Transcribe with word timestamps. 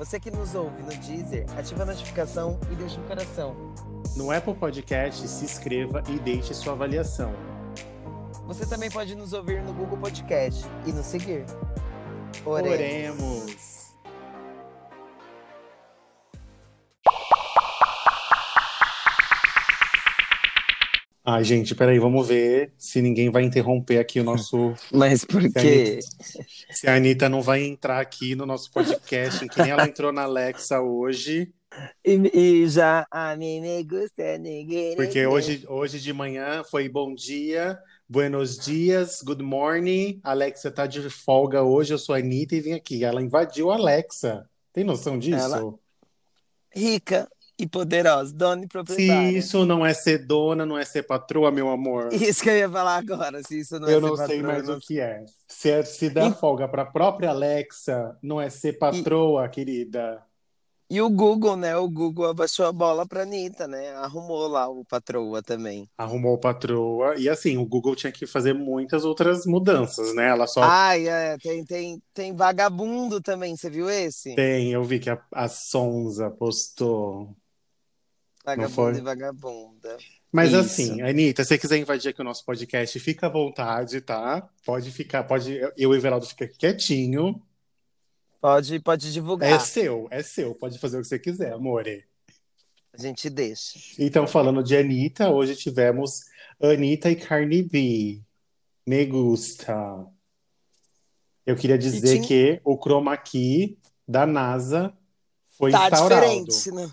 Você 0.00 0.18
que 0.18 0.30
nos 0.30 0.54
ouve 0.54 0.82
no 0.82 0.88
Deezer, 0.88 1.44
ativa 1.58 1.82
a 1.82 1.84
notificação 1.84 2.58
e 2.72 2.74
deixa 2.74 2.98
um 2.98 3.06
coração. 3.06 3.54
No 4.16 4.30
Apple 4.32 4.54
Podcast, 4.54 5.28
se 5.28 5.44
inscreva 5.44 6.02
e 6.08 6.18
deixe 6.18 6.54
sua 6.54 6.72
avaliação. 6.72 7.34
Você 8.46 8.64
também 8.64 8.90
pode 8.90 9.14
nos 9.14 9.34
ouvir 9.34 9.62
no 9.62 9.74
Google 9.74 9.98
Podcast 9.98 10.64
e 10.86 10.92
nos 10.92 11.04
seguir. 11.04 11.44
Oremos. 12.46 12.72
Oremos. 12.72 13.79
Ai, 21.22 21.44
gente, 21.44 21.74
peraí, 21.74 21.98
vamos 21.98 22.26
ver 22.26 22.72
se 22.78 23.02
ninguém 23.02 23.30
vai 23.30 23.42
interromper 23.42 23.98
aqui 23.98 24.20
o 24.20 24.24
nosso. 24.24 24.74
Mas 24.90 25.24
por 25.24 25.42
quê? 25.52 25.98
Se 26.70 26.88
a 26.88 26.96
Anitta 26.96 27.28
não 27.28 27.42
vai 27.42 27.62
entrar 27.62 28.00
aqui 28.00 28.34
no 28.34 28.46
nosso 28.46 28.70
podcast, 28.72 29.46
que 29.46 29.62
nem 29.62 29.70
ela 29.70 29.84
entrou 29.84 30.12
na 30.12 30.22
Alexa 30.22 30.80
hoje. 30.80 31.52
E, 32.04 32.62
e 32.62 32.68
já 32.68 33.06
a 33.10 33.36
mim 33.36 33.60
me 33.60 33.84
gusta 33.84 34.38
ninguém. 34.38 34.96
Porque 34.96 35.26
hoje, 35.26 35.64
hoje 35.68 36.00
de 36.00 36.12
manhã 36.12 36.64
foi 36.64 36.88
bom 36.88 37.14
dia, 37.14 37.78
buenos 38.08 38.58
dias, 38.58 39.20
good 39.22 39.42
morning. 39.42 40.20
Alexa 40.24 40.70
tá 40.70 40.86
de 40.86 41.08
folga 41.10 41.62
hoje, 41.62 41.92
eu 41.92 41.98
sou 41.98 42.14
a 42.14 42.18
Anitta 42.18 42.56
e 42.56 42.60
vim 42.60 42.72
aqui. 42.72 43.04
Ela 43.04 43.22
invadiu 43.22 43.70
a 43.70 43.74
Alexa. 43.74 44.48
Tem 44.72 44.84
noção 44.84 45.18
disso? 45.18 45.38
Ela... 45.38 45.74
Rica, 46.74 47.28
e 47.60 47.68
poderosa, 47.68 48.34
dona 48.34 48.64
e 48.64 48.68
proprietária. 48.68 49.30
Se 49.30 49.38
isso 49.38 49.66
não 49.66 49.84
é 49.84 49.92
ser 49.92 50.26
dona, 50.26 50.64
não 50.64 50.78
é 50.78 50.84
ser 50.84 51.02
patroa, 51.02 51.50
meu 51.50 51.68
amor. 51.68 52.12
Isso 52.12 52.42
que 52.42 52.50
eu 52.50 52.56
ia 52.56 52.70
falar 52.70 52.96
agora, 52.96 53.42
se 53.42 53.60
isso 53.60 53.78
não 53.78 53.88
é 53.88 53.94
eu 53.94 54.00
não 54.00 54.16
sei 54.16 54.42
mais 54.42 54.68
o 54.68 54.78
que 54.78 55.00
é. 55.00 55.24
Se, 55.48 55.70
é, 55.70 55.82
se 55.82 56.08
dá 56.08 56.28
e... 56.28 56.32
folga 56.32 56.68
para 56.68 56.82
a 56.82 56.86
própria 56.86 57.30
Alexa, 57.30 58.16
não 58.22 58.40
é 58.40 58.48
ser 58.48 58.74
patroa, 58.78 59.46
e... 59.46 59.48
querida. 59.48 60.22
E 60.92 61.00
o 61.00 61.08
Google, 61.08 61.56
né? 61.56 61.76
O 61.76 61.88
Google 61.88 62.30
abaixou 62.30 62.66
a 62.66 62.72
bola 62.72 63.06
pra 63.06 63.22
Anitta, 63.22 63.68
né? 63.68 63.90
Arrumou 63.90 64.48
lá 64.48 64.68
o 64.68 64.84
patroa 64.84 65.40
também. 65.40 65.88
Arrumou 65.96 66.34
o 66.34 66.38
patroa. 66.38 67.14
E 67.16 67.28
assim, 67.28 67.56
o 67.56 67.64
Google 67.64 67.94
tinha 67.94 68.10
que 68.10 68.26
fazer 68.26 68.54
muitas 68.54 69.04
outras 69.04 69.46
mudanças, 69.46 70.12
né? 70.16 70.30
Ela 70.30 70.48
só. 70.48 70.62
Ai, 70.64 71.06
é, 71.06 71.38
tem, 71.38 71.64
tem, 71.64 72.02
tem 72.12 72.34
vagabundo 72.34 73.20
também, 73.20 73.56
você 73.56 73.70
viu 73.70 73.88
esse? 73.88 74.34
Tem, 74.34 74.72
eu 74.72 74.82
vi 74.82 74.98
que 74.98 75.08
a, 75.08 75.22
a 75.32 75.46
Sonza 75.46 76.28
postou. 76.28 77.36
Vagabunda 78.44 78.98
e 78.98 79.02
vagabunda. 79.02 79.98
Mas 80.32 80.50
Isso. 80.50 80.60
assim, 80.60 81.02
Anitta, 81.02 81.42
se 81.42 81.48
você 81.48 81.58
quiser 81.58 81.78
invadir 81.78 82.10
aqui 82.10 82.20
o 82.20 82.24
nosso 82.24 82.44
podcast, 82.44 82.98
fica 83.00 83.26
à 83.26 83.30
vontade, 83.30 84.00
tá? 84.00 84.48
Pode 84.64 84.90
ficar, 84.90 85.24
pode. 85.24 85.56
Eu 85.56 85.72
e 85.76 85.86
o 85.86 85.94
Everaldo 85.94 86.26
fica 86.26 86.48
quietinho. 86.48 87.42
Pode, 88.40 88.80
pode 88.80 89.12
divulgar. 89.12 89.50
É 89.50 89.58
seu, 89.58 90.08
é 90.10 90.22
seu. 90.22 90.54
Pode 90.54 90.78
fazer 90.78 90.98
o 90.98 91.02
que 91.02 91.08
você 91.08 91.18
quiser, 91.18 91.52
amore. 91.52 92.04
A 92.92 93.00
gente 93.00 93.28
deixa. 93.28 93.78
Então, 93.98 94.26
falando 94.26 94.62
de 94.62 94.76
Anitta, 94.76 95.30
hoje 95.30 95.54
tivemos 95.54 96.22
Anitta 96.60 97.10
e 97.10 97.16
Cardi 97.16 97.62
B. 97.62 98.22
Me 98.86 99.04
gusta. 99.04 99.74
Eu 101.44 101.56
queria 101.56 101.76
dizer 101.76 102.16
tinha... 102.16 102.26
que 102.26 102.60
o 102.64 102.78
chroma 102.78 103.16
key 103.16 103.78
da 104.08 104.26
NASA 104.26 104.92
foi 105.58 105.70
tá 105.70 105.88
instaurado. 105.90 106.46
Diferente, 106.46 106.72
né? 106.72 106.90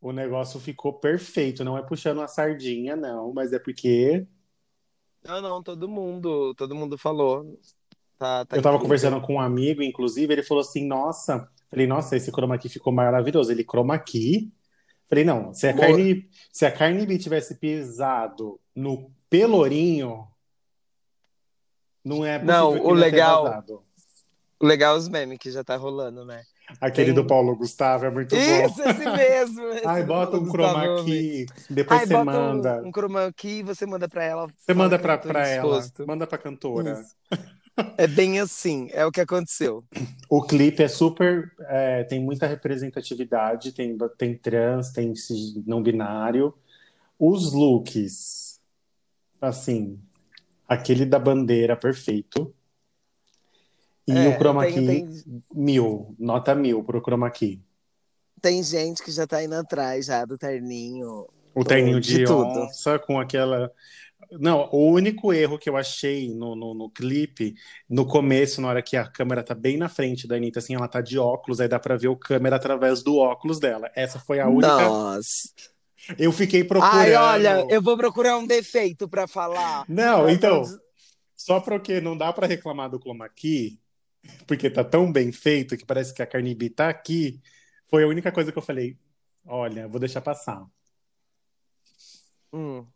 O 0.00 0.12
negócio 0.12 0.58
ficou 0.58 0.92
perfeito. 0.94 1.64
Não 1.64 1.76
é 1.76 1.82
puxando 1.82 2.18
uma 2.18 2.28
sardinha, 2.28 2.96
não, 2.96 3.32
mas 3.32 3.52
é 3.52 3.58
porque. 3.58 4.26
Não, 5.24 5.42
não, 5.42 5.62
todo 5.62 5.88
mundo, 5.88 6.54
todo 6.54 6.74
mundo 6.74 6.96
falou. 6.96 7.58
Tá, 8.18 8.44
tá 8.44 8.56
eu 8.56 8.62
tava 8.62 8.76
incrível. 8.76 8.80
conversando 8.80 9.20
com 9.20 9.34
um 9.34 9.40
amigo, 9.40 9.82
inclusive, 9.82 10.32
ele 10.32 10.42
falou 10.42 10.62
assim: 10.62 10.86
nossa, 10.86 11.48
falei, 11.68 11.86
nossa, 11.86 12.16
esse 12.16 12.30
chroma 12.30 12.58
key 12.58 12.68
ficou 12.68 12.92
maravilhoso. 12.92 13.52
Ele 13.52 13.64
chroma 13.64 13.98
key. 13.98 14.50
Falei, 15.08 15.24
não, 15.24 15.52
se 15.52 15.66
a 15.66 15.76
carne, 15.76 16.30
se 16.52 16.64
a 16.64 16.70
carne 16.70 17.04
B 17.04 17.18
tivesse 17.18 17.58
pisado 17.58 18.60
no 18.74 19.10
pelourinho, 19.28 20.28
não 22.04 22.24
é 22.24 22.38
possível 22.38 22.74
não, 22.74 22.84
o 22.84 22.92
legal, 22.92 23.64
o 24.60 24.66
legal 24.66 24.94
é 24.94 24.98
os 24.98 25.08
memes 25.08 25.38
que 25.38 25.50
já 25.50 25.64
tá 25.64 25.76
rolando, 25.76 26.24
né? 26.24 26.44
Aquele 26.80 27.06
Tem... 27.06 27.14
do 27.14 27.26
Paulo 27.26 27.56
Gustavo 27.56 28.06
é 28.06 28.10
muito 28.10 28.34
Isso, 28.34 28.48
bom. 28.48 28.66
Isso, 28.66 28.82
esse 28.82 29.04
mesmo. 29.04 29.68
Esse 29.72 29.86
Ai, 29.86 30.04
bota 30.04 30.36
um 30.36 30.46
chroma 30.46 31.04
key, 31.04 31.46
depois 31.68 32.00
Ai, 32.00 32.06
você 32.06 32.24
manda. 32.24 32.82
Um, 32.82 32.88
um 32.88 32.92
chroma 32.92 33.32
key 33.34 33.62
você 33.62 33.86
manda 33.86 34.08
pra 34.08 34.24
ela. 34.24 34.48
Você 34.58 34.74
manda 34.74 34.98
pra, 34.98 35.18
pra 35.18 35.48
ela, 35.48 35.82
manda 36.06 36.26
pra 36.26 36.38
cantora. 36.38 37.02
É 37.96 38.06
bem 38.06 38.40
assim, 38.40 38.88
é 38.92 39.06
o 39.06 39.12
que 39.12 39.20
aconteceu. 39.20 39.84
O 40.28 40.42
clipe 40.42 40.82
é 40.82 40.88
super. 40.88 41.50
É, 41.60 42.04
tem 42.04 42.20
muita 42.20 42.46
representatividade, 42.46 43.72
tem, 43.72 43.96
tem 44.18 44.36
trans, 44.36 44.90
tem 44.90 45.14
não 45.66 45.82
binário. 45.82 46.52
Os 47.18 47.52
looks, 47.52 48.60
assim, 49.40 49.98
aquele 50.68 51.04
da 51.04 51.18
bandeira 51.18 51.76
perfeito. 51.76 52.54
E 54.06 54.12
é, 54.12 54.28
o 54.28 54.38
chroma 54.38 54.66
key, 54.66 54.86
tem... 54.86 55.08
mil, 55.54 56.14
nota 56.18 56.54
mil 56.54 56.82
pro 56.82 57.00
chroma 57.00 57.30
key. 57.30 57.62
Tem 58.40 58.62
gente 58.62 59.02
que 59.02 59.10
já 59.10 59.26
tá 59.26 59.44
indo 59.44 59.54
atrás 59.54 60.06
já 60.06 60.24
do 60.24 60.38
terninho. 60.38 61.28
O 61.54 61.64
terninho 61.64 62.00
de, 62.00 62.24
de 62.24 62.32
onça 62.32 62.98
com 62.98 63.20
aquela... 63.20 63.70
Não, 64.32 64.68
o 64.72 64.90
único 64.90 65.32
erro 65.32 65.58
que 65.58 65.68
eu 65.68 65.76
achei 65.76 66.32
no, 66.32 66.54
no, 66.54 66.72
no, 66.72 66.90
clipe, 66.90 67.54
no 67.88 68.06
começo, 68.06 68.60
na 68.60 68.68
hora 68.68 68.82
que 68.82 68.96
a 68.96 69.06
câmera 69.06 69.42
tá 69.42 69.54
bem 69.54 69.76
na 69.76 69.88
frente 69.88 70.28
da 70.28 70.36
Anitta, 70.36 70.58
assim, 70.58 70.74
ela 70.74 70.86
tá 70.86 71.00
de 71.00 71.18
óculos, 71.18 71.60
aí 71.60 71.68
dá 71.68 71.78
pra 71.78 71.96
ver 71.96 72.08
o 72.08 72.16
câmera 72.16 72.56
através 72.56 73.02
do 73.02 73.16
óculos 73.16 73.58
dela. 73.58 73.90
Essa 73.94 74.18
foi 74.18 74.40
a 74.40 74.48
única... 74.48 74.68
Nossa... 74.68 75.48
Eu 76.18 76.32
fiquei 76.32 76.64
procurando... 76.64 76.96
Ai, 76.96 77.14
olha, 77.14 77.66
eu 77.68 77.82
vou 77.82 77.96
procurar 77.96 78.38
um 78.38 78.46
defeito 78.46 79.08
para 79.08 79.26
falar. 79.26 79.84
Não, 79.88 80.28
então... 80.28 80.64
Só 81.36 81.58
porque 81.58 82.00
não 82.00 82.16
dá 82.16 82.32
para 82.32 82.46
reclamar 82.46 82.90
do 82.90 82.98
chroma 82.98 83.28
key, 83.28 83.78
porque 84.46 84.70
tá 84.70 84.84
tão 84.84 85.10
bem 85.10 85.32
feito 85.32 85.76
que 85.76 85.86
parece 85.86 86.14
que 86.14 86.22
a 86.22 86.26
Carne 86.26 86.54
B 86.54 86.70
tá 86.70 86.88
aqui, 86.88 87.40
foi 87.88 88.04
a 88.04 88.06
única 88.06 88.30
coisa 88.30 88.52
que 88.52 88.58
eu 88.58 88.62
falei, 88.62 88.96
olha, 89.46 89.88
vou 89.88 90.00
deixar 90.00 90.20
passar. 90.20 90.64
Hum. 92.52 92.86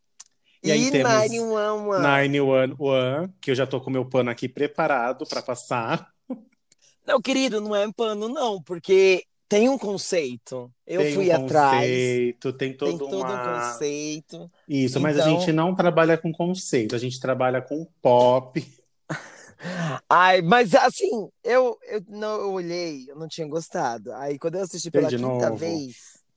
E, 0.63 0.69
e 0.69 0.73
aí 0.73 0.91
temos 0.91 1.13
911. 1.13 2.03
911, 2.03 3.33
que 3.41 3.51
eu 3.51 3.55
já 3.55 3.67
tô 3.67 3.81
com 3.81 3.91
meu 3.91 4.05
pano 4.09 4.31
aqui 4.31 4.49
preparado 4.49 5.27
para 5.27 5.43
passar. 5.43 6.09
Não, 7.07 7.21
querido, 7.21 7.61
não 7.61 7.77
é 7.77 7.91
pano 7.93 8.29
não, 8.29 8.63
porque 8.63 9.25
tem 9.47 9.69
um 9.69 9.77
conceito. 9.77 10.73
Eu 10.87 11.03
tem 11.03 11.15
fui 11.15 11.29
um 11.29 11.35
atrás. 11.35 11.81
Conceito, 11.81 12.53
tem 12.55 12.77
todo, 12.77 12.89
tem 12.89 12.99
todo 12.99 13.17
uma... 13.19 13.35
um 13.35 13.61
conceito. 13.61 14.51
Isso, 14.67 14.99
mas 15.01 15.17
então... 15.17 15.27
a 15.27 15.39
gente 15.39 15.53
não 15.53 15.75
trabalha 15.75 16.17
com 16.17 16.33
conceito, 16.33 16.95
a 16.95 16.99
gente 16.99 17.21
trabalha 17.21 17.61
com 17.61 17.87
pop. 18.01 18.65
Ai, 20.09 20.43
mas 20.43 20.75
assim, 20.75 21.29
eu, 21.43 21.79
eu 21.89 22.03
não 22.09 22.41
eu 22.41 22.53
olhei, 22.53 23.05
eu 23.09 23.17
não 23.17 23.29
tinha 23.29 23.47
gostado. 23.47 24.13
Aí 24.15 24.39
quando 24.39 24.57
eu 24.57 24.63
assisti 24.63 24.91
pela 24.91 25.09
quinta 25.09 25.23
novo. 25.23 25.57
vez. 25.57 25.97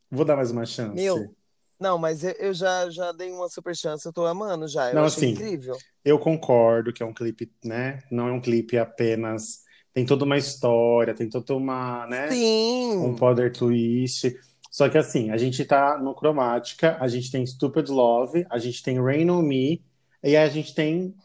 Vou 0.10 0.26
dar 0.26 0.36
mais 0.36 0.52
uma 0.52 0.66
chance. 0.66 0.96
Meu, 0.96 1.34
não, 1.80 1.98
mas 1.98 2.24
eu, 2.24 2.32
eu, 2.40 2.54
já, 2.54 2.90
já 2.90 3.12
dei 3.12 3.32
uma 3.32 3.50
super 3.50 3.76
chance, 3.76 4.06
eu 4.06 4.14
tô 4.14 4.26
amando 4.26 4.68
já. 4.68 4.90
Eu 4.90 4.96
não, 4.96 5.04
assim, 5.04 5.30
incrível. 5.30 5.76
Eu 6.04 6.18
concordo 6.18 6.92
que 6.92 7.04
é 7.04 7.06
um 7.06 7.14
clipe, 7.14 7.52
né? 7.64 8.00
Não 8.10 8.28
é 8.28 8.32
um 8.32 8.42
clipe 8.42 8.78
apenas. 8.78 9.64
Tem 9.94 10.06
toda 10.06 10.26
uma 10.26 10.38
história, 10.38 11.14
tem 11.14 11.30
toda 11.30 11.56
uma, 11.56 12.08
né? 12.08 12.30
Sim. 12.32 12.98
Um 12.98 13.16
poder 13.16 13.52
twist. 13.52 14.36
Só 14.72 14.90
que 14.90 14.98
assim, 14.98 15.32
a 15.32 15.38
gente 15.38 15.64
tá 15.66 15.98
no 15.98 16.14
Cromática, 16.14 16.98
a 17.00 17.08
gente 17.08 17.32
tem 17.32 17.46
Stupid 17.46 17.90
Love, 17.90 18.46
a 18.50 18.58
gente 18.58 18.84
tem 18.84 19.02
Rain 19.02 19.30
on 19.30 19.42
Me, 19.42 19.84
e 20.24 20.36
a 20.36 20.48
gente 20.50 20.74
tem 20.74 21.16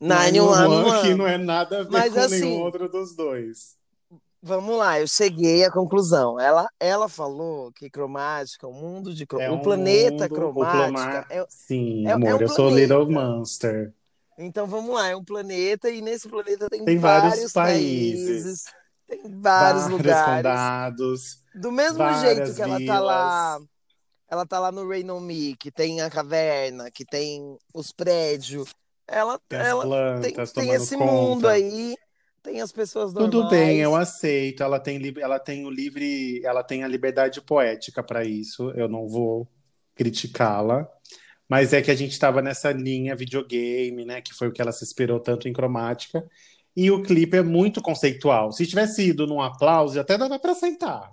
911, 0.00 1.02
que 1.02 1.14
não 1.14 1.26
é 1.26 1.38
nada 1.38 1.80
a 1.80 1.82
ver 1.82 1.90
Mas, 1.90 2.12
com 2.12 2.20
assim, 2.20 2.40
nenhum 2.40 2.60
outro 2.60 2.88
dos 2.88 3.14
dois. 3.14 3.76
Vamos 4.42 4.76
lá, 4.76 5.00
eu 5.00 5.08
cheguei 5.08 5.64
à 5.64 5.70
conclusão. 5.70 6.38
Ela, 6.38 6.68
ela 6.78 7.08
falou 7.08 7.72
que 7.72 7.90
cromática, 7.90 8.66
o 8.66 8.72
mundo 8.72 9.12
de 9.12 9.26
cromática, 9.26 9.54
é 9.54 9.58
um 9.58 9.62
planeta 9.62 10.28
mundo, 10.28 10.34
cromática. 10.34 11.26
É, 11.30 11.44
Sim, 11.48 12.06
é, 12.06 12.12
amor, 12.12 12.28
é 12.28 12.34
um 12.34 12.40
eu 12.40 12.48
sou 12.48 12.70
Little 12.70 13.10
Monster. 13.10 13.92
Então 14.38 14.66
vamos 14.66 14.94
lá, 14.94 15.08
é 15.08 15.16
um 15.16 15.24
planeta 15.24 15.90
e 15.90 16.02
nesse 16.02 16.28
planeta 16.28 16.68
tem, 16.68 16.84
tem 16.84 16.98
vários, 16.98 17.34
vários 17.34 17.52
países. 17.52 18.26
países. 18.26 18.64
Tem 19.08 19.20
vários, 19.22 19.82
vários 19.82 19.88
lugares. 19.88 20.36
condados. 20.36 21.38
Do 21.54 21.72
mesmo 21.72 22.12
jeito 22.20 22.54
que 22.54 22.62
ela 22.62 22.76
vilas. 22.78 22.96
tá 22.96 23.00
lá. 23.00 23.60
Ela 24.28 24.44
tá 24.44 24.58
lá 24.58 24.72
no 24.72 24.88
Reino 24.88 25.20
Me, 25.20 25.56
que 25.56 25.70
tem 25.70 26.00
a 26.00 26.10
caverna, 26.10 26.90
que 26.90 27.04
tem 27.04 27.56
os 27.72 27.92
prédios. 27.92 28.74
Ela, 29.08 29.38
tem 29.48 29.58
ela 29.58 29.82
plantas, 29.82 30.52
tem, 30.52 30.64
tem 30.64 30.74
esse 30.74 30.96
conta. 30.96 31.12
mundo 31.12 31.48
aí 31.48 31.94
tem 32.42 32.60
as 32.60 32.72
pessoas 32.72 33.12
normais. 33.12 33.32
Tudo 33.32 33.48
bem, 33.48 33.78
eu 33.78 33.94
aceito. 33.94 34.62
Ela 34.62 34.78
tem, 34.78 35.00
ela 35.20 35.38
tem 35.38 35.64
o 35.64 35.70
livre, 35.70 36.40
ela 36.44 36.62
tem 36.62 36.84
a 36.84 36.88
liberdade 36.88 37.40
poética 37.40 38.02
para 38.02 38.24
isso. 38.24 38.70
Eu 38.70 38.88
não 38.88 39.08
vou 39.08 39.48
criticá-la. 39.94 40.88
Mas 41.48 41.72
é 41.72 41.80
que 41.80 41.90
a 41.90 41.94
gente 41.94 42.12
estava 42.12 42.42
nessa 42.42 42.72
linha 42.72 43.14
videogame, 43.14 44.04
né? 44.04 44.20
Que 44.20 44.34
foi 44.34 44.48
o 44.48 44.52
que 44.52 44.60
ela 44.60 44.72
se 44.72 44.84
esperou 44.84 45.20
tanto 45.20 45.48
em 45.48 45.52
cromática. 45.52 46.24
E 46.76 46.90
o 46.90 47.02
clipe 47.02 47.36
é 47.36 47.42
muito 47.42 47.80
conceitual. 47.80 48.52
Se 48.52 48.66
tivesse 48.66 49.08
ido 49.08 49.26
num 49.26 49.40
aplauso, 49.40 49.98
até 49.98 50.18
dava 50.18 50.38
para 50.38 50.52
aceitar. 50.52 51.10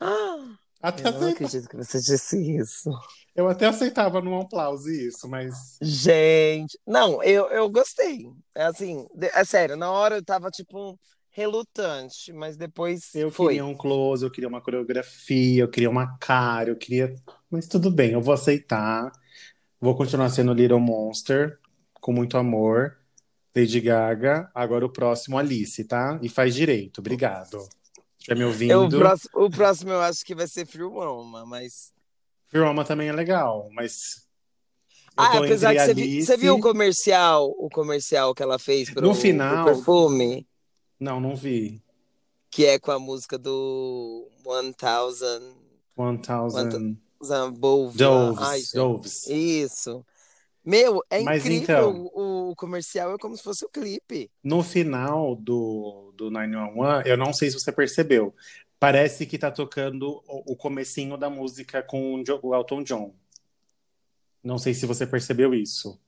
Ah, 0.00 0.56
até 0.82 1.08
eu 1.08 1.12
não 1.12 1.28
acredito 1.28 1.68
que 1.68 1.76
você 1.76 1.98
disse 2.00 2.56
isso. 2.56 2.90
Eu 3.34 3.48
até 3.48 3.66
aceitava 3.66 4.20
num 4.20 4.40
aplauso 4.40 4.90
isso, 4.90 5.28
mas. 5.28 5.76
Gente, 5.82 6.78
não, 6.86 7.22
eu, 7.22 7.46
eu 7.48 7.68
gostei. 7.68 8.30
É 8.54 8.64
assim, 8.64 9.06
é 9.20 9.44
sério, 9.44 9.76
na 9.76 9.90
hora 9.90 10.16
eu 10.16 10.24
tava 10.24 10.50
tipo 10.50 10.98
relutante, 11.30 12.32
mas 12.32 12.56
depois. 12.56 13.14
Eu 13.14 13.30
foi. 13.30 13.54
queria 13.54 13.66
um 13.66 13.74
close, 13.74 14.24
eu 14.24 14.30
queria 14.30 14.48
uma 14.48 14.60
coreografia, 14.60 15.62
eu 15.62 15.68
queria 15.68 15.90
uma 15.90 16.16
cara, 16.18 16.70
eu 16.70 16.76
queria. 16.76 17.14
Mas 17.50 17.66
tudo 17.66 17.90
bem, 17.90 18.12
eu 18.12 18.20
vou 18.20 18.32
aceitar. 18.32 19.10
Vou 19.80 19.96
continuar 19.96 20.30
sendo 20.30 20.54
Little 20.54 20.80
Monster, 20.80 21.58
com 22.00 22.12
muito 22.12 22.38
amor. 22.38 22.96
Lady 23.54 23.80
Gaga. 23.80 24.50
Agora 24.54 24.84
o 24.84 24.90
próximo, 24.90 25.38
Alice, 25.38 25.84
tá? 25.84 26.18
E 26.22 26.28
faz 26.28 26.54
direito. 26.54 26.98
Obrigado. 26.98 27.58
Tá 28.26 28.34
me 28.34 28.44
ouvindo? 28.44 28.72
Eu, 28.72 28.84
o, 28.84 28.88
próximo, 28.88 29.30
o 29.34 29.50
próximo 29.50 29.90
eu 29.92 30.00
acho 30.00 30.24
que 30.24 30.34
vai 30.34 30.48
ser 30.48 30.66
Free 30.66 30.82
Roma, 30.82 31.46
mas. 31.46 31.92
Roma 32.54 32.84
também 32.84 33.08
é 33.08 33.12
legal, 33.12 33.68
mas. 33.72 34.24
Ah, 35.16 35.38
apesar 35.38 35.74
que 35.74 35.80
você, 35.80 35.94
viu, 35.94 36.24
você 36.24 36.36
viu 36.36 36.54
o 36.56 36.60
comercial, 36.60 37.54
o 37.58 37.68
comercial 37.70 38.34
que 38.34 38.42
ela 38.42 38.58
fez 38.58 38.90
pro, 38.90 39.00
no 39.00 39.14
final, 39.14 39.64
pro 39.64 39.74
perfume? 39.74 40.46
Não, 40.98 41.20
não 41.20 41.36
vi. 41.36 41.80
Que 42.50 42.66
é 42.66 42.78
com 42.78 42.90
a 42.90 42.98
música 42.98 43.38
do 43.38 44.28
One 44.44 44.74
Thousand. 44.74 45.54
One 45.96 46.18
Thousand. 46.18 46.96
Doves. 47.52 47.96
Doves. 47.96 48.72
Doves. 48.72 49.26
Isso. 49.28 50.04
Meu, 50.64 51.02
é 51.10 51.22
Mas 51.22 51.44
incrível. 51.44 51.90
Então, 51.90 52.10
o 52.14 52.54
comercial 52.56 53.14
é 53.14 53.18
como 53.18 53.36
se 53.36 53.42
fosse 53.42 53.64
o 53.66 53.68
clipe. 53.68 54.30
No 54.42 54.62
final 54.62 55.36
do, 55.36 56.12
do 56.16 56.30
911, 56.30 57.08
eu 57.08 57.16
não 57.18 57.34
sei 57.34 57.50
se 57.50 57.60
você 57.60 57.70
percebeu. 57.70 58.34
Parece 58.84 59.24
que 59.24 59.38
tá 59.38 59.50
tocando 59.50 60.22
o, 60.28 60.52
o 60.52 60.56
comecinho 60.56 61.16
da 61.16 61.30
música 61.30 61.82
com 61.82 62.22
o 62.42 62.54
Elton 62.54 62.82
John. 62.82 63.14
Não 64.42 64.58
sei 64.58 64.74
se 64.74 64.84
você 64.84 65.06
percebeu 65.06 65.54
isso. 65.54 65.98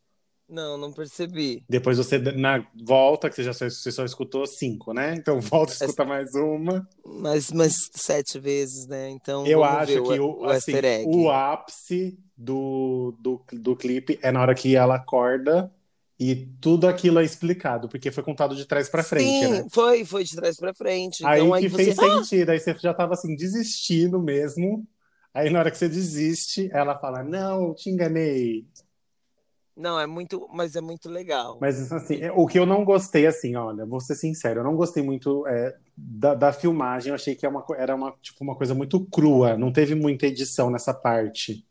Não, 0.47 0.77
não 0.77 0.93
percebi. 0.93 1.65
Depois 1.67 1.97
você, 1.97 2.19
na 2.19 2.69
volta, 2.85 3.31
que 3.31 3.37
você 3.37 3.45
já 3.45 3.55
só, 3.55 3.65
você 3.65 3.91
só 3.91 4.05
escutou 4.05 4.47
cinco, 4.47 4.93
né? 4.93 5.15
Então 5.15 5.41
volta 5.43 5.73
e 5.73 5.75
escuta 5.75 6.05
mais 6.05 6.35
uma. 6.35 6.87
Mais, 7.03 7.51
mais 7.51 7.89
sete 7.95 8.39
vezes, 8.39 8.87
né? 8.87 9.09
Então 9.09 9.47
Eu 9.47 9.65
acho 9.65 10.03
que 10.03 10.21
o, 10.21 10.41
o, 10.41 10.45
assim, 10.45 10.75
o 11.07 11.31
ápice 11.31 12.19
do, 12.37 13.17
do, 13.19 13.41
do 13.53 13.75
clipe 13.75 14.19
é 14.21 14.31
na 14.31 14.43
hora 14.43 14.55
que 14.55 14.77
ela 14.77 14.97
acorda 14.97 15.71
e 16.19 16.35
tudo 16.61 16.89
aquilo 16.89 17.19
é 17.19 17.25
explicado, 17.25 17.89
porque 17.89 18.11
foi 18.11 18.23
contado 18.23 18.57
de 18.57 18.65
trás 18.65 18.89
para 18.89 19.03
frente, 19.03 19.47
Sim, 19.47 19.51
né? 19.51 19.67
foi, 19.71 20.05
foi 20.05 20.25
de 20.25 20.35
trás 20.35 20.57
para 20.57 20.73
frente. 20.73 21.25
Aí 21.27 21.41
então, 21.41 21.51
que 21.51 21.65
aí 21.65 21.69
você... 21.69 21.85
fez 21.85 21.97
sentido, 21.97 22.51
aí 22.51 22.59
você 22.59 22.75
já 22.75 22.95
tava 22.95 23.13
assim, 23.13 23.37
desistindo 23.37 24.19
mesmo. 24.19 24.87
Aí 25.35 25.51
na 25.51 25.59
hora 25.59 25.71
que 25.71 25.77
você 25.77 25.89
desiste, 25.89 26.71
ela 26.73 26.99
fala: 26.99 27.23
Não, 27.23 27.75
te 27.75 27.91
enganei. 27.91 28.67
Não, 29.77 30.01
é 30.01 30.07
muito, 30.07 30.49
mas 30.51 30.75
é 30.75 30.81
muito 30.81 31.11
legal. 31.11 31.59
Mas 31.61 31.93
assim, 31.93 32.23
é, 32.23 32.33
o 32.33 32.47
que 32.47 32.59
eu 32.59 32.65
não 32.65 32.83
gostei, 32.83 33.27
assim, 33.27 33.55
olha, 33.57 33.85
vou 33.85 34.01
ser 34.01 34.15
sincero, 34.15 34.61
eu 34.61 34.65
não 34.65 34.75
gostei 34.75 35.03
muito 35.03 35.47
é, 35.47 35.77
da, 35.95 36.35
da, 36.35 36.51
filmagem. 36.51 37.11
Eu 37.11 37.15
achei 37.15 37.35
que 37.35 37.45
é 37.45 37.49
uma, 37.49 37.63
era 37.77 37.95
uma, 37.95 38.13
tipo, 38.23 38.43
uma 38.43 38.57
coisa 38.57 38.75
muito 38.75 39.05
crua, 39.05 39.59
não 39.59 39.71
teve 39.71 39.95
muita 39.95 40.27
edição 40.27 40.71
nessa 40.71 40.95
parte. 40.95 41.66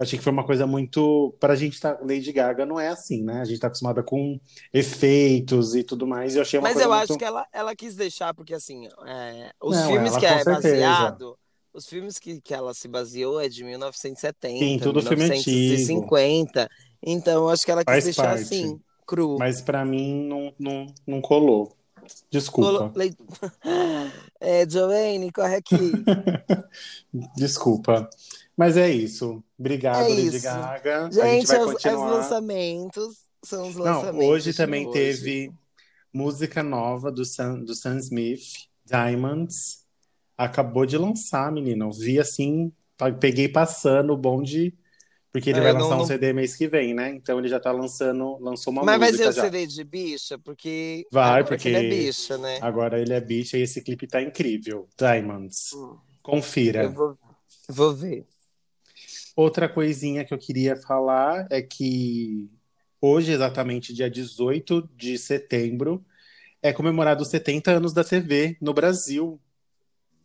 Eu 0.00 0.04
achei 0.04 0.18
que 0.18 0.24
foi 0.24 0.32
uma 0.32 0.44
coisa 0.44 0.66
muito. 0.66 1.34
Para 1.38 1.52
a 1.52 1.56
gente 1.56 1.78
tá. 1.78 1.98
Lady 2.00 2.32
Gaga 2.32 2.64
não 2.64 2.80
é 2.80 2.88
assim, 2.88 3.22
né? 3.22 3.42
A 3.42 3.44
gente 3.44 3.60
tá 3.60 3.66
acostumada 3.66 4.02
com 4.02 4.40
efeitos 4.72 5.74
e 5.74 5.84
tudo 5.84 6.06
mais. 6.06 6.34
E 6.34 6.38
eu 6.38 6.42
achei 6.42 6.58
uma 6.58 6.68
Mas 6.68 6.80
eu 6.80 6.88
muito... 6.88 7.02
acho 7.02 7.18
que 7.18 7.24
ela, 7.24 7.46
ela 7.52 7.76
quis 7.76 7.94
deixar, 7.94 8.32
porque 8.32 8.54
assim, 8.54 8.88
é, 9.06 9.52
os 9.62 9.76
não, 9.76 9.86
filmes 9.88 10.12
ela, 10.12 10.20
que 10.20 10.26
é 10.26 10.42
certeza. 10.42 10.54
baseado 10.54 11.38
os 11.72 11.86
filmes 11.86 12.18
que, 12.18 12.40
que 12.40 12.52
ela 12.52 12.74
se 12.74 12.88
baseou 12.88 13.40
é 13.40 13.48
de 13.48 13.62
1970, 13.62 14.58
Sim, 14.58 14.78
tudo 14.78 15.00
1950. 15.02 16.60
Filme 16.60 16.68
então, 17.02 17.48
acho 17.48 17.64
que 17.64 17.70
ela 17.70 17.84
quis 17.84 17.92
Faz 17.92 18.04
deixar 18.04 18.22
parte. 18.24 18.42
assim, 18.42 18.80
cru. 19.06 19.36
Mas 19.38 19.60
para 19.60 19.84
mim 19.84 20.24
não, 20.26 20.52
não, 20.58 20.86
não 21.06 21.20
colou. 21.20 21.76
Desculpa. 22.30 22.92
É, 24.42 24.66
Joanne, 24.66 25.30
corre 25.30 25.56
aqui. 25.56 25.76
Desculpa. 27.36 28.08
Mas 28.60 28.76
é 28.76 28.90
isso. 28.90 29.42
Obrigado, 29.58 30.04
é 30.04 30.08
Lady 30.08 30.36
isso. 30.36 30.42
Gaga. 30.42 31.10
Gente, 31.10 31.20
a 31.22 31.26
gente 31.28 31.46
vai 31.46 31.60
os, 31.60 31.72
continuar. 31.72 31.94
os 31.94 32.12
lançamentos 32.12 33.16
são 33.42 33.66
os 33.66 33.74
lançamentos. 33.74 34.20
Não, 34.20 34.28
hoje 34.28 34.52
também 34.52 34.86
hoje. 34.86 34.92
teve 34.92 35.52
música 36.12 36.62
nova 36.62 37.10
do 37.10 37.24
Sam, 37.24 37.60
do 37.60 37.74
Sam 37.74 37.96
Smith, 37.96 38.68
Diamonds 38.84 39.86
acabou 40.36 40.84
de 40.84 40.98
lançar, 40.98 41.50
menina. 41.50 41.86
Eu 41.86 41.90
vi 41.90 42.20
assim, 42.20 42.70
peguei 43.18 43.48
passando 43.48 44.12
o 44.12 44.16
bonde, 44.18 44.74
porque 45.32 45.48
ele 45.48 45.60
é, 45.60 45.62
vai 45.62 45.72
lançar 45.72 45.96
não, 45.96 46.02
um 46.02 46.06
CD 46.06 46.34
mês 46.34 46.54
que 46.54 46.68
vem, 46.68 46.92
né? 46.92 47.14
Então 47.14 47.38
ele 47.38 47.48
já 47.48 47.58
tá 47.58 47.72
lançando, 47.72 48.36
lançou 48.42 48.74
uma 48.74 48.84
Mas 48.84 48.98
música. 49.00 49.24
Mas 49.24 49.24
vai 49.24 49.32
ser 49.32 49.40
o 49.40 49.42
CD 49.42 49.66
de 49.66 49.84
bicha, 49.84 50.38
porque. 50.38 51.06
Vai, 51.10 51.44
porque. 51.44 51.66
ele 51.66 51.78
é 51.78 51.88
bicha, 51.88 52.36
né? 52.36 52.58
Agora 52.60 53.00
ele 53.00 53.14
é 53.14 53.20
bicha 53.22 53.56
e 53.56 53.62
esse 53.62 53.80
clipe 53.80 54.06
tá 54.06 54.20
incrível. 54.20 54.86
Diamonds. 54.98 55.72
Hum. 55.74 55.96
Confira. 56.22 56.82
Eu 56.82 56.92
vou, 56.92 57.18
vou 57.66 57.94
ver. 57.94 58.26
Outra 59.40 59.70
coisinha 59.70 60.22
que 60.22 60.34
eu 60.34 60.38
queria 60.38 60.76
falar 60.76 61.46
é 61.48 61.62
que 61.62 62.50
hoje, 63.00 63.32
exatamente 63.32 63.94
dia 63.94 64.10
18 64.10 64.86
de 64.94 65.16
setembro, 65.16 66.04
é 66.60 66.74
comemorado 66.74 67.22
os 67.22 67.28
70 67.28 67.70
anos 67.70 67.94
da 67.94 68.04
TV 68.04 68.58
no 68.60 68.74
Brasil. 68.74 69.40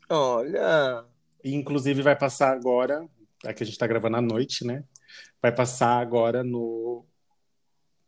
Olha! 0.10 1.06
inclusive 1.46 2.02
vai 2.02 2.18
passar 2.18 2.52
agora, 2.52 3.08
é 3.46 3.54
que 3.54 3.64
a 3.64 3.66
gente 3.66 3.76
está 3.76 3.88
gravando 3.88 4.18
à 4.18 4.22
noite, 4.22 4.66
né? 4.66 4.84
Vai 5.42 5.54
passar 5.54 5.98
agora 6.02 6.44
no 6.44 7.06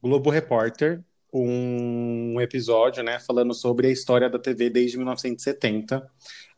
Globo 0.03 0.29
Repórter 0.29 1.01
um 1.31 2.41
episódio, 2.41 3.01
né, 3.01 3.17
falando 3.19 3.53
sobre 3.53 3.87
a 3.87 3.91
história 3.91 4.29
da 4.29 4.39
TV 4.39 4.69
desde 4.69 4.97
1970 4.97 6.05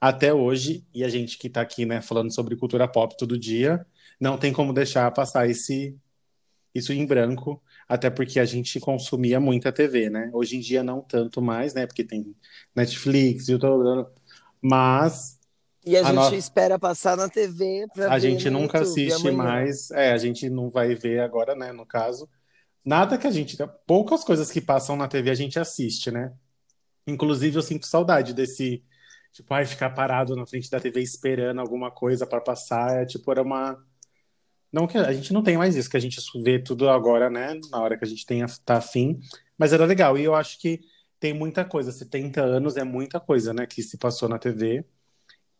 até 0.02 0.34
hoje. 0.34 0.84
E 0.92 1.04
a 1.04 1.10
gente 1.10 1.38
que 1.38 1.46
está 1.46 1.62
aqui, 1.62 1.86
né, 1.86 2.02
falando 2.02 2.34
sobre 2.34 2.56
cultura 2.56 2.88
pop 2.88 3.16
todo 3.16 3.38
dia, 3.38 3.86
não 4.20 4.38
tem 4.38 4.52
como 4.52 4.74
deixar 4.74 5.10
passar 5.12 5.50
esse 5.50 5.98
isso 6.74 6.94
em 6.94 7.06
branco, 7.06 7.62
até 7.88 8.10
porque 8.10 8.40
a 8.40 8.46
gente 8.46 8.80
consumia 8.80 9.40
muita 9.40 9.72
TV, 9.72 10.10
né? 10.10 10.30
Hoje 10.34 10.58
em 10.58 10.60
dia 10.60 10.84
não 10.84 11.02
tanto 11.02 11.42
mais, 11.42 11.74
né? 11.74 11.88
Porque 11.88 12.04
tem 12.04 12.36
Netflix, 12.76 13.48
YouTube, 13.48 14.08
mas. 14.62 15.40
E 15.86 15.98
a, 15.98 16.08
a 16.08 16.30
gente 16.30 16.38
espera 16.38 16.78
passar 16.78 17.18
na 17.18 17.28
TV 17.28 17.88
para 17.94 18.14
A 18.14 18.20
gente 18.20 18.50
nunca 18.50 18.80
YouTube, 18.80 19.12
assiste 19.12 19.32
mais. 19.32 19.90
É, 19.92 20.12
a 20.12 20.18
gente 20.18 20.50
não 20.50 20.70
vai 20.70 20.94
ver 20.94 21.22
agora, 21.22 21.56
né? 21.56 21.72
No 21.72 21.86
caso. 21.86 22.30
Nada 22.86 23.18
que 23.18 23.28
a 23.28 23.32
gente. 23.32 23.58
Poucas 23.88 24.24
coisas 24.24 24.52
que 24.52 24.62
passam 24.62 24.96
na 24.96 25.08
TV 25.08 25.32
a 25.32 25.36
gente 25.36 25.60
assiste, 25.60 26.12
né? 26.12 26.32
Inclusive, 27.08 27.58
eu 27.58 27.62
sinto 27.62 27.88
saudade 27.88 28.34
desse. 28.34 28.84
Tipo, 29.32 29.54
ai, 29.54 29.66
ficar 29.66 29.92
parado 29.92 30.36
na 30.36 30.46
frente 30.46 30.70
da 30.70 30.80
TV 30.80 31.02
esperando 31.02 31.60
alguma 31.62 31.92
coisa 31.92 32.26
para 32.28 32.42
passar. 32.42 33.02
É, 33.02 33.06
tipo, 33.06 33.32
era 33.32 33.42
uma. 33.42 33.78
Não 34.72 34.86
que 34.86 34.98
a 34.98 35.12
gente 35.12 35.34
não 35.34 35.42
tem 35.42 35.58
mais 35.58 35.76
isso, 35.76 35.90
que 35.90 35.98
a 35.98 36.00
gente 36.00 36.20
vê 36.44 36.60
tudo 36.60 36.90
agora, 36.90 37.30
né? 37.30 37.60
Na 37.72 37.82
hora 37.82 37.98
que 37.98 38.06
a 38.06 38.08
gente 38.08 38.26
tem, 38.26 38.46
tá 38.64 38.78
afim. 38.78 39.20
Mas 39.58 39.74
era 39.74 39.86
legal. 39.86 40.18
E 40.18 40.24
eu 40.24 40.36
acho 40.36 40.60
que 40.60 40.80
tem 41.20 41.34
muita 41.34 41.66
coisa. 41.66 41.92
70 41.92 42.42
anos 42.42 42.78
é 42.78 42.84
muita 42.84 43.20
coisa, 43.20 43.54
né, 43.54 43.66
que 43.66 43.82
se 43.82 43.98
passou 43.98 44.30
na 44.30 44.40
TV. 44.40 44.86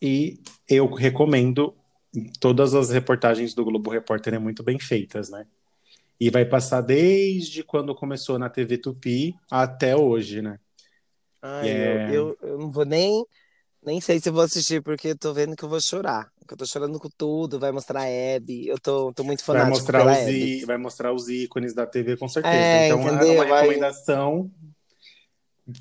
E 0.02 0.40
eu 0.68 0.88
recomendo 0.88 1.76
todas 2.40 2.74
as 2.74 2.90
reportagens 2.90 3.54
do 3.54 3.66
Globo 3.66 3.90
Repórter 3.90 4.34
é 4.34 4.40
muito 4.40 4.64
bem 4.64 4.80
feitas, 4.80 5.30
né? 5.30 5.46
E 6.20 6.30
vai 6.30 6.46
passar 6.46 6.82
desde 6.82 7.64
quando 7.64 7.96
começou 7.96 8.38
na 8.40 8.50
TV 8.50 8.78
Tupi 8.78 9.36
até 9.50 9.96
hoje, 9.96 10.42
né? 10.42 10.60
Ai, 11.42 11.70
é... 11.70 12.10
eu, 12.10 12.38
eu, 12.42 12.50
eu, 12.50 12.58
não 12.58 12.72
vou 12.72 12.86
nem 12.86 13.26
nem 13.86 14.02
sei 14.02 14.20
se 14.20 14.30
vou 14.30 14.44
assistir 14.44 14.82
porque 14.82 15.16
tô 15.16 15.34
vendo 15.34 15.56
que 15.56 15.64
eu 15.64 15.70
vou 15.70 15.82
chorar. 15.82 16.30
Que 16.48 16.54
eu 16.54 16.58
tô 16.58 16.66
chorando 16.66 17.00
com 17.00 17.10
tudo, 17.16 17.60
vai 17.60 17.72
mostrar 17.72 18.02
a 18.02 18.36
Abby. 18.36 18.68
Eu 18.68 18.80
tô, 18.80 19.14
tô 19.14 19.24
muito 19.24 19.44
fanático 19.44 19.70
vai 19.70 19.80
mostrar 19.80 20.00
pela 20.00 20.12
os 20.12 20.18
Abby. 20.18 20.66
Vai 20.66 20.78
mostrar 20.78 21.14
os 21.14 21.30
ícones 21.30 21.74
da 21.74 21.86
TV 21.86 22.18
com 22.18 22.28
certeza. 22.28 22.56
É, 22.56 22.88
então 22.88 23.02
entendeu? 23.02 23.44
é 23.44 23.46
uma 23.46 23.62
recomendação 23.62 24.52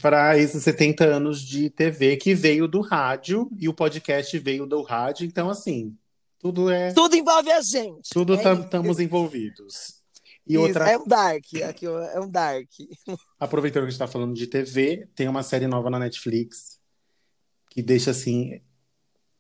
para 0.03 0.39
esses 0.39 0.63
70 0.63 1.05
anos 1.05 1.41
de 1.41 1.71
TV 1.71 2.17
que 2.17 2.35
veio 2.35 2.69
do 2.69 2.81
rádio 2.81 3.51
e 3.59 3.69
o 3.69 3.75
podcast 3.75 4.39
veio 4.39 4.67
do 4.67 4.83
rádio, 4.83 5.27
então 5.27 5.49
assim, 5.49 5.97
tudo 6.39 6.71
é 6.71 6.93
Tudo 6.93 7.17
envolve 7.17 7.51
a 7.51 7.63
gente. 7.63 8.11
Tudo 8.11 8.35
estamos 8.35 9.01
é 9.01 9.03
envolvidos. 9.03 9.99
E 10.47 10.55
Isso, 10.55 10.63
outra 10.63 10.91
é 10.91 10.99
um 10.99 11.07
dark, 11.07 11.45
aqui 11.67 11.87
é 11.87 12.21
um 12.21 12.29
dark. 12.31 12.69
Aproveitando 13.41 13.83
que 13.83 13.89
a 13.89 13.91
gente 13.91 13.95
está 13.95 14.07
falando 14.07 14.35
de 14.35 14.47
TV, 14.47 15.09
tem 15.15 15.29
uma 15.29 15.43
série 15.43 15.67
nova 15.67 15.91
na 15.91 15.99
Netflix 15.99 16.78
que 17.71 17.83
deixa 17.83 18.11
assim, 18.11 18.61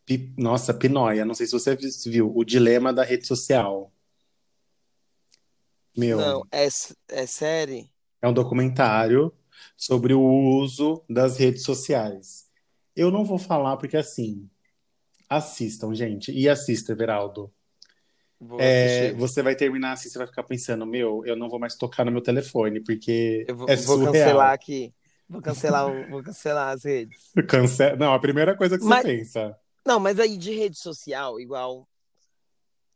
pi... 0.05 0.33
nossa, 0.37 0.73
pinóia, 0.73 1.25
não 1.25 1.35
sei 1.35 1.47
se 1.47 1.53
você 1.53 1.77
viu, 2.07 2.33
o 2.35 2.45
dilema 2.45 2.93
da 2.93 3.03
rede 3.03 3.27
social. 3.27 3.93
Meu. 5.97 6.19
Não, 6.19 6.47
é, 6.53 6.69
é 7.09 7.27
série? 7.27 7.91
É 8.23 8.29
um 8.29 8.33
documentário 8.33 9.33
sobre 9.77 10.15
o 10.15 10.21
uso 10.21 11.03
das 11.09 11.39
redes 11.39 11.63
sociais. 11.63 12.49
Eu 12.95 13.11
não 13.11 13.25
vou 13.25 13.39
falar 13.39 13.77
porque 13.77 13.97
assim, 13.97 14.49
assistam, 15.29 15.95
gente, 15.95 16.33
e 16.33 16.49
assista, 16.49 16.93
Everaldo. 16.93 17.53
É, 18.61 19.13
você 19.15 19.43
vai 19.43 19.57
terminar 19.57 19.93
assim, 19.93 20.09
você 20.09 20.19
vai 20.19 20.27
ficar 20.27 20.45
pensando, 20.45 20.87
meu, 20.87 21.25
eu 21.27 21.35
não 21.35 21.49
vou 21.49 21.59
mais 21.59 21.75
tocar 21.75 22.05
no 22.05 22.13
meu 22.13 22.21
telefone, 22.21 22.81
porque 22.81 23.45
eu 23.49 23.57
vou, 23.57 23.69
é 23.69 23.75
vou 23.77 24.05
cancelar 24.05 24.53
aqui. 24.53 24.95
Vou 25.29 25.43
cancelar, 25.43 26.11
vou 26.11 26.23
cancelar 26.23 26.75
as 26.75 26.85
redes. 26.85 27.31
Cancela... 27.47 27.97
Não, 27.97 28.15
a 28.15 28.19
primeira 28.19 28.57
coisa 28.57 28.79
que 28.79 28.85
mas... 28.85 29.03
você 29.03 29.17
pensa. 29.19 29.57
Não, 29.85 30.01
mas 30.01 30.19
aí 30.19 30.37
de 30.37 30.53
rede 30.53 30.79
social, 30.79 31.41
igual. 31.41 31.87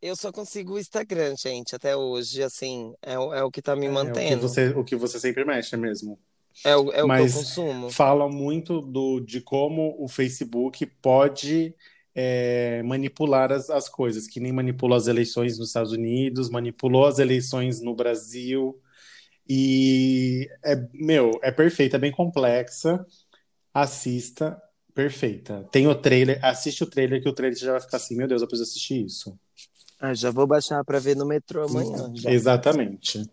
Eu 0.00 0.16
só 0.16 0.32
consigo 0.32 0.74
o 0.74 0.78
Instagram, 0.78 1.36
gente, 1.36 1.76
até 1.76 1.96
hoje, 1.96 2.42
assim, 2.42 2.92
é, 3.00 3.12
é 3.12 3.42
o 3.44 3.50
que 3.50 3.62
tá 3.62 3.76
me 3.76 3.88
mantendo. 3.88 4.20
É, 4.20 4.34
o, 4.34 4.36
que 4.36 4.42
você, 4.42 4.68
o 4.70 4.84
que 4.84 4.96
você 4.96 5.20
sempre 5.20 5.44
mexe 5.44 5.76
mesmo. 5.76 6.18
É 6.64 6.76
o, 6.76 6.92
é 6.92 7.04
o 7.04 7.08
Mas 7.08 7.32
que 7.32 7.38
eu 7.38 7.42
consumo. 7.42 7.90
Fala 7.90 8.28
muito 8.28 8.80
do, 8.80 9.20
de 9.20 9.40
como 9.40 9.94
o 9.98 10.08
Facebook 10.08 10.84
pode 11.00 11.74
é, 12.14 12.82
manipular 12.82 13.52
as, 13.52 13.70
as 13.70 13.88
coisas, 13.88 14.26
que 14.26 14.40
nem 14.40 14.52
manipulou 14.52 14.96
as 14.96 15.06
eleições 15.06 15.58
nos 15.58 15.68
Estados 15.68 15.92
Unidos, 15.92 16.50
manipulou 16.50 17.06
as 17.06 17.18
eleições 17.18 17.80
no 17.80 17.94
Brasil. 17.94 18.78
E, 19.48 20.48
é, 20.64 20.76
meu, 20.92 21.38
é 21.42 21.50
perfeita, 21.50 21.96
é 21.96 22.00
bem 22.00 22.12
complexa. 22.12 23.04
Assista, 23.74 24.60
perfeita. 24.94 25.66
Tem 25.70 25.86
o 25.86 25.94
trailer, 25.94 26.38
assiste 26.44 26.84
o 26.84 26.86
trailer, 26.86 27.22
que 27.22 27.28
o 27.28 27.32
trailer 27.32 27.58
já 27.58 27.72
vai 27.72 27.80
ficar 27.80 27.96
assim: 27.96 28.16
meu 28.16 28.28
Deus, 28.28 28.42
eu 28.42 28.48
preciso 28.48 28.70
assistir 28.70 29.04
isso. 29.04 29.38
Ah, 30.00 30.14
já 30.14 30.30
vou 30.30 30.46
baixar 30.46 30.84
para 30.84 30.98
ver 30.98 31.16
no 31.16 31.26
metrô 31.26 31.64
amanhã. 31.64 32.12
Exatamente. 32.26 33.28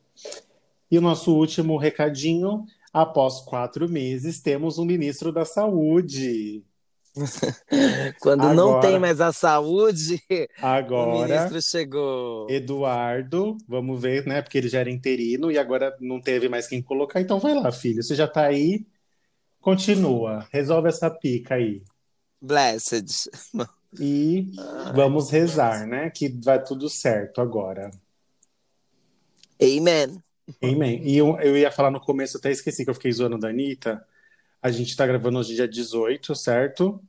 E 0.91 0.97
o 0.97 1.01
nosso 1.01 1.35
último 1.35 1.77
recadinho 1.77 2.65
Após 2.91 3.39
quatro 3.41 3.87
meses, 3.87 4.41
temos 4.41 4.79
um 4.79 4.85
ministro 4.85 5.31
da 5.31 5.45
Saúde. 5.45 6.63
Quando 8.19 8.41
agora, 8.41 8.53
não 8.55 8.79
tem 8.79 8.99
mais 8.99 9.19
a 9.21 9.31
saúde, 9.31 10.21
agora, 10.61 11.09
o 11.09 11.21
ministro 11.21 11.61
chegou. 11.61 12.49
Eduardo, 12.49 13.57
vamos 13.67 14.01
ver, 14.01 14.25
né? 14.25 14.41
Porque 14.41 14.57
ele 14.57 14.69
já 14.69 14.79
era 14.79 14.89
interino 14.89 15.51
e 15.51 15.57
agora 15.57 15.95
não 15.99 16.19
teve 16.19 16.49
mais 16.49 16.67
quem 16.67 16.81
colocar. 16.81 17.21
Então 17.21 17.39
vai 17.39 17.53
lá, 17.53 17.71
filho. 17.71 18.01
Você 18.01 18.15
já 18.15 18.27
tá 18.27 18.43
aí. 18.45 18.85
Continua. 19.61 20.47
Resolve 20.51 20.89
essa 20.89 21.09
pica 21.09 21.55
aí. 21.55 21.81
Blessed. 22.41 23.29
E 23.99 24.51
vamos 24.93 25.31
rezar, 25.31 25.87
né? 25.87 26.11
Que 26.11 26.29
vai 26.29 26.63
tudo 26.63 26.87
certo 26.87 27.41
agora. 27.41 27.89
Amen. 29.59 30.21
Amém. 30.61 31.01
E 31.03 31.17
eu, 31.17 31.39
eu 31.39 31.57
ia 31.57 31.71
falar 31.71 31.89
no 31.89 31.99
começo, 31.99 32.37
até 32.37 32.51
esqueci 32.51 32.83
que 32.83 32.89
eu 32.89 32.93
fiquei 32.93 33.11
zoando 33.11 33.39
da 33.39 33.49
Anitta. 33.49 34.05
A 34.61 34.71
gente 34.71 34.95
tá 34.95 35.07
gravando 35.07 35.39
hoje 35.39 35.55
dia 35.55 35.67
18, 35.67 36.35
certo? 36.35 37.01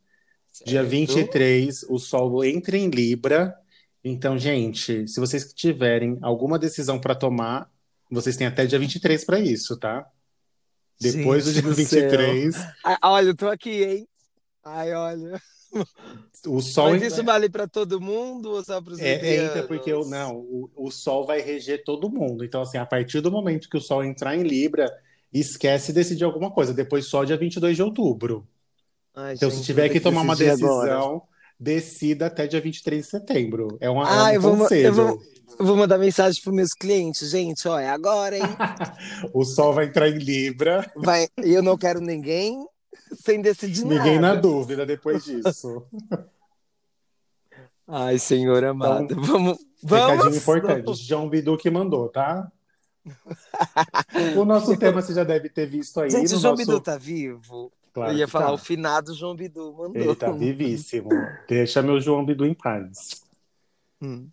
certo? 0.53 0.69
Dia 0.69 0.83
23, 0.83 1.85
o 1.89 1.99
Sol 1.99 2.45
entra 2.45 2.77
em 2.77 2.89
Libra. 2.89 3.57
Então, 4.05 4.39
gente, 4.39 5.07
se 5.09 5.21
vocês 5.21 5.53
tiverem 5.53 6.19
alguma 6.23 6.59
decisão 6.59 7.01
para 7.01 7.15
tomar, 7.15 7.71
vocês 8.11 8.37
têm 8.37 8.47
até 8.47 8.67
dia 8.67 8.79
23 8.79 9.25
para 9.25 9.41
isso, 9.41 9.77
tá? 9.77 10.09
Depois 11.01 11.45
gente 11.47 11.63
do 11.63 11.75
dia 11.75 11.85
23. 11.85 12.57
Ah, 12.85 12.99
olha, 13.05 13.29
eu 13.29 13.37
tô 13.37 13.49
aqui, 13.49 13.83
hein? 13.83 14.09
Ai, 14.65 14.93
olha. 14.95 15.41
O 16.47 16.61
sol 16.61 16.91
Mas 16.91 17.03
isso 17.03 17.23
vale 17.23 17.49
para 17.49 17.69
todo 17.69 18.01
mundo 18.01 18.51
ou 18.51 18.65
só 18.65 18.81
para 18.83 18.95
os 18.95 18.99
é, 18.99 19.45
entra 19.45 19.63
porque 19.67 19.93
eu, 19.93 20.05
não, 20.05 20.37
o, 20.37 20.71
o 20.75 20.91
sol 20.91 21.25
vai 21.25 21.41
reger 21.41 21.85
todo 21.85 22.11
mundo. 22.11 22.45
Então, 22.45 22.63
assim, 22.63 22.79
a 22.79 22.87
partir 22.87 23.21
do 23.21 23.31
momento 23.31 23.69
que 23.69 23.77
o 23.77 23.81
sol 23.81 24.05
entrar 24.05 24.37
em 24.37 24.43
Libra, 24.43 24.91
esquece 25.33 25.89
de 25.89 25.95
decidir 25.95 26.25
alguma 26.25 26.51
coisa. 26.51 26.75
Depois 26.75 27.07
só 27.07 27.25
dia 27.25 27.37
22 27.37 27.77
de 27.77 27.83
outubro. 27.83 28.47
Ai, 29.15 29.35
então, 29.35 29.51
gente, 29.51 29.61
se 29.61 29.67
tiver 29.67 29.89
que 29.89 30.01
tomar 30.01 30.23
uma 30.23 30.37
decisão, 30.37 30.81
agora. 30.81 31.21
decida 31.59 32.27
até 32.27 32.47
dia 32.47 32.61
23 32.61 33.03
de 33.03 33.11
setembro. 33.11 33.77
É, 33.81 33.91
uma, 33.91 34.27
ah, 34.27 34.33
é 34.33 34.39
um 34.39 34.43
eu. 34.43 34.57
Vou, 34.57 34.69
eu, 34.71 34.93
vou, 34.95 35.23
eu 35.59 35.67
vou 35.67 35.77
mandar 35.77 35.99
mensagem 35.99 36.41
para 36.43 36.53
meus 36.53 36.73
clientes. 36.73 37.31
Gente, 37.31 37.67
ó, 37.67 37.79
é 37.79 37.89
agora, 37.89 38.37
hein? 38.37 38.43
o 39.35 39.45
sol 39.45 39.73
vai 39.73 39.87
entrar 39.87 40.09
em 40.09 40.19
Libra. 40.19 40.91
Vai, 40.97 41.29
eu 41.39 41.63
não 41.63 41.77
quero 41.77 42.01
ninguém 42.01 42.65
sem 43.25 43.41
decidir 43.41 43.85
Ninguém 43.85 44.21
nada. 44.21 44.35
na 44.37 44.41
dúvida 44.41 44.87
depois 44.87 45.25
disso. 45.25 45.85
Ai, 47.87 48.19
senhor 48.19 48.63
amado. 48.65 49.05
Então, 49.05 49.23
vamos, 49.23 49.59
vamos. 49.83 50.25
Recadinho 50.25 50.41
importante. 50.41 50.95
João 51.07 51.29
Bidu 51.29 51.57
que 51.57 51.69
mandou, 51.71 52.09
tá? 52.09 52.51
O 54.37 54.45
nosso 54.45 54.77
tema 54.79 55.01
você 55.01 55.15
já 55.15 55.25
deve 55.25 55.49
ter 55.49 55.67
visto 55.67 56.01
aí. 56.01 56.11
Gente, 56.11 56.35
o 56.35 56.39
João 56.39 56.53
nosso... 56.53 56.67
Bidu 56.67 56.81
tá 56.81 56.97
vivo? 56.97 57.73
Claro 57.93 58.13
Eu 58.13 58.19
ia 58.19 58.29
falar 58.29 58.47
tá. 58.47 58.53
o 58.53 58.59
finado 58.59 59.15
João 59.15 59.35
Bidu 59.35 59.73
mandou. 59.73 59.97
Ele 59.97 60.15
tá 60.15 60.31
vivíssimo. 60.31 61.09
Deixa 61.49 61.83
meu 61.83 62.01
João 62.01 62.25
Bidu 62.25 62.47
em 62.47 62.55
paz. 62.55 63.23
Hum. 64.01 64.29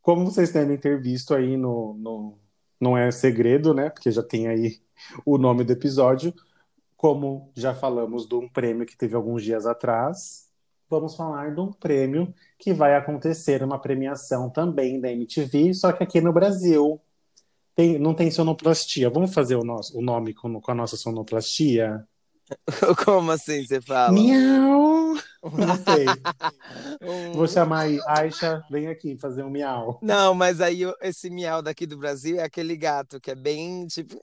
Como 0.00 0.24
vocês 0.24 0.50
devem 0.50 0.76
ter 0.76 1.00
visto 1.00 1.34
aí 1.34 1.56
no, 1.56 1.94
no. 1.94 2.38
Não 2.80 2.96
é 2.96 3.10
segredo, 3.10 3.72
né? 3.72 3.90
Porque 3.90 4.10
já 4.10 4.22
tem 4.22 4.48
aí 4.48 4.80
o 5.24 5.38
nome 5.38 5.62
do 5.62 5.72
episódio. 5.72 6.34
Como 6.96 7.50
já 7.54 7.74
falamos 7.74 8.26
de 8.26 8.34
um 8.34 8.48
prêmio 8.48 8.86
que 8.86 8.96
teve 8.96 9.14
alguns 9.14 9.42
dias 9.42 9.66
atrás, 9.66 10.48
vamos 10.88 11.16
falar 11.16 11.52
de 11.52 11.60
um 11.60 11.72
prêmio 11.72 12.32
que 12.58 12.72
vai 12.72 12.94
acontecer, 12.94 13.62
uma 13.62 13.78
premiação 13.78 14.48
também 14.48 15.00
da 15.00 15.10
MTV, 15.10 15.74
só 15.74 15.92
que 15.92 16.02
aqui 16.02 16.20
no 16.20 16.32
Brasil. 16.32 17.00
Tem, 17.74 17.98
não 17.98 18.14
tem 18.14 18.30
sonoplastia. 18.30 19.08
Vamos 19.08 19.32
fazer 19.32 19.56
o, 19.56 19.64
nosso, 19.64 19.96
o 19.96 20.02
nome 20.02 20.34
com, 20.34 20.60
com 20.60 20.70
a 20.70 20.74
nossa 20.74 20.96
sonoplastia? 20.96 22.06
Como 23.04 23.30
assim 23.30 23.64
você 23.64 23.80
fala? 23.80 24.12
Miau! 24.12 25.14
Não 25.42 25.76
sei. 25.82 26.06
Vou 27.34 27.48
chamar 27.48 27.80
aí, 27.82 27.98
Aisha, 28.06 28.62
vem 28.70 28.88
aqui 28.88 29.16
fazer 29.18 29.42
um 29.42 29.50
miau. 29.50 29.98
Não, 30.02 30.34
mas 30.34 30.60
aí 30.60 30.82
esse 31.02 31.30
miau 31.30 31.62
daqui 31.62 31.86
do 31.86 31.98
Brasil 31.98 32.38
é 32.38 32.44
aquele 32.44 32.76
gato 32.76 33.20
que 33.20 33.30
é 33.30 33.34
bem 33.34 33.86
tipo 33.86 34.20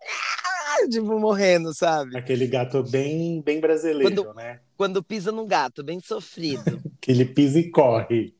tipo, 0.88 1.20
morrendo, 1.20 1.74
sabe? 1.74 2.18
Aquele 2.18 2.48
gato 2.48 2.84
bem, 2.84 3.42
bem 3.42 3.60
brasileiro, 3.60 4.24
quando, 4.24 4.34
né? 4.36 4.60
Quando 4.78 5.04
pisa 5.04 5.32
no 5.32 5.46
gato, 5.46 5.84
bem 5.84 6.00
sofrido. 6.00 6.82
que 7.02 7.12
ele 7.12 7.26
pisa 7.26 7.60
e 7.60 7.70
corre. 7.70 8.34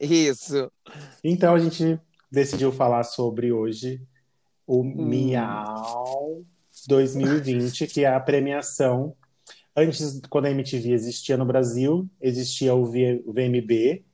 Isso. 0.00 0.70
Então 1.22 1.54
a 1.54 1.58
gente 1.58 2.00
decidiu 2.30 2.72
falar 2.72 3.04
sobre 3.04 3.52
hoje 3.52 4.00
o 4.66 4.82
hum. 4.82 5.06
Miau 5.06 6.44
2020, 6.86 7.86
que 7.86 8.04
é 8.04 8.08
a 8.08 8.20
premiação. 8.20 9.14
Antes, 9.76 10.20
quando 10.28 10.46
a 10.46 10.50
MTV 10.50 10.92
existia 10.92 11.36
no 11.36 11.46
Brasil, 11.46 12.08
existia 12.20 12.74
o 12.74 12.84
VMB, 12.84 14.04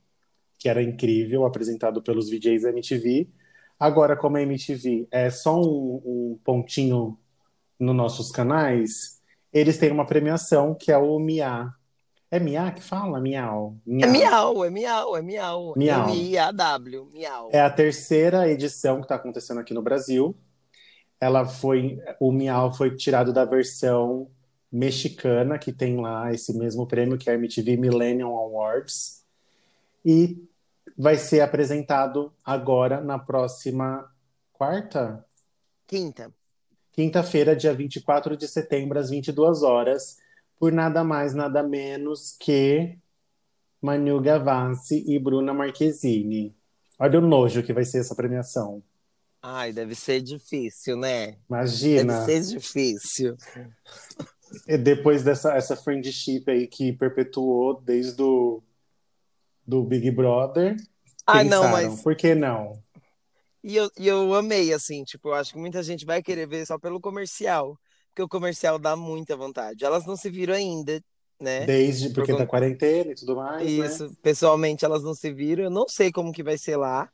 que 0.58 0.68
era 0.68 0.82
incrível, 0.82 1.44
apresentado 1.44 2.02
pelos 2.02 2.30
VJs 2.30 2.62
da 2.62 2.70
MTV. 2.70 3.28
Agora, 3.78 4.16
como 4.16 4.36
a 4.36 4.42
MTV 4.42 5.06
é 5.10 5.30
só 5.30 5.60
um, 5.60 6.02
um 6.04 6.40
pontinho 6.44 7.18
nos 7.78 7.94
nossos 7.94 8.30
canais, 8.30 9.20
eles 9.52 9.78
têm 9.78 9.90
uma 9.90 10.06
premiação 10.06 10.74
que 10.74 10.90
é 10.90 10.98
o 10.98 11.18
MIA. 11.18 11.72
É 12.30 12.38
MIA 12.38 12.72
que 12.72 12.82
fala? 12.82 13.20
Miau. 13.20 13.76
miau. 13.86 14.04
É 14.04 14.12
miau, 14.12 14.64
é 14.64 14.70
miau, 14.70 15.16
é 15.16 15.22
miau. 15.22 15.74
miau. 15.76 16.08
M-I-A-W, 16.10 17.08
miau. 17.12 17.48
É 17.52 17.60
a 17.60 17.70
terceira 17.70 18.48
edição 18.50 18.96
que 18.96 19.02
está 19.02 19.14
acontecendo 19.14 19.60
aqui 19.60 19.72
no 19.72 19.82
Brasil. 19.82 20.36
Ela 21.20 21.46
foi. 21.46 21.98
O 22.20 22.30
Miau 22.30 22.72
foi 22.72 22.94
tirado 22.94 23.32
da 23.32 23.44
versão 23.44 24.30
mexicana, 24.70 25.58
que 25.58 25.72
tem 25.72 26.00
lá 26.00 26.32
esse 26.32 26.56
mesmo 26.56 26.86
prêmio, 26.86 27.18
que 27.18 27.30
é 27.30 27.32
a 27.32 27.36
MTV 27.36 27.76
Millennium 27.76 28.36
Awards. 28.36 29.24
E 30.04 30.46
vai 30.96 31.16
ser 31.16 31.40
apresentado 31.40 32.32
agora 32.44 33.00
na 33.00 33.18
próxima 33.18 34.08
quarta? 34.52 35.24
Quinta 35.86 36.32
quinta-feira, 36.98 37.54
dia 37.54 37.72
24 37.72 38.36
de 38.36 38.48
setembro, 38.48 38.98
às 38.98 39.08
22 39.08 39.62
horas, 39.62 40.16
por 40.58 40.72
nada 40.72 41.04
mais, 41.04 41.34
nada 41.34 41.62
menos 41.62 42.36
que 42.38 42.98
Manu 43.80 44.20
Gavassi 44.20 45.04
e 45.06 45.18
Bruna 45.18 45.54
Marquezine. 45.54 46.54
Olha 46.98 47.18
o 47.18 47.22
nojo 47.22 47.62
que 47.62 47.72
vai 47.72 47.84
ser 47.84 47.98
essa 47.98 48.14
premiação. 48.14 48.82
Ai, 49.40 49.72
deve 49.72 49.94
ser 49.94 50.20
difícil, 50.20 50.96
né? 50.96 51.36
Imagina. 51.48 52.24
Deve 52.26 52.42
ser 52.42 52.54
difícil. 52.54 53.36
depois 54.82 55.22
dessa 55.22 55.54
essa 55.54 55.76
friendship 55.76 56.44
aí 56.48 56.66
que 56.66 56.92
perpetuou 56.92 57.80
desde 57.80 58.20
o 58.20 58.62
do 59.64 59.84
Big 59.84 60.10
Brother. 60.10 60.76
Ah, 61.26 61.42
pensaram, 61.42 61.62
não, 61.62 61.70
mas. 61.70 62.02
Por 62.02 62.16
que 62.16 62.34
não? 62.34 62.82
E 63.62 63.76
eu, 63.76 63.90
e 63.98 64.08
eu 64.08 64.34
amei, 64.34 64.72
assim, 64.72 65.04
tipo, 65.04 65.28
eu 65.28 65.34
acho 65.34 65.52
que 65.52 65.58
muita 65.58 65.82
gente 65.82 66.06
vai 66.06 66.22
querer 66.22 66.48
ver 66.48 66.66
só 66.66 66.78
pelo 66.78 67.00
comercial. 67.00 67.78
Porque 68.18 68.22
o 68.24 68.28
comercial 68.28 68.80
dá 68.80 68.96
muita 68.96 69.36
vontade. 69.36 69.84
Elas 69.84 70.04
não 70.04 70.16
se 70.16 70.28
viram 70.28 70.52
ainda, 70.52 71.00
né? 71.40 71.64
Desde, 71.64 72.10
porque 72.10 72.32
Por... 72.32 72.38
da 72.40 72.46
quarentena 72.48 73.12
e 73.12 73.14
tudo 73.14 73.36
mais. 73.36 73.64
Né? 73.64 73.70
Isso, 73.70 74.08
né? 74.08 74.14
pessoalmente 74.20 74.84
elas 74.84 75.04
não 75.04 75.14
se 75.14 75.32
viram. 75.32 75.62
Eu 75.62 75.70
não 75.70 75.88
sei 75.88 76.10
como 76.10 76.32
que 76.32 76.42
vai 76.42 76.58
ser 76.58 76.76
lá. 76.76 77.08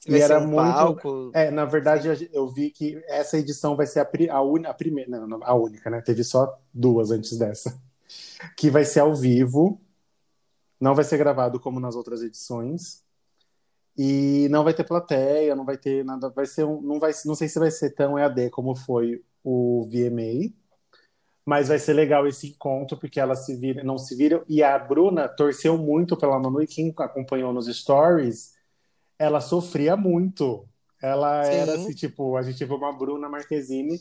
Se 0.00 0.10
e 0.10 0.20
era 0.20 0.40
um 0.40 0.48
muito. 0.48 0.72
Palco. 0.72 1.30
É, 1.34 1.52
na 1.52 1.64
verdade, 1.64 2.28
eu 2.32 2.48
vi 2.48 2.70
que 2.70 3.00
essa 3.06 3.38
edição 3.38 3.76
vai 3.76 3.86
ser 3.86 4.00
a, 4.00 4.08
a, 4.34 4.42
un... 4.42 4.66
a 4.66 4.74
primeira, 4.74 5.24
não, 5.24 5.38
a 5.44 5.54
única, 5.54 5.88
né? 5.88 6.00
Teve 6.00 6.24
só 6.24 6.58
duas 6.74 7.12
antes 7.12 7.38
dessa. 7.38 7.80
Que 8.56 8.70
vai 8.70 8.84
ser 8.84 9.00
ao 9.00 9.14
vivo. 9.14 9.80
Não 10.80 10.96
vai 10.96 11.04
ser 11.04 11.16
gravado 11.16 11.60
como 11.60 11.78
nas 11.78 11.94
outras 11.94 12.22
edições. 12.22 13.04
E 13.96 14.48
não 14.50 14.64
vai 14.64 14.74
ter 14.74 14.82
plateia, 14.82 15.54
não 15.54 15.64
vai 15.64 15.76
ter 15.76 16.04
nada, 16.04 16.28
vai 16.28 16.46
ser 16.46 16.64
um, 16.64 16.80
não 16.80 16.98
vai, 16.98 17.12
não 17.24 17.36
sei 17.36 17.48
se 17.48 17.58
vai 17.58 17.70
ser 17.70 17.90
tão 17.90 18.18
EAD 18.18 18.50
como 18.50 18.74
foi 18.74 19.22
o 19.42 19.88
VMA, 19.90 20.52
mas 21.44 21.68
vai 21.68 21.78
ser 21.78 21.94
legal 21.94 22.26
esse 22.26 22.48
encontro 22.48 22.96
porque 22.96 23.18
elas 23.18 23.44
se 23.44 23.56
viram, 23.56 23.84
não 23.84 23.98
se 23.98 24.14
viram 24.14 24.44
e 24.48 24.62
a 24.62 24.78
Bruna 24.78 25.28
torceu 25.28 25.76
muito 25.76 26.16
pela 26.16 26.38
Manu 26.38 26.62
e 26.62 26.66
quem 26.66 26.92
acompanhou 26.96 27.52
nos 27.52 27.66
stories, 27.66 28.54
ela 29.18 29.40
sofria 29.40 29.96
muito. 29.96 30.68
Ela 31.02 31.44
Sim. 31.44 31.52
era 31.52 31.74
assim, 31.74 31.94
tipo, 31.94 32.36
a 32.36 32.42
gente 32.42 32.64
viu 32.64 32.76
uma 32.76 32.92
Bruna 32.92 33.28
Marquezine 33.28 33.98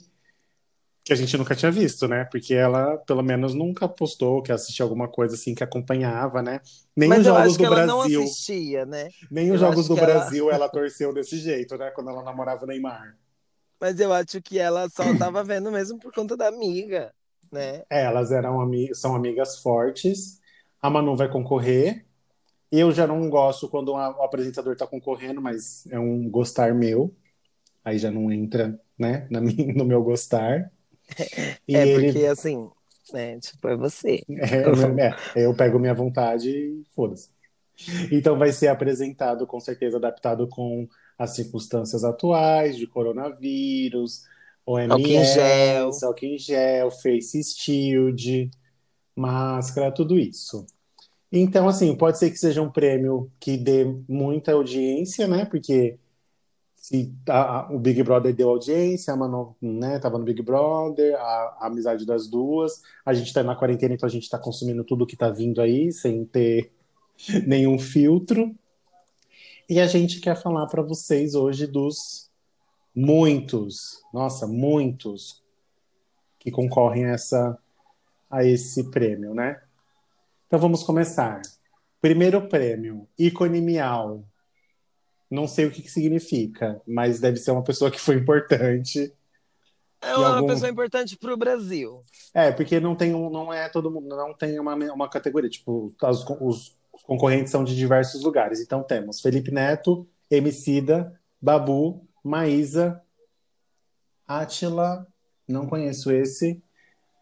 que 1.10 1.14
a 1.14 1.16
gente 1.16 1.36
nunca 1.38 1.56
tinha 1.56 1.72
visto, 1.72 2.08
né? 2.08 2.26
Porque 2.26 2.54
ela, 2.54 2.98
pelo 2.98 3.24
menos, 3.24 3.56
nunca 3.56 3.90
postou 3.90 4.44
que 4.44 4.52
assistia 4.52 4.84
alguma 4.84 5.08
coisa 5.08 5.34
assim 5.34 5.56
que 5.56 5.64
acompanhava, 5.64 6.44
né? 6.44 6.62
Nem 6.96 7.10
Mas 7.10 7.22
os 7.22 7.26
jogos 7.26 7.58
do 7.58 7.68
Brasil. 7.68 8.24
assistia, 8.24 8.86
né? 8.86 9.10
Nem 9.32 9.48
eu 9.48 9.56
os 9.56 9.60
jogos 9.60 9.88
do 9.88 9.96
Brasil 9.96 10.46
ela... 10.46 10.56
ela 10.56 10.70
torceu 10.70 11.12
desse 11.12 11.38
jeito, 11.38 11.76
né? 11.78 11.90
Quando 11.90 12.12
ela 12.12 12.22
namorava 12.22 12.64
o 12.64 12.68
Neymar. 12.68 13.18
Mas 13.80 14.00
eu 14.00 14.12
acho 14.12 14.42
que 14.42 14.60
ela 14.60 14.90
só 14.90 15.04
tava 15.18 15.44
vendo 15.44 15.72
mesmo 15.72 16.00
por 16.00 16.14
conta 16.14 16.36
da 16.36 16.48
amiga, 16.48 17.14
né? 17.52 17.84
É, 17.90 18.04
elas 18.04 18.32
eram 18.32 18.60
ami 18.60 18.94
são 18.94 19.16
amigas 19.16 19.62
fortes. 19.62 20.40
A 20.82 20.90
Manu 20.90 21.16
vai 21.16 21.30
concorrer. 21.30 22.06
Eu 22.72 22.92
já 22.92 23.08
não 23.08 23.30
gosto 23.30 23.68
quando 23.68 23.90
o 23.90 23.98
apresentador 23.98 24.76
tá 24.76 24.86
concorrendo, 24.86 25.42
mas 25.42 25.88
é 25.88 26.00
um 26.00 26.30
gostar 26.30 26.74
meu. 26.74 27.16
Aí 27.84 27.98
já 27.98 28.12
não 28.12 28.32
entra, 28.32 28.80
né, 28.98 29.28
no 29.76 29.86
meu 29.86 30.04
gostar. 30.04 30.72
E 31.68 31.76
é 31.76 31.88
ele... 31.88 32.12
porque 32.12 32.26
assim, 32.28 32.70
né? 33.12 33.40
Tipo, 33.40 33.68
é 33.68 33.76
você. 33.76 34.22
É, 34.30 35.42
é, 35.42 35.46
eu 35.46 35.56
pego 35.56 35.80
minha 35.80 35.94
vontade 35.94 36.50
e 36.50 36.84
foda-se. 36.96 37.30
Então 38.12 38.38
vai 38.38 38.52
ser 38.52 38.68
apresentado, 38.68 39.48
com 39.48 39.60
certeza, 39.60 39.98
adaptado 39.98 40.48
com 40.48 40.88
as 41.20 41.36
circunstâncias 41.36 42.06
atuais 42.06 42.78
de 42.78 42.88
coronavírus, 42.88 44.24
OMS, 44.66 44.92
álcool 44.92 45.08
em 45.08 45.26
gel, 45.26 45.92
álcool 46.04 46.26
em 46.26 46.38
gel 46.38 46.92
face 46.92 47.44
shield, 47.44 48.50
máscara, 49.14 49.92
tudo 49.92 50.18
isso. 50.18 50.66
Então, 51.32 51.68
assim, 51.68 51.94
pode 51.96 52.18
ser 52.18 52.32
que 52.32 52.38
seja 52.38 52.62
um 52.62 52.72
prêmio 52.72 53.30
que 53.40 53.58
dê 53.58 53.86
muita 54.08 54.54
audiência, 54.54 55.28
né? 55.28 55.46
Porque 55.46 56.00
se 56.76 57.14
a, 57.28 57.68
o 57.72 57.78
Big 57.78 58.02
Brother 58.02 58.34
deu 58.34 58.50
audiência, 58.50 59.14
a 59.14 59.18
Manu, 59.18 59.56
né, 59.62 60.00
tava 60.00 60.18
no 60.18 60.24
Big 60.24 60.42
Brother, 60.42 61.16
a, 61.16 61.58
a 61.60 61.68
amizade 61.68 62.06
das 62.06 62.28
duas, 62.28 62.82
a 63.06 63.14
gente 63.14 63.34
tá 63.34 63.44
na 63.44 63.56
quarentena, 63.56 63.94
então 63.94 64.08
a 64.08 64.12
gente 64.12 64.30
tá 64.30 64.40
consumindo 64.40 64.84
tudo 64.84 65.06
que 65.06 65.18
tá 65.18 65.30
vindo 65.30 65.62
aí, 65.62 65.92
sem 65.92 66.26
ter 66.26 66.72
nenhum 67.46 67.78
filtro. 67.78 68.56
E 69.70 69.80
a 69.80 69.86
gente 69.86 70.20
quer 70.20 70.36
falar 70.36 70.66
para 70.66 70.82
vocês 70.82 71.36
hoje 71.36 71.68
dos 71.68 72.32
muitos, 72.96 74.02
nossa, 74.12 74.48
muitos 74.48 75.44
que 76.40 76.50
concorrem 76.50 77.06
a, 77.06 77.10
essa, 77.10 77.56
a 78.32 78.44
esse 78.44 78.90
prêmio, 78.90 79.36
né? 79.36 79.62
Então 80.48 80.58
vamos 80.58 80.82
começar. 80.82 81.40
Primeiro 82.02 82.48
prêmio, 82.50 83.08
ícone 83.16 83.62
Miau. 83.62 84.26
Não 85.30 85.48
sei 85.48 85.68
o 85.68 85.72
que, 85.72 85.84
que 85.84 85.92
significa, 85.92 86.82
mas 86.88 87.20
deve 87.20 87.38
ser 87.38 87.52
uma 87.52 87.64
pessoa 87.64 87.92
que 87.92 88.00
foi 88.00 88.16
importante. 88.16 89.14
É 90.02 90.16
uma 90.16 90.38
algum... 90.38 90.48
pessoa 90.48 90.72
importante 90.72 91.16
para 91.16 91.32
o 91.32 91.38
Brasil. 91.38 92.02
É, 92.34 92.52
porque 92.52 92.80
não 92.80 92.96
tem 92.96 93.14
um, 93.14 93.30
não 93.30 93.54
é 93.54 93.70
todo 93.70 93.92
mundo, 93.92 94.08
não 94.08 94.34
tem 94.34 94.60
uma, 94.60 94.74
uma 94.74 95.08
categoria. 95.08 95.48
Tipo, 95.48 95.94
os, 96.42 96.79
os 97.00 97.04
concorrentes 97.04 97.52
são 97.52 97.64
de 97.64 97.76
diversos 97.76 98.24
lugares. 98.24 98.60
Então 98.62 98.84
temos 98.84 99.22
Felipe 99.22 99.52
Neto, 99.52 100.08
Emicida, 100.30 101.20
Babu, 101.42 102.08
Maísa, 102.24 103.02
Átila, 104.28 105.08
não 105.48 105.66
conheço 105.66 106.12
esse, 106.12 106.62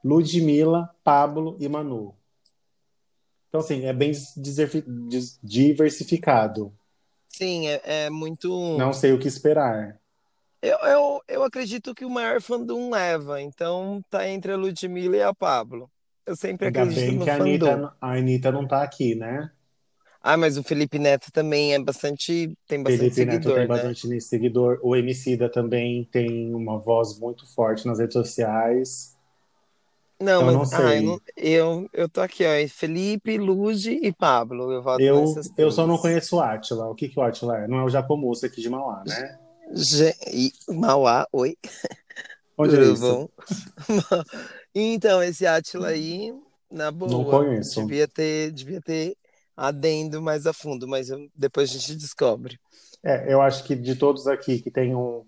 Ludmilla, 0.04 0.94
Pablo 1.04 1.56
e 1.60 1.70
Manu. 1.70 2.14
Então, 3.48 3.62
assim, 3.62 3.86
é 3.86 3.94
bem 3.94 4.12
diversificado. 5.42 6.74
Sim, 7.30 7.68
é, 7.68 7.82
é 7.84 8.10
muito. 8.10 8.78
Não 8.78 8.92
sei 8.92 9.14
o 9.14 9.20
que 9.20 9.28
esperar. 9.28 10.00
Eu, 10.62 10.78
eu, 10.80 11.22
eu 11.28 11.44
acredito 11.44 11.96
que 11.96 12.04
o 12.04 12.10
maior 12.10 12.42
fandom 12.42 12.90
leva, 12.90 13.42
então 13.42 14.04
tá 14.10 14.28
entre 14.28 14.52
a 14.52 14.58
Ludmilla 14.58 15.18
e 15.18 15.24
a 15.24 15.34
Pablo. 15.34 15.90
Eu 16.26 16.36
sempre 16.36 16.68
Ainda 16.68 16.82
acredito 16.82 17.06
bem 17.06 17.18
no 17.18 17.24
que 17.24 17.30
a 17.30 17.36
Anitta, 17.36 17.96
a 18.02 18.14
Anitta 18.14 18.52
não 18.52 18.68
tá 18.68 18.84
aqui, 18.84 19.16
né? 19.16 19.50
Ah, 20.28 20.36
mas 20.36 20.58
o 20.58 20.64
Felipe 20.64 21.00
Neto 21.00 21.32
também 21.32 21.74
é 21.74 21.80
bastante. 21.80 22.54
tem 22.68 22.84
bastante 22.84 23.00
Felipe 23.00 23.16
seguidor. 23.16 23.34
Neto 23.34 23.48
tem 23.48 23.60
né? 23.60 23.66
bastante 23.66 24.22
seguidor. 24.22 24.80
O 24.84 24.94
Emicida 24.94 25.50
também 25.50 26.04
tem 26.12 26.54
uma 26.54 26.78
voz 26.78 27.18
muito 27.18 27.48
forte 27.56 27.88
nas 27.88 28.00
redes 28.00 28.12
sociais. 28.12 29.16
Não, 30.20 30.42
eu 30.42 30.46
mas 30.58 30.72
não 30.72 30.80
ah, 30.80 30.96
eu, 30.96 31.02
não, 31.02 31.22
eu, 31.38 31.90
eu 31.94 32.10
tô 32.10 32.20
aqui, 32.20 32.44
ó. 32.44 32.68
Felipe, 32.68 33.38
Lude 33.38 33.92
e 34.04 34.12
Pablo. 34.12 34.70
Eu 34.70 34.84
voto 34.84 35.02
eu, 35.02 35.34
eu 35.58 35.72
só 35.72 35.88
não 35.88 35.98
conheço 35.98 36.36
o 36.36 36.42
Atila. 36.42 36.90
O 36.90 36.96
que, 36.96 37.08
que 37.08 37.18
o 37.18 37.24
Atila 37.24 37.60
é? 37.60 37.68
Não 37.70 37.78
é 37.78 37.84
o 37.86 37.90
Jacomusso 37.90 38.46
aqui 38.46 38.60
de 38.60 38.70
Mauá, 38.70 39.04
né? 39.08 39.40
e, 40.34 40.52
Mauá, 40.68 41.26
oi. 41.32 41.56
Onde 42.58 42.76
é 42.76 42.82
isso? 42.92 43.30
então, 44.76 45.24
esse 45.24 45.48
Atila 45.48 45.88
aí, 45.88 46.34
na 46.70 46.92
boa. 46.92 47.10
Não 47.10 47.24
conheço. 47.24 47.82
Devia 47.82 48.10
ter, 48.10 48.52
devia 48.52 48.82
ter 48.82 49.16
adendo 49.58 50.22
mais 50.22 50.46
a 50.46 50.54
fundo, 50.54 50.88
mas 50.88 51.10
eu, 51.10 51.28
depois 51.36 51.70
a 51.72 51.74
gente 51.74 51.96
descobre. 51.96 52.60
É, 53.04 53.34
eu 53.34 53.42
acho 53.42 53.64
que 53.64 53.76
de 53.76 53.96
todos 53.96 54.28
aqui 54.28 54.60
que 54.60 54.72
tem 54.72 54.96
um 54.96 55.26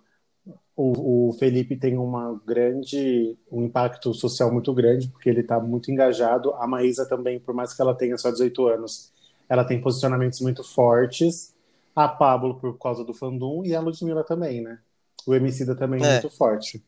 o, 0.82 1.28
o 1.28 1.34
Felipe 1.34 1.76
tem 1.76 1.98
uma 1.98 2.42
grande, 2.48 3.38
um 3.52 3.65
impacto 3.65 4.13
social 4.13 4.50
muito 4.50 4.74
grande, 4.74 5.10
porque 5.10 5.30
ele 5.30 5.42
está 5.42 5.60
muito 5.60 5.92
engajado. 5.92 6.54
A 6.54 6.65
Maísa 6.65 7.06
também, 7.06 7.38
por 7.38 7.54
mais 7.54 7.74
que 7.74 7.82
ela 7.82 7.94
tenha 7.94 8.18
só 8.18 8.32
18 8.32 8.65
anos, 8.65 9.12
ela 9.50 9.65
tem 9.65 9.82
posicionamentos 9.82 10.39
muito 10.39 10.63
fortes. 10.63 11.54
A 11.94 12.08
Pablo, 12.08 12.58
por 12.62 12.78
causa 12.80 13.04
do 13.04 13.13
fandom, 13.13 13.65
e 13.65 13.76
a 13.76 13.82
Ludmilla 13.82 14.24
também, 14.24 14.62
né? 14.62 14.80
O 15.28 15.36
Emicida 15.36 15.76
também 15.76 16.02
é, 16.02 16.08
é 16.08 16.12
muito 16.13 16.30
forte. 16.30 16.82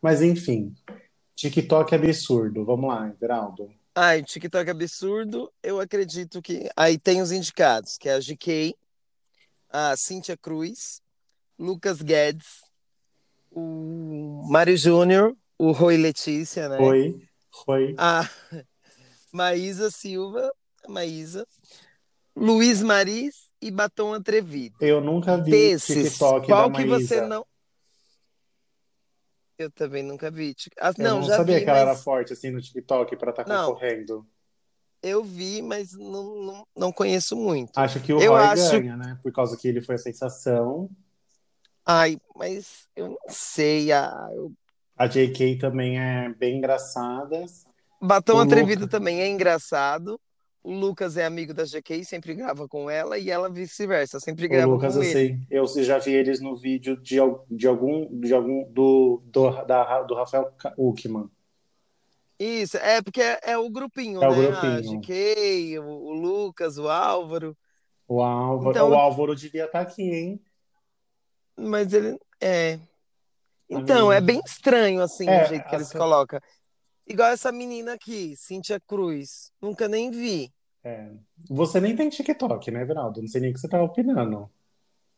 Mas, 0.00 0.22
enfim, 0.22 0.72
TikTok 1.34 1.92
é 1.92 1.98
absurdo. 1.98 2.64
Vamos 2.64 2.88
lá, 2.88 3.08
Everaldo. 3.08 3.68
Ai, 3.94 4.22
TikTok 4.22 4.68
é 4.68 4.72
absurdo. 4.72 5.52
Eu 5.62 5.78
acredito 5.78 6.42
que. 6.42 6.68
Aí 6.76 6.98
tem 6.98 7.22
os 7.22 7.30
indicados, 7.30 7.96
que 7.96 8.08
é 8.08 8.14
a 8.14 8.18
GK, 8.18 8.74
a 9.70 9.96
Cíntia 9.96 10.36
Cruz, 10.36 11.00
Lucas 11.56 12.02
Guedes, 12.02 12.62
o 13.52 14.46
Mário 14.50 14.76
Júnior, 14.76 15.36
o 15.56 15.70
Rui 15.70 15.96
Letícia, 15.96 16.68
né? 16.68 16.76
Rui, 16.76 17.22
Rui. 17.50 17.94
A 17.96 18.28
Maísa 19.32 19.90
Silva, 19.92 20.52
Maísa, 20.88 21.46
Luiz 22.34 22.82
Maris 22.82 23.48
e 23.62 23.70
Batom 23.70 24.12
Atrevido. 24.12 24.76
Eu 24.80 25.00
nunca 25.00 25.36
vi 25.36 25.52
Desses, 25.52 26.14
TikTok 26.14 26.46
qual 26.48 26.68
da 26.68 26.76
que 26.76 26.86
você 26.86 27.20
não... 27.20 27.46
Eu 29.58 29.70
também 29.70 30.02
nunca 30.02 30.30
vi. 30.30 30.54
Ah, 30.80 30.92
não, 30.98 31.16
eu 31.16 31.20
não 31.20 31.28
sabia 31.28 31.58
vi, 31.58 31.64
que 31.64 31.70
ela 31.70 31.78
era 31.78 31.96
forte 31.96 32.32
assim 32.32 32.50
no 32.50 32.60
TikTok 32.60 33.16
para 33.16 33.30
estar 33.30 33.44
tá 33.44 33.66
concorrendo. 33.66 34.26
Eu 35.02 35.22
vi, 35.22 35.60
mas 35.60 35.92
não, 35.92 36.34
não, 36.42 36.66
não 36.76 36.92
conheço 36.92 37.36
muito. 37.36 37.76
Acho 37.76 38.00
que 38.00 38.12
o 38.12 38.20
eu 38.20 38.32
Roy 38.32 38.42
acho... 38.42 38.70
ganha, 38.70 38.96
né? 38.96 39.18
Por 39.22 39.32
causa 39.32 39.56
que 39.56 39.68
ele 39.68 39.82
foi 39.82 39.96
a 39.96 39.98
sensação. 39.98 40.88
Ai, 41.86 42.18
mas 42.34 42.88
eu 42.96 43.10
não 43.10 43.18
sei. 43.28 43.92
A, 43.92 44.28
eu... 44.32 44.50
a 44.96 45.06
JK 45.06 45.58
também 45.58 46.00
é 46.00 46.30
bem 46.30 46.56
engraçada. 46.56 47.44
Batom 48.00 48.36
o 48.36 48.40
Atrevido 48.40 48.82
Luca... 48.82 48.90
também 48.90 49.20
é 49.20 49.28
engraçado. 49.28 50.18
O 50.64 50.72
Lucas 50.72 51.18
é 51.18 51.26
amigo 51.26 51.52
da 51.52 51.64
GK, 51.64 52.02
sempre 52.06 52.32
grava 52.32 52.66
com 52.66 52.88
ela, 52.88 53.18
e 53.18 53.30
ela 53.30 53.50
vice-versa, 53.50 54.18
sempre 54.18 54.48
grava 54.48 54.66
o 54.66 54.76
Lucas, 54.76 54.96
com 54.96 55.02
eu 55.02 55.18
ele. 55.18 55.46
Eu 55.50 55.66
já 55.66 55.98
vi 55.98 56.14
eles 56.14 56.40
no 56.40 56.56
vídeo 56.56 56.96
de, 56.96 57.16
de 57.50 57.68
algum, 57.68 58.08
de 58.18 58.32
algum 58.32 58.64
do, 58.72 59.22
do, 59.26 59.50
da, 59.66 60.02
do 60.04 60.14
Rafael 60.14 60.50
Uckman. 60.78 61.28
Isso, 62.38 62.78
é 62.78 63.02
porque 63.02 63.20
é, 63.20 63.40
é 63.42 63.58
o 63.58 63.68
grupinho, 63.68 64.24
é 64.24 64.26
né? 64.26 64.28
O 64.28 64.34
grupinho. 64.34 64.72
A 64.72 65.00
GK, 65.00 65.78
o, 65.80 65.84
o, 65.84 66.12
Lucas, 66.14 66.78
o 66.78 66.88
Álvaro. 66.88 67.54
O 68.08 68.22
Álvaro, 68.22 68.70
então, 68.70 68.90
o 68.90 68.94
Álvaro 68.94 69.36
devia 69.36 69.66
estar 69.66 69.84
tá 69.84 69.90
aqui, 69.90 70.02
hein? 70.02 70.40
Mas 71.58 71.92
ele 71.92 72.18
é. 72.40 72.78
Então, 73.68 74.10
é 74.10 74.20
bem 74.20 74.40
estranho 74.46 75.02
assim 75.02 75.28
é, 75.28 75.44
o 75.44 75.46
jeito 75.46 75.68
que 75.68 75.74
eles 75.74 75.92
colocam. 75.92 76.40
Igual 77.06 77.30
essa 77.30 77.52
menina 77.52 77.94
aqui, 77.94 78.34
Cíntia 78.36 78.80
Cruz. 78.80 79.52
Nunca 79.60 79.86
nem 79.86 80.10
vi. 80.10 80.52
É. 80.82 81.10
Você 81.50 81.80
nem 81.80 81.96
tem 81.96 82.08
TikTok, 82.08 82.70
né, 82.70 82.84
Vinaldo? 82.84 83.20
Não 83.20 83.28
sei 83.28 83.40
nem 83.40 83.50
o 83.50 83.54
que 83.54 83.60
você 83.60 83.68
tá 83.68 83.82
opinando. 83.82 84.50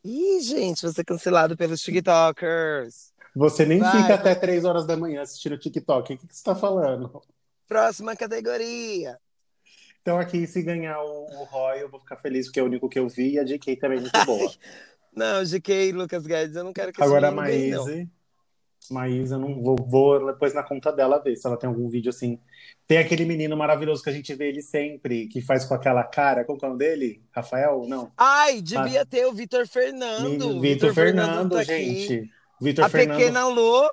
Ih, 0.04 0.40
gente, 0.40 0.82
você 0.82 1.00
é 1.00 1.04
cancelado 1.04 1.56
pelos 1.56 1.80
TikTokers. 1.80 3.12
Você 3.34 3.66
nem 3.66 3.80
Vai, 3.80 4.02
fica 4.02 4.14
até 4.14 4.34
três 4.34 4.64
horas 4.64 4.86
da 4.86 4.96
manhã 4.96 5.22
assistindo 5.22 5.58
TikTok. 5.58 6.14
O 6.14 6.18
que, 6.18 6.26
que 6.26 6.34
você 6.34 6.44
tá 6.44 6.54
falando? 6.54 7.20
Próxima 7.66 8.14
categoria. 8.14 9.18
Então, 10.00 10.18
aqui, 10.18 10.46
se 10.46 10.62
ganhar 10.62 11.02
o, 11.02 11.24
o 11.24 11.44
Roy, 11.44 11.82
eu 11.82 11.90
vou 11.90 11.98
ficar 11.98 12.16
feliz, 12.16 12.46
porque 12.46 12.60
é 12.60 12.62
o 12.62 12.66
único 12.66 12.88
que 12.88 12.98
eu 12.98 13.08
vi, 13.08 13.32
e 13.32 13.38
a 13.40 13.44
GK 13.44 13.76
também 13.76 13.98
é 13.98 14.00
muito 14.02 14.24
boa. 14.24 14.52
não, 15.12 15.44
GK 15.44 15.88
e 15.88 15.92
Lucas 15.92 16.24
Guedes, 16.24 16.54
eu 16.54 16.62
não 16.62 16.72
quero 16.72 16.92
que 16.92 17.02
Agora 17.02 17.28
a 17.28 17.32
Maíse. 17.32 18.08
Maísa, 18.92 19.36
eu 19.36 19.38
não 19.38 19.62
vou, 19.62 19.76
vou 19.76 20.26
depois 20.26 20.54
na 20.54 20.62
conta 20.62 20.92
dela 20.92 21.18
ver 21.18 21.36
se 21.36 21.46
ela 21.46 21.56
tem 21.56 21.68
algum 21.68 21.88
vídeo 21.88 22.10
assim. 22.10 22.38
Tem 22.86 22.98
aquele 22.98 23.24
menino 23.24 23.56
maravilhoso 23.56 24.02
que 24.02 24.10
a 24.10 24.12
gente 24.12 24.34
vê 24.34 24.48
ele 24.48 24.62
sempre, 24.62 25.26
que 25.26 25.40
faz 25.40 25.64
com 25.64 25.74
aquela 25.74 26.04
cara. 26.04 26.44
Como 26.44 26.58
é 26.62 26.64
o 26.64 26.68
nome 26.68 26.78
dele? 26.78 27.22
Rafael? 27.34 27.84
Não. 27.88 28.12
Ai, 28.16 28.62
devia 28.62 29.00
Mas... 29.00 29.08
ter 29.08 29.26
o 29.26 29.32
Vitor 29.32 29.66
Fernando. 29.66 30.60
Vitor 30.60 30.94
Fernando, 30.94 31.26
Fernando 31.26 31.52
tá 31.52 31.62
gente. 31.64 32.30
Vitor 32.60 32.84
a 32.84 32.88
Fernando. 32.88 33.18
pequena 33.18 33.46
Lô. 33.48 33.88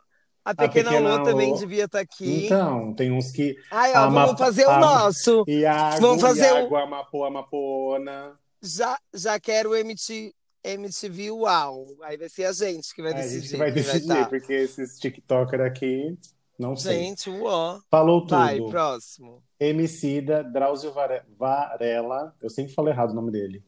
A 0.45 0.53
pequena, 0.53 0.89
a 0.89 0.93
pequena 0.93 1.17
Lô 1.17 1.23
também 1.23 1.53
devia 1.55 1.85
estar 1.85 1.99
tá 1.99 2.03
aqui. 2.03 2.45
Então, 2.45 2.93
tem 2.93 3.11
uns 3.11 3.31
que. 3.31 3.55
Ai, 3.71 3.93
ó, 3.95 4.09
vamos 4.09 4.37
fazer 4.37 4.65
o 4.65 4.79
nosso. 4.79 5.45
Iago, 5.47 6.01
vamos 6.01 6.21
fazer 6.21 6.53
Iago, 6.53 6.75
o... 6.75 6.77
Amapô, 6.77 7.23
Amapona. 7.23 8.37
Já, 8.61 8.97
já 9.13 9.39
quero 9.39 9.71
MT, 9.71 10.33
MTV 10.63 11.31
Uau. 11.31 11.87
Aí 12.01 12.17
vai 12.17 12.29
ser 12.29 12.45
a 12.45 12.53
gente 12.53 12.93
que 12.95 13.01
vai 13.01 13.13
decidir. 13.13 13.37
A 13.37 13.41
gente 13.41 13.57
vai 13.57 13.71
decidir, 13.71 14.07
vai 14.07 14.29
porque 14.29 14.53
esses 14.53 14.97
TikToker 14.97 15.61
aqui, 15.61 16.17
não 16.57 16.75
sei. 16.75 16.99
Gente, 16.99 17.29
uó. 17.29 17.79
Falou 17.89 18.21
tudo. 18.21 18.37
Vai, 18.37 18.59
próximo. 18.61 19.43
Emicida, 19.59 20.43
Drauzio 20.43 20.93
Varela, 21.37 22.35
eu 22.41 22.49
sempre 22.49 22.73
falo 22.73 22.89
errado 22.89 23.11
o 23.11 23.15
nome 23.15 23.31
dele. 23.31 23.63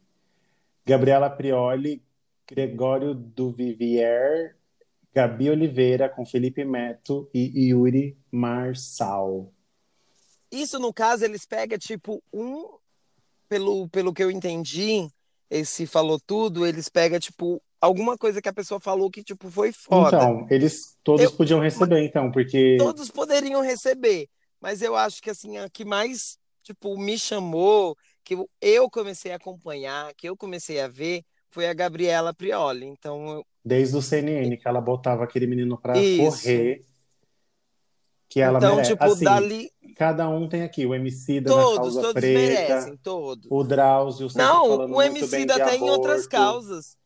Gabriela 0.86 1.30
Prioli, 1.30 2.04
Gregório 2.48 3.14
Duvivier, 3.14 4.56
Gabi 5.14 5.50
Oliveira, 5.50 6.08
com 6.08 6.26
Felipe 6.26 6.64
Meto 6.64 7.30
e 7.34 7.70
Yuri 7.70 8.18
Marçal. 8.32 9.52
Isso, 10.52 10.80
no 10.80 10.94
caso, 10.94 11.26
eles 11.26 11.46
pegam, 11.46 11.78
tipo, 11.78 12.24
um... 12.32 12.78
Pelo, 13.48 13.88
pelo 13.90 14.12
que 14.12 14.24
eu 14.24 14.32
entendi, 14.32 15.08
esse 15.50 15.86
falou 15.86 16.20
tudo, 16.20 16.66
eles 16.66 16.90
pegam, 16.90 17.20
tipo, 17.20 17.62
alguma 17.80 18.18
coisa 18.18 18.42
que 18.42 18.50
a 18.50 18.54
pessoa 18.54 18.80
falou 18.80 19.10
que, 19.10 19.24
tipo, 19.24 19.50
foi 19.50 19.72
foda. 19.72 20.18
Então, 20.18 20.48
eles 20.50 20.98
todos 21.04 21.24
eu, 21.24 21.32
podiam 21.32 21.60
receber, 21.60 22.04
então, 22.04 22.32
porque. 22.32 22.78
Todos 22.78 23.10
poderiam 23.10 23.62
receber. 23.62 24.28
Mas 24.60 24.82
eu 24.82 24.96
acho 24.96 25.22
que, 25.22 25.30
assim, 25.30 25.58
a 25.58 25.70
que 25.70 25.86
mais, 25.86 26.38
tipo, 26.64 26.98
me 26.98 27.18
chamou, 27.18 27.96
que 28.24 28.36
eu 28.62 28.90
comecei 28.90 29.32
a 29.32 29.36
acompanhar, 29.36 30.14
que 30.16 30.28
eu 30.28 30.36
comecei 30.36 30.82
a 30.82 30.88
ver, 30.88 31.24
foi 31.50 31.68
a 31.68 31.74
Gabriela 31.74 32.34
Prioli. 32.34 32.86
Então. 32.86 33.30
Eu... 33.30 33.46
Desde 33.64 33.96
o 33.96 34.02
CNN, 34.02 34.58
que 34.58 34.68
ela 34.68 34.82
botava 34.82 35.24
aquele 35.24 35.48
menino 35.48 35.78
pra 35.78 35.98
Isso. 35.98 36.42
correr. 36.44 36.82
Que 38.28 38.42
ela 38.42 38.58
então, 38.58 38.82
tipo, 38.82 39.04
assim, 39.04 39.24
dali 39.24 39.70
cada 39.96 40.30
um 40.30 40.48
tem 40.48 40.62
aqui. 40.62 40.86
O 40.86 40.94
MC 40.94 41.42
da 41.42 41.50
todos, 41.50 41.76
causa 41.76 42.02
todos 42.02 42.14
preta, 42.14 42.74
merecem, 42.74 42.98
todos. 42.98 43.48
o 43.50 43.64
Drauzio 43.64 44.28
Não, 44.36 44.92
o 44.92 45.02
MC 45.02 45.46
da 45.46 45.66
tem 45.66 45.82
em 45.82 45.90
outras 45.90 46.28
causas. 46.28 46.98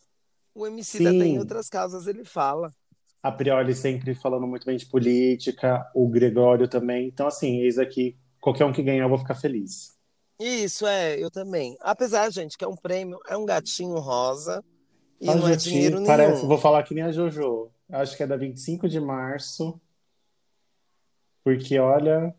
O 0.54 0.68
MC 0.68 1.04
da 1.04 1.12
tem 1.12 1.36
em 1.36 1.40
outras 1.40 1.70
causas, 1.70 2.08
ele 2.08 2.26
fala. 2.26 2.74
A 3.22 3.32
Prioli 3.32 3.76
sempre 3.76 4.16
falando 4.16 4.48
muito 4.48 4.66
bem 4.66 4.78
de 4.78 4.86
política, 4.86 5.90
o 5.94 6.08
Gregório 6.08 6.68
também. 6.68 7.08
Então, 7.08 7.28
assim, 7.28 7.62
eis 7.62 7.78
aqui, 7.78 8.18
qualquer 8.42 8.66
um 8.66 8.72
que 8.72 8.82
ganhar, 8.82 9.04
eu 9.04 9.10
vou 9.10 9.18
ficar 9.18 9.36
feliz. 9.36 9.98
Isso, 10.40 10.88
é, 10.88 11.22
eu 11.22 11.30
também. 11.30 11.78
Apesar, 11.82 12.30
gente, 12.32 12.58
que 12.58 12.64
é 12.64 12.68
um 12.68 12.76
prêmio, 12.76 13.20
é 13.28 13.36
um 13.36 13.46
gatinho 13.46 14.00
rosa 14.00 14.64
e 15.20 15.30
a 15.30 15.36
não 15.36 15.48
é 15.50 15.56
dinheiro 15.56 16.02
parece, 16.06 16.36
nenhum. 16.36 16.48
Vou 16.48 16.58
falar 16.58 16.82
que 16.84 16.94
nem 16.94 17.04
a 17.04 17.12
Jojo. 17.12 17.70
Acho 17.92 18.16
que 18.16 18.24
é 18.24 18.28
da 18.28 18.38
25 18.38 18.88
de 18.88 19.00
março. 19.02 19.80
Porque, 21.44 21.78
olha, 21.78 22.34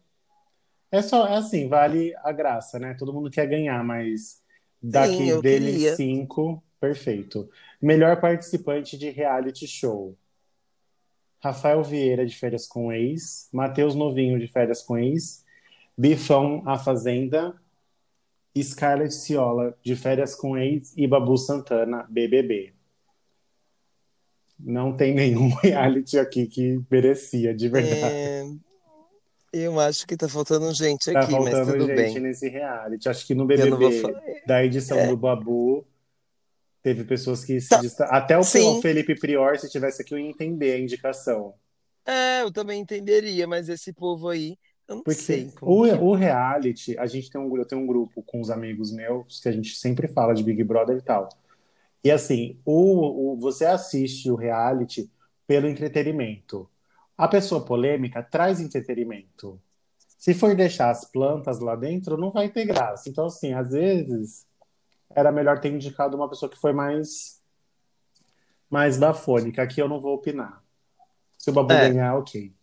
é 0.90 1.02
só, 1.02 1.26
é 1.26 1.36
assim, 1.36 1.68
vale 1.68 2.14
a 2.24 2.32
graça, 2.32 2.78
né? 2.78 2.94
Todo 2.94 3.12
mundo 3.12 3.30
quer 3.30 3.46
ganhar, 3.46 3.82
mas 3.84 4.42
daqui 4.82 5.32
Sim, 5.32 5.40
dele 5.40 5.72
queria. 5.72 5.96
cinco, 5.96 6.62
perfeito. 6.80 7.48
Melhor 7.80 8.20
participante 8.20 8.98
de 8.98 9.10
reality 9.10 9.66
show. 9.66 10.16
Rafael 11.42 11.82
Vieira, 11.82 12.26
de 12.26 12.36
Férias 12.36 12.66
com 12.66 12.92
Ex. 12.92 13.48
Matheus 13.52 13.94
Novinho, 13.94 14.38
de 14.38 14.46
Férias 14.46 14.82
com 14.82 14.98
Ex. 14.98 15.44
Bifão, 15.96 16.62
A 16.66 16.78
Fazenda. 16.78 17.54
Scarlett 18.60 19.14
Ciola, 19.14 19.78
de 19.82 19.94
Férias 19.94 20.34
com 20.34 20.58
Ex. 20.58 20.92
E 20.96 21.06
Babu 21.06 21.38
Santana, 21.38 22.04
BBB. 22.10 22.74
Não 24.58 24.94
tem 24.94 25.14
nenhum 25.14 25.48
reality 25.62 26.18
aqui 26.18 26.46
que 26.46 26.80
merecia, 26.90 27.54
de 27.54 27.68
verdade. 27.68 28.14
É... 28.14 28.69
Eu 29.52 29.80
acho 29.80 30.06
que 30.06 30.16
tá 30.16 30.28
faltando 30.28 30.72
gente 30.72 31.12
tá 31.12 31.20
aqui, 31.20 31.32
mas 31.32 31.66
tudo 31.66 31.86
gente 31.86 31.96
bem. 31.96 32.20
nesse 32.20 32.48
reality. 32.48 33.08
Acho 33.08 33.26
que 33.26 33.34
no 33.34 33.46
BBB 33.46 34.02
da 34.46 34.64
edição 34.64 34.98
é. 34.98 35.08
do 35.08 35.16
Babu 35.16 35.84
teve 36.82 37.04
pessoas 37.04 37.44
que 37.44 37.60
se 37.60 37.96
tá. 37.96 38.04
Até 38.06 38.38
o 38.38 38.44
Sim. 38.44 38.80
Felipe 38.80 39.18
Prior, 39.18 39.58
se 39.58 39.68
tivesse 39.68 40.02
aqui, 40.02 40.14
eu 40.14 40.18
ia 40.18 40.28
entender 40.28 40.72
a 40.72 40.78
indicação. 40.78 41.54
É, 42.06 42.42
eu 42.42 42.52
também 42.52 42.80
entenderia, 42.80 43.46
mas 43.46 43.68
esse 43.68 43.92
povo 43.92 44.28
aí, 44.28 44.56
eu 44.88 44.96
não 44.96 45.02
Porque 45.02 45.20
sei. 45.20 45.52
O, 45.60 45.84
que... 45.84 45.92
o 45.92 46.12
reality, 46.14 46.96
a 46.98 47.06
gente 47.06 47.30
tem 47.30 47.40
um, 47.40 47.56
eu 47.56 47.64
tenho 47.64 47.82
um 47.82 47.86
grupo 47.86 48.22
com 48.22 48.40
os 48.40 48.50
amigos 48.50 48.92
meus 48.92 49.40
que 49.40 49.48
a 49.48 49.52
gente 49.52 49.76
sempre 49.76 50.08
fala 50.08 50.32
de 50.32 50.42
Big 50.42 50.62
Brother 50.64 50.96
e 50.96 51.02
tal. 51.02 51.28
E 52.02 52.10
assim, 52.10 52.58
o, 52.64 53.32
o 53.32 53.36
você 53.36 53.66
assiste 53.66 54.30
o 54.30 54.34
reality 54.34 55.10
pelo 55.46 55.68
entretenimento. 55.68 56.68
A 57.20 57.28
pessoa 57.28 57.62
polêmica 57.62 58.22
traz 58.22 58.60
entretenimento. 58.60 59.60
Se 60.16 60.32
for 60.32 60.56
deixar 60.56 60.88
as 60.88 61.04
plantas 61.04 61.60
lá 61.60 61.76
dentro, 61.76 62.16
não 62.16 62.30
vai 62.30 62.48
ter 62.48 62.64
graça. 62.64 63.10
Então, 63.10 63.26
assim, 63.26 63.52
às 63.52 63.72
vezes 63.72 64.46
era 65.10 65.30
melhor 65.30 65.60
ter 65.60 65.70
indicado 65.70 66.16
uma 66.16 66.30
pessoa 66.30 66.50
que 66.50 66.58
foi 66.58 66.72
mais 66.72 67.38
mais 68.70 68.96
bafônica. 68.96 69.62
Aqui 69.62 69.82
eu 69.82 69.86
não 69.86 70.00
vou 70.00 70.14
opinar. 70.14 70.64
Se 71.36 71.50
o 71.50 71.52
Babu 71.52 71.74
é. 71.74 71.90
ganhar, 71.90 72.16
ok. 72.16 72.54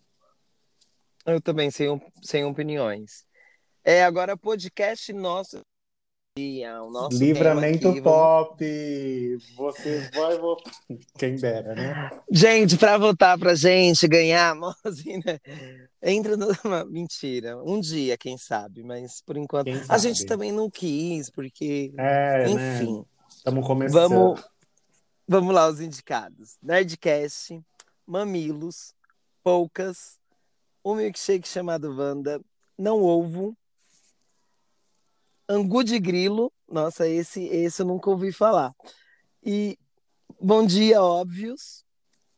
Eu 1.23 1.39
também, 1.39 1.69
sem, 1.69 2.01
sem 2.23 2.43
opiniões. 2.43 3.27
É, 3.83 4.03
agora 4.03 4.35
podcast 4.35 5.13
nosso 5.13 5.61
Livramento 7.11 7.89
aqui, 7.89 8.01
Pop! 8.01 9.37
Você 9.55 10.09
vai 10.13 10.37
votar. 10.37 10.73
Quem 11.17 11.35
dera, 11.35 11.73
né? 11.73 12.09
Gente, 12.31 12.77
para 12.77 12.97
votar 12.97 13.37
pra 13.37 13.55
gente 13.55 14.07
ganhar, 14.07 14.55
né? 14.55 14.69
entra 16.01 16.37
no. 16.37 16.47
Mentira. 16.89 17.57
Um 17.63 17.79
dia, 17.79 18.17
quem 18.17 18.37
sabe, 18.37 18.83
mas 18.83 19.21
por 19.21 19.37
enquanto. 19.37 19.69
A 19.89 19.97
gente 19.97 20.25
também 20.25 20.51
não 20.51 20.69
quis, 20.69 21.29
porque. 21.29 21.93
É, 21.97 22.45
né? 22.45 22.49
Enfim. 22.49 23.05
Estamos 23.29 23.61
né? 23.61 23.67
começando. 23.67 24.09
Vamos, 24.09 24.43
vamos 25.27 25.53
lá, 25.53 25.67
os 25.67 25.81
indicados: 25.81 26.57
Nerdcast, 26.61 27.59
Mamilos, 28.05 28.93
Poucas, 29.43 30.19
um 30.83 30.95
milkshake 30.95 31.47
chamado 31.47 31.95
Wanda, 31.95 32.41
Não 32.77 33.01
Ovo 33.01 33.55
Angu 35.49 35.83
de 35.83 35.99
Grilo. 35.99 36.51
Nossa, 36.69 37.07
esse, 37.07 37.45
esse 37.45 37.81
eu 37.81 37.85
nunca 37.85 38.09
ouvi 38.09 38.31
falar. 38.31 38.75
E 39.43 39.77
Bom 40.39 40.65
Dia 40.65 41.01
Óbvios. 41.01 41.85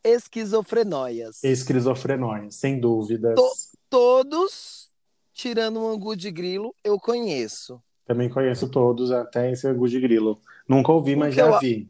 Esquizofrenóias. 0.04 1.44
Esquizofrenóias, 1.44 2.56
sem 2.56 2.80
dúvidas. 2.80 3.36
To 3.36 3.50
todos, 3.90 4.90
tirando 5.34 5.82
o 5.82 5.88
Angu 5.90 6.16
de 6.16 6.32
Grilo, 6.32 6.74
eu 6.84 7.00
conheço. 7.00 7.82
Também 8.06 8.30
conheço 8.30 8.70
todos, 8.70 9.12
até 9.12 9.52
esse 9.52 9.68
Angu 9.68 9.88
de 9.88 10.00
Grilo. 10.00 10.42
Nunca 10.68 10.92
ouvi, 10.92 11.16
mas 11.16 11.36
já 11.36 11.48
eu, 11.48 11.60
vi. 11.60 11.90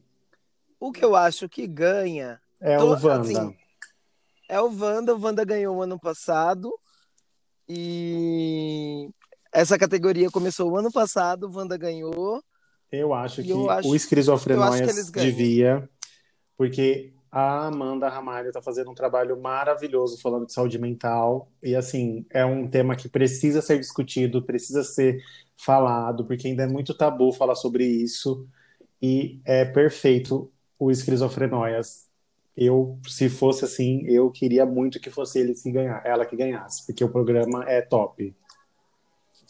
O 0.80 0.92
que 0.92 1.04
eu 1.04 1.16
acho 1.16 1.48
que 1.48 1.68
ganha. 1.68 2.42
É 2.60 2.80
o 2.82 2.90
Wanda. 2.90 3.22
Assim, 3.22 3.58
é 4.48 4.60
o 4.60 4.70
Wanda. 4.76 5.16
O 5.16 5.22
Wanda 5.22 5.46
ganhou 5.46 5.78
o 5.78 5.82
ano 5.82 6.00
passado. 6.00 6.74
E 7.68 9.10
essa 9.54 9.78
categoria 9.78 10.30
começou 10.30 10.72
o 10.72 10.78
ano 10.78 10.92
passado, 10.92 11.48
o 11.48 11.56
Wanda 11.56 11.78
ganhou. 11.78 12.44
Eu 12.92 13.14
acho 13.14 13.44
que 13.44 13.50
eu 13.50 13.70
acho, 13.70 13.88
o 13.88 13.96
Esquizofrenóias 13.96 15.12
devia, 15.12 15.88
porque 16.58 17.14
a 17.32 17.68
Amanda 17.68 18.10
Ramalho 18.10 18.48
está 18.48 18.62
fazendo 18.62 18.90
um 18.90 18.96
trabalho 18.96 19.40
maravilhoso 19.40 20.20
falando 20.20 20.48
de 20.48 20.54
saúde 20.54 20.80
mental. 20.80 21.52
E, 21.62 21.76
assim, 21.76 22.26
é 22.32 22.44
um 22.44 22.68
tema 22.68 22.96
que 22.96 23.08
precisa 23.08 23.62
ser 23.62 23.80
discutido, 23.80 24.42
precisa 24.42 24.84
ser 24.84 25.22
falado, 25.56 26.26
porque 26.26 26.48
ainda 26.48 26.64
é 26.64 26.68
muito 26.68 26.94
tabu 26.94 27.32
falar 27.32 27.56
sobre 27.56 27.86
isso. 27.86 28.48
E 29.02 29.40
é 29.46 29.64
perfeito 29.64 30.52
o 30.78 30.90
Esquizofrenóias. 30.90 32.08
Eu, 32.58 32.98
se 33.08 33.30
fosse 33.30 33.64
assim, 33.64 34.04
eu 34.08 34.30
queria 34.32 34.66
muito 34.66 35.00
que 35.00 35.10
fosse 35.10 35.40
ele 35.40 35.54
que 35.54 35.72
ganhar, 35.72 36.02
ela 36.04 36.26
que 36.26 36.36
ganhasse, 36.36 36.86
porque 36.86 37.04
o 37.04 37.10
programa 37.10 37.64
é 37.70 37.82
top. 37.82 38.36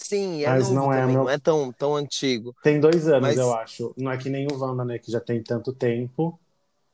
Sim, 0.02 0.44
é 0.44 0.50
mas 0.50 0.72
não 0.72 0.92
é, 0.92 1.02
também, 1.02 1.16
meu... 1.16 1.24
não 1.26 1.30
é 1.30 1.38
tão, 1.38 1.74
tão 1.74 1.96
antigo. 1.96 2.56
Tem 2.64 2.80
dois 2.80 3.08
anos, 3.08 3.22
mas... 3.22 3.38
eu 3.38 3.54
acho. 3.54 3.94
Não 3.98 4.10
é 4.10 4.18
que 4.18 4.30
nem 4.30 4.48
o 4.50 4.58
Wanda, 4.58 4.86
né? 4.86 4.98
Que 4.98 5.12
já 5.12 5.20
tem 5.20 5.44
tanto 5.44 5.74
tempo. 5.74 6.40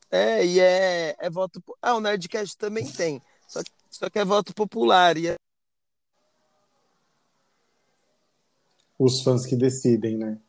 É, 0.09 0.43
e 0.43 0.59
é, 0.59 1.15
é 1.19 1.29
voto. 1.29 1.63
Ah, 1.81 1.95
o 1.95 2.01
Nerdcast 2.01 2.57
também 2.57 2.85
tem. 2.91 3.21
Só 3.47 3.61
que, 3.61 3.71
só 3.91 4.09
que 4.09 4.17
é 4.17 4.25
voto 4.25 4.55
popular. 4.55 5.17
E 5.17 5.27
é... 5.27 5.35
Os 8.97 9.21
fãs 9.21 9.45
que 9.45 9.55
decidem, 9.55 10.17
né? 10.17 10.39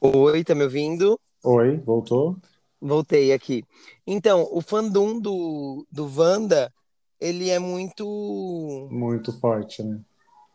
Oi, 0.00 0.42
tá 0.42 0.54
me 0.54 0.64
ouvindo? 0.64 1.20
Oi, 1.44 1.76
voltou? 1.76 2.36
Voltei 2.80 3.32
aqui. 3.32 3.64
Então, 4.06 4.48
o 4.50 4.62
fandom 4.62 5.20
do, 5.20 5.86
do 5.92 6.10
Wanda, 6.18 6.72
ele 7.20 7.50
é 7.50 7.58
muito. 7.58 8.88
Muito 8.90 9.38
forte, 9.38 9.82
né? 9.82 10.00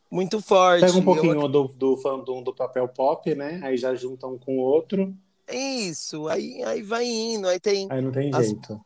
Muito 0.09 0.41
forte. 0.41 0.85
Pega 0.85 0.97
um 0.97 1.03
pouquinho 1.03 1.41
Eu... 1.41 1.47
do, 1.47 1.67
do 1.67 1.97
fandom 1.97 2.41
do 2.41 2.53
papel 2.53 2.87
pop, 2.87 3.33
né? 3.35 3.59
Aí 3.63 3.77
já 3.77 3.93
juntam 3.93 4.33
um 4.33 4.37
com 4.37 4.57
o 4.57 4.61
outro. 4.61 5.13
Isso, 5.51 6.27
aí, 6.27 6.63
aí 6.63 6.81
vai 6.81 7.05
indo, 7.05 7.47
aí 7.47 7.59
tem. 7.59 7.87
Aí 7.89 8.01
não 8.01 8.11
tem 8.11 8.31
as... 8.33 8.47
jeito. 8.47 8.81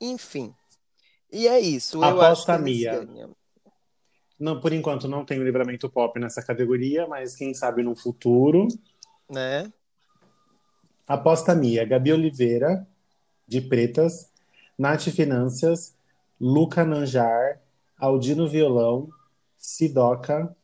Enfim. 0.00 0.54
E 1.32 1.48
é 1.48 1.58
isso. 1.58 2.02
Aposta 2.02 2.58
Mia. 2.58 3.08
Não, 4.38 4.60
por 4.60 4.72
enquanto 4.72 5.08
não 5.08 5.24
tem 5.24 5.38
o 5.38 5.44
livramento 5.44 5.88
pop 5.88 6.18
nessa 6.18 6.42
categoria, 6.42 7.06
mas 7.06 7.34
quem 7.34 7.54
sabe 7.54 7.82
no 7.82 7.94
futuro. 7.94 8.68
Né? 9.30 9.72
Aposta 11.06 11.54
Mia, 11.54 11.84
Gabi 11.84 12.12
Oliveira, 12.12 12.86
de 13.46 13.60
Pretas, 13.60 14.30
Nath 14.78 15.02
Finanças, 15.10 15.94
Luca 16.40 16.84
Nanjar, 16.84 17.60
Aldino 17.98 18.48
Violão, 18.48 19.08
Sidoca, 19.64 20.54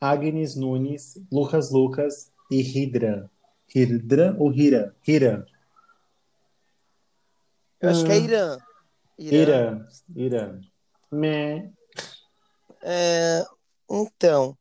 Agnes 0.00 0.56
Nunes, 0.56 1.22
Lucas 1.30 1.70
Lucas 1.70 2.32
e 2.50 2.60
Hidra. 2.60 3.30
Hidra 3.72 4.34
ou 4.40 4.52
Hira? 4.52 4.94
Hira. 5.06 5.46
Eu 7.80 7.90
acho 7.90 8.04
que 8.04 8.10
é 8.10 8.18
Irã. 8.18 8.58
Irã. 9.16 9.86
Irã. 10.16 10.60
Irã. 11.12 11.70
É, 12.82 13.46
então, 13.88 14.58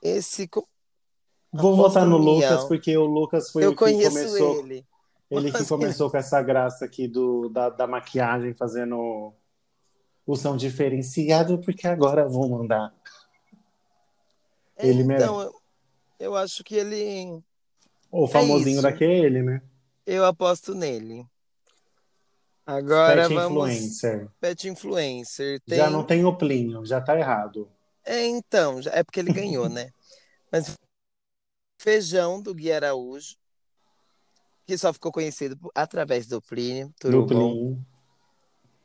esse. 0.00 0.48
Vou 1.52 1.74
votar 1.74 2.06
no 2.06 2.18
Lucas, 2.18 2.64
porque 2.66 2.96
o 2.96 3.04
Lucas 3.04 3.50
foi 3.50 3.64
Eu 3.64 3.72
o 3.72 3.76
que 3.76 3.78
começou. 3.78 4.60
Ele, 4.60 4.86
ele 5.28 5.52
que 5.52 5.66
começou 5.66 6.08
com 6.08 6.16
essa 6.16 6.40
graça 6.40 6.84
aqui 6.84 7.08
do, 7.08 7.48
da, 7.48 7.68
da 7.68 7.88
maquiagem, 7.88 8.54
fazendo 8.54 9.34
som 10.36 10.56
diferenciado, 10.56 11.58
porque 11.58 11.86
agora 11.86 12.28
vou 12.28 12.48
mandar. 12.48 12.94
É, 14.76 14.86
ele 14.86 15.02
então, 15.02 15.38
merece. 15.38 15.54
Eu 16.18 16.36
acho 16.36 16.62
que 16.64 16.74
ele. 16.74 17.42
O 18.10 18.26
famosinho 18.26 18.80
é 18.80 18.82
daqui 18.82 19.04
é 19.04 19.18
ele, 19.18 19.42
né? 19.42 19.62
Eu 20.06 20.24
aposto 20.24 20.74
nele. 20.74 21.26
Agora 22.66 23.22
Pet 23.22 23.34
vamos. 23.34 23.70
Influencer. 23.70 24.28
Pet 24.40 24.68
Influencer. 24.68 25.60
Tem... 25.60 25.78
Já 25.78 25.90
não 25.90 26.04
tem 26.04 26.24
o 26.24 26.36
Plinho, 26.36 26.84
já 26.84 27.00
tá 27.00 27.18
errado. 27.18 27.68
É, 28.04 28.26
então, 28.26 28.80
é 28.92 29.02
porque 29.02 29.20
ele 29.20 29.32
ganhou, 29.32 29.68
né? 29.68 29.90
Mas 30.52 30.76
Feijão 31.80 32.42
do 32.42 32.54
Gui 32.54 32.70
Araújo, 32.70 33.36
que 34.66 34.76
só 34.76 34.92
ficou 34.92 35.10
conhecido 35.10 35.58
através 35.74 36.26
do 36.26 36.40
Plínio. 36.42 36.92
Do 37.00 37.26
Plínio. 37.26 37.84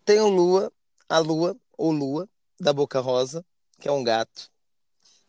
Tem 0.05 0.19
o 0.19 0.29
Lua, 0.29 0.71
a 1.09 1.19
Lua, 1.19 1.55
ou 1.77 1.91
Lua, 1.91 2.29
da 2.59 2.73
Boca 2.73 2.99
Rosa, 2.99 3.45
que 3.79 3.87
é 3.87 3.91
um 3.91 4.03
gato. 4.03 4.49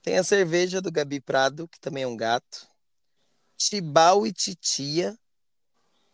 Tem 0.03 0.19
a 0.19 0.25
cerveja 0.25 0.81
do 0.81 0.93
Gabi 0.93 1.21
Prado, 1.21 1.67
que 1.69 1.81
também 1.81 2.05
é 2.05 2.07
um 2.07 2.17
gato. 2.17 2.67
Chibau 3.59 4.27
e 4.27 4.33
Titia, 4.33 5.19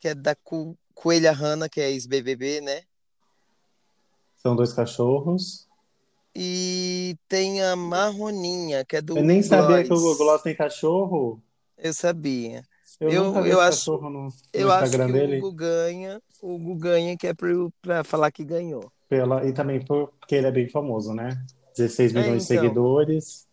que 0.01 0.09
é 0.09 0.15
da 0.15 0.35
Co 0.35 0.77
Coelha 0.95 1.33
Rana, 1.33 1.69
que 1.69 1.81
é 1.81 1.91
ex-BBB, 1.91 2.61
né? 2.61 2.83
São 4.37 4.55
dois 4.55 4.73
cachorros. 4.73 5.67
E 6.35 7.17
tem 7.29 7.63
a 7.63 7.77
Marroninha, 7.77 8.85
que 8.85 8.97
é 8.97 9.03
do. 9.03 9.19
Eu 9.19 9.25
nem 9.25 9.43
sabia 9.43 9.85
que 9.85 9.93
o 9.93 10.17
Gloss 10.17 10.43
tem 10.43 10.55
cachorro. 10.55 11.43
Eu 11.77 11.93
sabia. 11.93 12.65
Eu, 12.99 13.11
eu, 13.11 13.47
eu 13.47 13.61
acho, 13.61 13.91
no, 13.99 14.11
no 14.11 14.33
eu 14.53 14.71
acho 14.71 14.93
que 14.93 15.13
dele. 15.13 15.37
o 15.37 15.39
Hugo 15.39 15.53
ganha, 15.53 16.23
o 16.41 16.55
Hugo 16.55 16.75
ganha, 16.77 17.17
que 17.17 17.27
é 17.27 17.35
para 17.35 18.05
falar 18.05 18.31
que 18.31 18.45
ganhou. 18.45 18.91
Pela, 19.13 19.47
e 19.47 19.53
também 19.53 19.79
porque 19.85 20.37
ele 20.37 20.47
é 20.47 20.51
bem 20.51 20.71
famoso, 20.71 21.13
né? 21.13 21.37
16 21.77 22.15
milhões 22.15 22.27
é, 22.27 22.29
então. 22.29 22.39
de 22.39 22.45
seguidores. 22.47 23.47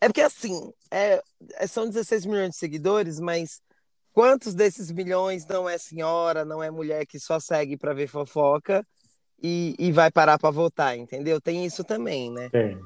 É 0.00 0.06
porque 0.06 0.20
assim, 0.20 0.72
é, 0.88 1.20
é, 1.54 1.66
são 1.66 1.88
16 1.88 2.24
milhões 2.26 2.50
de 2.50 2.56
seguidores, 2.58 3.18
mas 3.18 3.60
quantos 4.12 4.54
desses 4.54 4.92
milhões 4.92 5.44
não 5.48 5.68
é 5.68 5.76
senhora, 5.78 6.44
não 6.44 6.62
é 6.62 6.70
mulher 6.70 7.04
que 7.06 7.18
só 7.18 7.40
segue 7.40 7.76
para 7.76 7.92
ver 7.92 8.06
fofoca 8.06 8.86
e, 9.42 9.74
e 9.80 9.90
vai 9.90 10.12
parar 10.12 10.38
para 10.38 10.52
votar, 10.52 10.96
entendeu? 10.96 11.40
Tem 11.40 11.66
isso 11.66 11.82
também, 11.82 12.30
né? 12.30 12.48
Tem. 12.48 12.78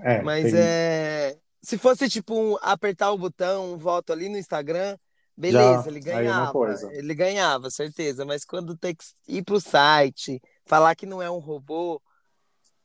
É, 0.00 0.20
mas 0.22 0.50
tem... 0.50 0.60
é. 0.60 1.36
Se 1.62 1.78
fosse 1.78 2.08
tipo 2.08 2.34
um, 2.34 2.56
apertar 2.60 3.12
o 3.12 3.18
botão, 3.18 3.74
um 3.74 3.78
voto 3.78 4.12
ali 4.12 4.28
no 4.28 4.36
Instagram, 4.36 4.98
beleza, 5.38 5.82
Já, 5.84 5.88
ele 5.88 6.00
ganhava. 6.00 6.52
Ele 6.92 7.14
ganhava, 7.14 7.70
certeza. 7.70 8.24
Mas 8.24 8.44
quando 8.44 8.76
tem 8.76 8.94
que 8.94 9.04
ir 9.28 9.42
pro 9.42 9.60
site, 9.60 10.42
falar 10.66 10.94
que 10.96 11.06
não 11.06 11.22
é 11.22 11.30
um 11.30 11.38
robô, 11.38 12.02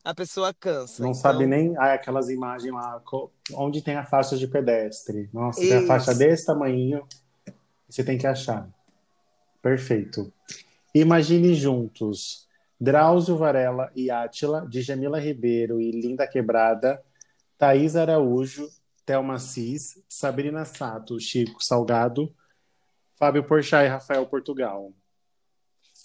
a 0.03 0.13
pessoa 0.13 0.53
cansa. 0.53 1.01
Não 1.01 1.09
então... 1.09 1.21
sabe 1.21 1.47
nem 1.47 1.75
ah, 1.77 1.93
aquelas 1.93 2.29
imagens 2.29 2.73
lá, 2.73 3.01
onde 3.53 3.81
tem 3.81 3.95
a 3.95 4.05
faixa 4.05 4.37
de 4.37 4.47
pedestre. 4.47 5.29
Nossa, 5.33 5.59
Isso. 5.59 5.69
tem 5.69 5.83
a 5.83 5.87
faixa 5.87 6.13
desse 6.13 6.45
tamanho, 6.45 7.07
você 7.89 8.03
tem 8.03 8.17
que 8.17 8.27
achar. 8.27 8.69
Perfeito. 9.61 10.31
Imagine 10.93 11.55
juntos 11.55 12.47
Drauzio 12.79 13.37
Varela 13.37 13.89
e 13.95 14.11
Átila, 14.11 14.67
de 14.67 14.81
Jamila 14.81 15.19
Ribeiro 15.19 15.79
e 15.79 15.89
Linda 15.89 16.27
Quebrada, 16.27 17.01
Thaís 17.57 17.95
Araújo, 17.95 18.69
Thelma 19.05 19.39
Cis, 19.39 20.03
Sabrina 20.07 20.65
Sato, 20.65 21.17
Chico 21.19 21.63
Salgado, 21.63 22.33
Fábio 23.15 23.43
Porchat 23.43 23.86
e 23.86 23.89
Rafael 23.89 24.26
Portugal. 24.26 24.91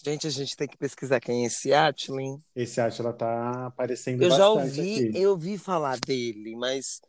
Gente, 0.05 0.27
a 0.29 0.31
gente 0.31 0.57
tem 0.57 0.69
que 0.69 0.77
pesquisar 0.77 1.21
quem 1.21 1.43
é 1.43 1.47
esse 1.47 1.73
Atlin. 1.73 2.39
Esse 2.55 2.81
Atila 2.81 3.13
tá 3.13 3.67
aparecendo 3.67 4.23
eu 4.23 4.29
bastante 4.29 4.39
já 4.39 4.49
ouvi, 4.49 5.09
aqui. 5.09 5.21
Eu 5.21 5.31
ouvi 5.31 5.59
falar 5.59 5.99
dele, 5.99 6.55
mas 6.57 7.01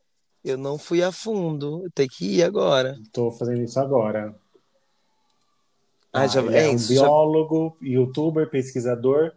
eu 0.44 0.58
não 0.58 0.78
fui 0.78 1.04
a 1.04 1.12
fundo. 1.12 1.84
Eu 1.84 1.92
tenho 1.92 2.10
que 2.10 2.38
ir 2.38 2.44
agora. 2.44 2.98
Estou 3.02 3.32
fazendo 3.32 3.62
isso 3.62 3.80
agora. 3.80 4.36
Ah, 6.12 6.22
ah 6.22 6.28
já 6.28 6.42
ele 6.42 6.56
é, 6.56 6.66
é 6.66 6.70
um 6.70 6.76
isso, 6.76 6.92
biólogo, 6.92 7.78
já... 7.80 7.88
youtuber, 7.88 8.50
pesquisador, 8.50 9.34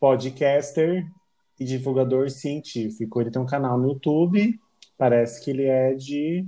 podcaster 0.00 1.06
e 1.60 1.64
divulgador 1.64 2.30
científico. 2.30 3.20
Ele 3.20 3.30
tem 3.30 3.42
um 3.42 3.46
canal 3.46 3.78
no 3.78 3.90
YouTube. 3.90 4.58
Parece 4.96 5.44
que 5.44 5.50
ele 5.50 5.66
é 5.66 5.92
de. 5.92 6.46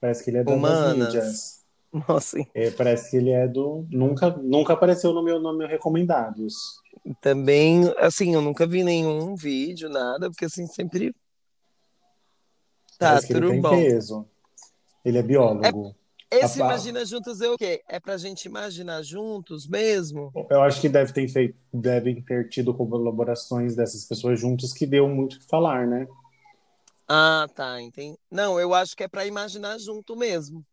Parece 0.00 0.24
que 0.24 0.30
ele 0.30 0.38
é 0.38 0.44
das 0.44 0.96
mídias. 0.96 1.60
Nossa. 1.92 2.38
É, 2.54 2.70
parece 2.70 3.10
que 3.10 3.16
ele 3.16 3.30
é 3.30 3.48
do. 3.48 3.86
Nunca, 3.90 4.30
nunca 4.30 4.72
apareceu 4.72 5.12
no 5.12 5.22
meu 5.22 5.40
nome 5.40 5.66
recomendados. 5.66 6.54
Também, 7.20 7.92
assim, 7.98 8.34
eu 8.34 8.40
nunca 8.40 8.66
vi 8.66 8.84
nenhum 8.84 9.34
vídeo, 9.34 9.88
nada, 9.88 10.30
porque 10.30 10.44
assim, 10.44 10.66
sempre. 10.66 11.12
Tá, 12.98 13.10
parece 13.10 13.28
tudo 13.28 13.52
ele 13.52 13.60
bom. 13.60 13.70
Peso. 13.70 14.26
Ele 15.04 15.18
é 15.18 15.22
biólogo. 15.22 15.94
É, 16.30 16.44
esse 16.44 16.62
a... 16.62 16.66
Imagina 16.66 17.04
Juntos 17.04 17.40
é 17.40 17.48
o 17.48 17.56
quê? 17.56 17.82
É 17.88 17.98
pra 17.98 18.16
gente 18.16 18.44
imaginar 18.44 19.02
juntos 19.02 19.66
mesmo? 19.66 20.30
Eu 20.48 20.62
acho 20.62 20.80
que 20.80 20.88
deve 20.88 21.12
ter 21.12 21.26
feito, 21.28 21.58
devem 21.72 22.22
ter 22.22 22.48
tido 22.48 22.72
colaborações 22.72 23.74
dessas 23.74 24.04
pessoas 24.04 24.38
juntos 24.38 24.72
que 24.72 24.86
deu 24.86 25.08
muito 25.08 25.36
o 25.36 25.38
que 25.40 25.46
falar, 25.46 25.88
né? 25.88 26.06
Ah, 27.12 27.48
tá, 27.52 27.82
entendi. 27.82 28.16
Não, 28.30 28.60
eu 28.60 28.72
acho 28.72 28.96
que 28.96 29.02
é 29.02 29.08
para 29.08 29.26
imaginar 29.26 29.76
junto 29.78 30.14
mesmo. 30.14 30.64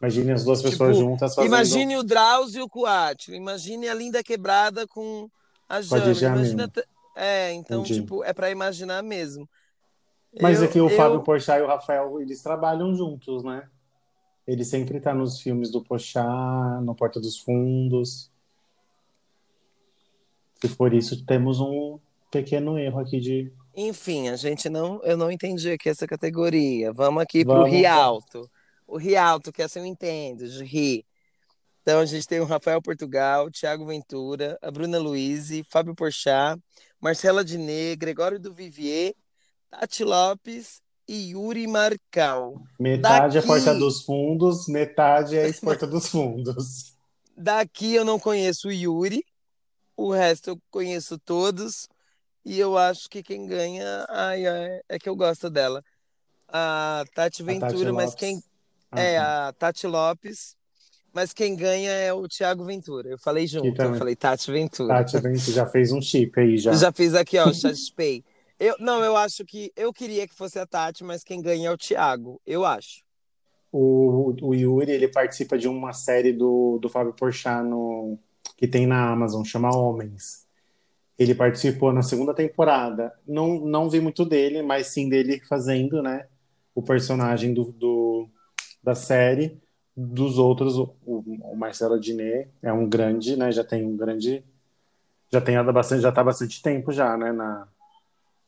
Imagine 0.00 0.32
as 0.32 0.42
duas 0.42 0.62
pessoas 0.62 0.96
tipo, 0.96 1.10
juntas 1.10 1.34
fazendo... 1.34 1.54
Imagine 1.54 1.98
o 1.98 2.02
Drauzio 2.02 2.60
e 2.60 2.62
o 2.62 2.68
Coatio. 2.68 3.34
Imagine 3.34 3.90
a 3.90 3.94
Linda 3.94 4.22
Quebrada 4.22 4.86
com 4.86 5.28
a 5.68 5.82
Jana. 5.82 6.06
Imagina... 6.06 6.72
É, 7.14 7.52
então, 7.52 7.82
Entendi. 7.82 8.00
tipo, 8.00 8.24
é 8.24 8.32
para 8.32 8.50
imaginar 8.50 9.02
mesmo. 9.02 9.46
Mas 10.40 10.62
eu, 10.62 10.68
aqui 10.68 10.80
o 10.80 10.88
eu... 10.88 10.96
Fábio 10.96 11.20
Porchat 11.20 11.58
e 11.58 11.62
o 11.62 11.66
Rafael, 11.66 12.18
eles 12.18 12.42
trabalham 12.42 12.94
juntos, 12.94 13.44
né? 13.44 13.68
Ele 14.46 14.64
sempre 14.64 14.98
tá 14.98 15.12
nos 15.12 15.42
filmes 15.42 15.70
do 15.70 15.84
Pochá, 15.84 16.80
no 16.82 16.94
Porta 16.94 17.20
dos 17.20 17.38
Fundos. 17.38 18.30
Se 20.60 20.68
for 20.68 20.94
isso, 20.94 21.22
temos 21.26 21.60
um 21.60 21.98
pequeno 22.30 22.78
erro 22.78 22.98
aqui 23.00 23.20
de. 23.20 23.52
Enfim, 23.76 24.28
a 24.28 24.36
gente 24.36 24.68
não. 24.68 25.02
Eu 25.04 25.16
não 25.16 25.30
entendi 25.30 25.70
aqui 25.70 25.88
essa 25.88 26.06
categoria. 26.06 26.92
Vamos 26.92 27.22
aqui 27.22 27.44
Vamos 27.44 27.62
pro 27.62 27.70
Rialto. 27.70 28.50
O 28.86 28.96
Rialto, 28.96 29.52
que 29.52 29.62
assim 29.62 29.78
eu 29.78 29.86
entendo, 29.86 30.48
de 30.48 30.64
rir. 30.64 31.04
Então 31.82 32.00
a 32.00 32.04
gente 32.04 32.26
tem 32.26 32.40
o 32.40 32.44
Rafael 32.44 32.82
Portugal, 32.82 33.50
Thiago 33.50 33.86
Ventura, 33.86 34.58
a 34.60 34.70
Bruna 34.70 34.98
Luiz, 34.98 35.48
Fábio 35.68 35.94
Porchat, 35.94 36.60
Marcela 37.00 37.44
Diné, 37.44 37.96
Gregório 37.96 38.38
do 38.38 38.52
Vivier, 38.52 39.14
Tati 39.70 40.04
Lopes 40.04 40.82
e 41.08 41.30
Yuri 41.30 41.66
Marcal. 41.66 42.62
Metade 42.78 43.34
Daqui... 43.34 43.46
é 43.46 43.48
Porta 43.48 43.74
dos 43.74 44.02
Fundos, 44.02 44.68
metade 44.68 45.36
é 45.36 45.52
Porta 45.54 45.86
dos 45.86 46.08
Fundos. 46.08 46.94
Daqui 47.36 47.94
eu 47.94 48.04
não 48.04 48.18
conheço 48.18 48.68
o 48.68 48.72
Yuri, 48.72 49.24
o 49.96 50.12
resto 50.12 50.50
eu 50.50 50.58
conheço 50.70 51.18
todos. 51.18 51.88
E 52.44 52.58
eu 52.58 52.76
acho 52.78 53.08
que 53.08 53.22
quem 53.22 53.46
ganha 53.46 54.06
ai, 54.08 54.46
ai, 54.46 54.80
é 54.88 54.98
que 54.98 55.08
eu 55.08 55.16
gosto 55.16 55.50
dela. 55.50 55.84
A 56.48 57.04
Tati 57.14 57.42
Ventura, 57.42 57.66
a 57.66 57.70
Tati 57.70 57.92
mas 57.92 58.14
quem. 58.14 58.42
Ah, 58.90 59.00
é, 59.00 59.18
tá. 59.18 59.48
a 59.48 59.52
Tati 59.52 59.86
Lopes 59.86 60.56
mas 61.12 61.32
quem 61.32 61.56
ganha 61.56 61.90
é 61.90 62.12
o 62.12 62.28
Thiago 62.28 62.64
Ventura. 62.64 63.08
Eu 63.10 63.18
falei 63.18 63.46
junto, 63.46 63.82
eu 63.82 63.94
falei 63.94 64.14
Tati 64.14 64.50
Ventura. 64.50 64.94
Tati 64.94 65.18
Ventura, 65.18 65.52
já 65.52 65.66
fez 65.66 65.92
um 65.92 66.00
chip 66.00 66.38
aí, 66.38 66.56
já. 66.56 66.72
Já 66.72 66.92
fiz 66.92 67.14
aqui, 67.14 67.36
ó, 67.38 67.46
pay. 67.96 68.24
Eu, 68.58 68.76
não, 68.78 69.02
eu 69.02 69.16
acho 69.16 69.44
que. 69.44 69.72
Eu 69.76 69.92
queria 69.92 70.28
que 70.28 70.34
fosse 70.34 70.58
a 70.58 70.66
Tati, 70.66 71.02
mas 71.02 71.24
quem 71.24 71.42
ganha 71.42 71.68
é 71.68 71.72
o 71.72 71.78
Thiago, 71.78 72.40
eu 72.46 72.64
acho. 72.64 73.02
O, 73.72 74.34
o 74.42 74.54
Yuri, 74.54 74.90
ele 74.90 75.08
participa 75.08 75.56
de 75.56 75.68
uma 75.68 75.92
série 75.92 76.32
do, 76.32 76.78
do 76.80 76.88
Fábio 76.88 77.12
Porchat 77.12 77.64
no, 77.64 78.18
que 78.56 78.66
tem 78.66 78.86
na 78.86 79.10
Amazon, 79.10 79.44
chama 79.44 79.74
Homens. 79.74 80.46
Ele 81.20 81.34
participou 81.34 81.92
na 81.92 82.00
segunda 82.00 82.32
temporada. 82.32 83.12
Não, 83.28 83.60
não 83.60 83.90
vi 83.90 84.00
muito 84.00 84.24
dele, 84.24 84.62
mas 84.62 84.86
sim 84.86 85.06
dele 85.06 85.38
fazendo, 85.46 86.02
né? 86.02 86.26
O 86.74 86.82
personagem 86.82 87.52
do, 87.52 87.70
do 87.72 88.26
da 88.82 88.94
série 88.94 89.60
dos 89.94 90.38
outros, 90.38 90.78
o, 90.78 90.94
o 91.04 91.54
Marcelo 91.54 92.00
Diné 92.00 92.48
é 92.62 92.72
um 92.72 92.88
grande, 92.88 93.36
né? 93.36 93.52
Já 93.52 93.62
tem 93.62 93.84
um 93.84 93.94
grande, 93.94 94.42
já 95.30 95.42
tem 95.42 95.62
bastante, 95.62 96.00
já 96.00 96.10
tá 96.10 96.24
bastante 96.24 96.62
tempo 96.62 96.90
já, 96.90 97.18
né? 97.18 97.32
Na, 97.32 97.68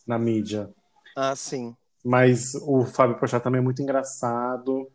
na 0.06 0.18
mídia. 0.18 0.70
Ah, 1.14 1.36
sim. 1.36 1.76
Mas 2.02 2.54
o 2.54 2.86
Fábio 2.86 3.18
Porchat 3.18 3.42
também 3.42 3.58
é 3.58 3.62
muito 3.62 3.82
engraçado. 3.82 4.90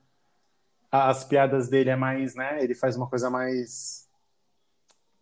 As 0.92 1.24
piadas 1.24 1.70
dele 1.70 1.92
é 1.92 1.96
mais, 1.96 2.34
né? 2.34 2.64
Ele 2.64 2.74
faz 2.74 2.98
uma 2.98 3.08
coisa 3.08 3.30
mais 3.30 4.07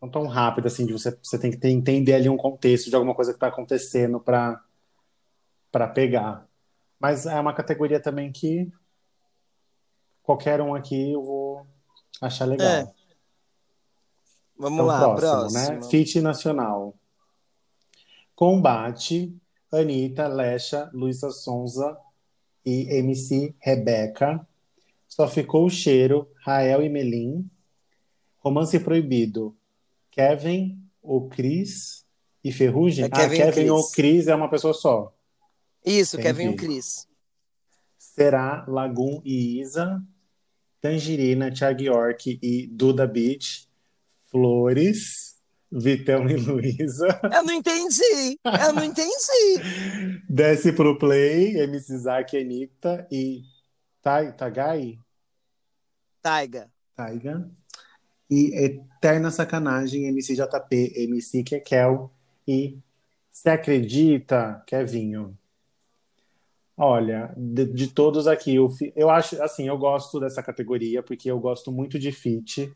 não 0.01 0.09
tão 0.09 0.27
rápida 0.27 0.67
assim, 0.67 0.85
de 0.85 0.93
você, 0.93 1.17
você 1.21 1.39
tem 1.39 1.51
que 1.51 1.57
ter, 1.57 1.69
entender 1.69 2.13
ali 2.13 2.29
um 2.29 2.37
contexto 2.37 2.89
de 2.89 2.95
alguma 2.95 3.15
coisa 3.15 3.31
que 3.31 3.37
está 3.37 3.47
acontecendo 3.47 4.19
para 4.19 4.61
para 5.71 5.87
pegar. 5.89 6.47
Mas 6.97 7.25
é 7.25 7.37
uma 7.39 7.53
categoria 7.53 7.99
também 7.99 8.31
que 8.31 8.71
qualquer 10.23 10.61
um 10.61 10.73
aqui 10.73 11.11
eu 11.11 11.21
vou 11.21 11.67
achar 12.21 12.45
legal. 12.45 12.67
É. 12.67 12.93
Vamos 14.57 14.77
então, 14.77 14.85
lá, 14.85 15.15
próximo, 15.15 15.59
né? 15.59 15.65
próximo. 15.65 15.79
né? 15.81 15.89
Fit 15.89 16.21
Nacional. 16.21 16.95
Combate, 18.33 19.35
Anitta, 19.71 20.27
Lecha, 20.27 20.89
Luísa 20.93 21.29
Sonza 21.29 21.97
e 22.65 22.87
MC 22.99 23.53
Rebeca. 23.59 24.47
Só 25.07 25.27
ficou 25.27 25.65
o 25.65 25.69
cheiro, 25.69 26.29
Rael 26.41 26.81
e 26.81 26.89
Melim. 26.89 27.49
Romance 28.39 28.79
Proibido, 28.79 29.55
Kevin, 30.15 30.81
o 31.01 31.27
Cris 31.27 32.05
e 32.43 32.51
Ferrugem. 32.51 33.05
É 33.05 33.09
Kevin 33.09 33.41
ah, 33.41 33.45
Kevin 33.45 33.69
ou 33.69 33.91
Cris 33.91 34.27
é 34.27 34.35
uma 34.35 34.49
pessoa 34.49 34.73
só. 34.73 35.13
Isso, 35.85 36.15
Entendi. 36.15 36.37
Kevin 36.37 36.47
ou 36.49 36.55
Cris. 36.55 37.07
Será 37.97 38.65
Lagoon 38.67 39.21
e 39.25 39.59
Isa. 39.59 40.01
Tangerina, 40.79 41.51
Thiago 41.51 41.81
York 41.81 42.39
e 42.41 42.67
Duda 42.67 43.07
Beach, 43.07 43.67
Flores, 44.29 45.35
Vitão 45.71 46.29
e 46.29 46.35
Luísa. 46.35 47.19
Eu 47.23 47.43
não 47.43 47.53
entendi, 47.53 48.39
eu 48.45 48.73
não 48.73 48.83
entendi. 48.83 49.11
Desce 50.29 50.71
pro 50.71 50.97
Play, 50.97 51.57
MC 51.57 51.97
Zack, 51.97 52.37
Anitta 52.37 53.07
e 53.11 53.41
Tagai? 54.01 54.99
Taiga. 56.21 56.71
Taiga. 56.95 57.49
E 58.29 58.55
Eterna 58.55 59.29
Sacanagem, 59.29 60.05
MC 60.05 60.35
JP, 60.35 60.93
MC 60.95 61.43
Kekel 61.43 62.11
e 62.47 62.77
Você 63.31 63.49
Acredita, 63.49 64.63
Kevinho? 64.65 65.37
Olha, 66.77 67.33
de, 67.37 67.65
de 67.65 67.87
todos 67.87 68.27
aqui, 68.27 68.55
eu, 68.55 68.69
eu 68.95 69.09
acho, 69.09 69.41
assim, 69.41 69.67
eu 69.67 69.77
gosto 69.77 70.19
dessa 70.19 70.43
categoria 70.43 71.01
porque 71.01 71.31
eu 71.31 71.39
gosto 71.39 71.71
muito 71.71 71.97
de 71.97 72.11
fit. 72.11 72.71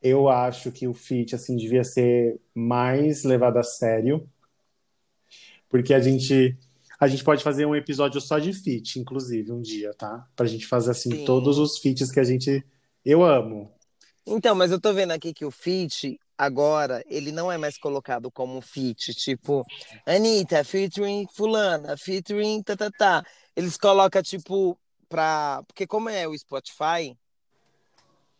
Eu 0.00 0.28
acho 0.28 0.72
que 0.72 0.86
o 0.88 0.94
fit, 0.94 1.34
assim, 1.34 1.56
devia 1.56 1.84
ser 1.84 2.40
mais 2.54 3.24
levado 3.24 3.58
a 3.58 3.62
sério. 3.62 4.26
Porque 5.68 5.92
a 5.92 6.00
gente, 6.00 6.56
a 6.98 7.06
gente 7.06 7.22
pode 7.22 7.44
fazer 7.44 7.66
um 7.66 7.74
episódio 7.74 8.20
só 8.20 8.38
de 8.38 8.54
fit, 8.54 8.98
inclusive, 8.98 9.52
um 9.52 9.60
dia, 9.60 9.92
tá? 9.92 10.26
Pra 10.34 10.46
gente 10.46 10.66
fazer, 10.66 10.92
assim, 10.92 11.10
Sim. 11.10 11.24
todos 11.24 11.58
os 11.58 11.78
fits 11.78 12.10
que 12.10 12.20
a 12.20 12.24
gente... 12.24 12.64
Eu 13.04 13.22
amo. 13.22 13.70
Então, 14.30 14.54
mas 14.54 14.70
eu 14.70 14.78
tô 14.78 14.92
vendo 14.92 15.12
aqui 15.12 15.32
que 15.32 15.44
o 15.46 15.50
fit, 15.50 16.20
agora 16.36 17.02
ele 17.08 17.32
não 17.32 17.50
é 17.50 17.56
mais 17.56 17.78
colocado 17.78 18.30
como 18.30 18.60
feat, 18.60 19.14
tipo, 19.14 19.64
Anitta, 20.04 20.62
featuring 20.62 21.26
fulana, 21.32 21.96
featuring 21.96 22.62
tá, 22.62 22.76
tá, 22.76 22.90
tá. 22.90 23.24
Eles 23.56 23.78
colocam, 23.78 24.22
tipo, 24.22 24.78
pra... 25.08 25.62
Porque 25.66 25.86
como 25.86 26.10
é 26.10 26.28
o 26.28 26.36
Spotify, 26.38 27.16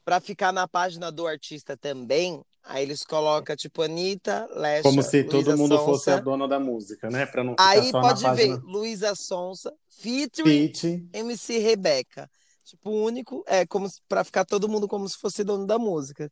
pra 0.05 0.21
ficar 0.21 0.53
na 0.53 0.69
página 0.69 1.11
do 1.11 1.27
artista 1.27 1.75
também, 1.75 2.43
aí 2.63 2.83
eles 2.83 3.03
colocam, 3.03 3.57
tipo, 3.57 3.81
Anitta, 3.81 4.47
Lesha, 4.55 4.83
Como 4.83 5.03
se 5.03 5.25
todo 5.25 5.57
mundo 5.57 5.75
Sonsa. 5.77 5.85
fosse 5.87 6.11
a 6.11 6.21
dona 6.21 6.47
da 6.47 6.61
música, 6.61 7.09
né? 7.09 7.25
Pra 7.25 7.43
não 7.43 7.53
ficar 7.53 7.67
aí 7.67 7.91
só 7.91 8.01
pode 8.03 8.23
na 8.23 8.35
ver, 8.35 8.49
página... 8.49 8.71
Luísa 8.71 9.15
Sonsa, 9.15 9.73
featuring 9.89 10.71
Feat. 10.71 11.09
MC 11.15 11.59
Rebeca. 11.59 12.31
Tipo, 12.69 12.91
único, 12.91 13.43
é 13.47 13.65
como 13.65 13.89
para 14.07 14.23
ficar 14.23 14.45
todo 14.45 14.69
mundo 14.69 14.87
como 14.87 15.09
se 15.09 15.17
fosse 15.17 15.43
dono 15.43 15.67
da 15.67 15.79
música. 15.79 16.31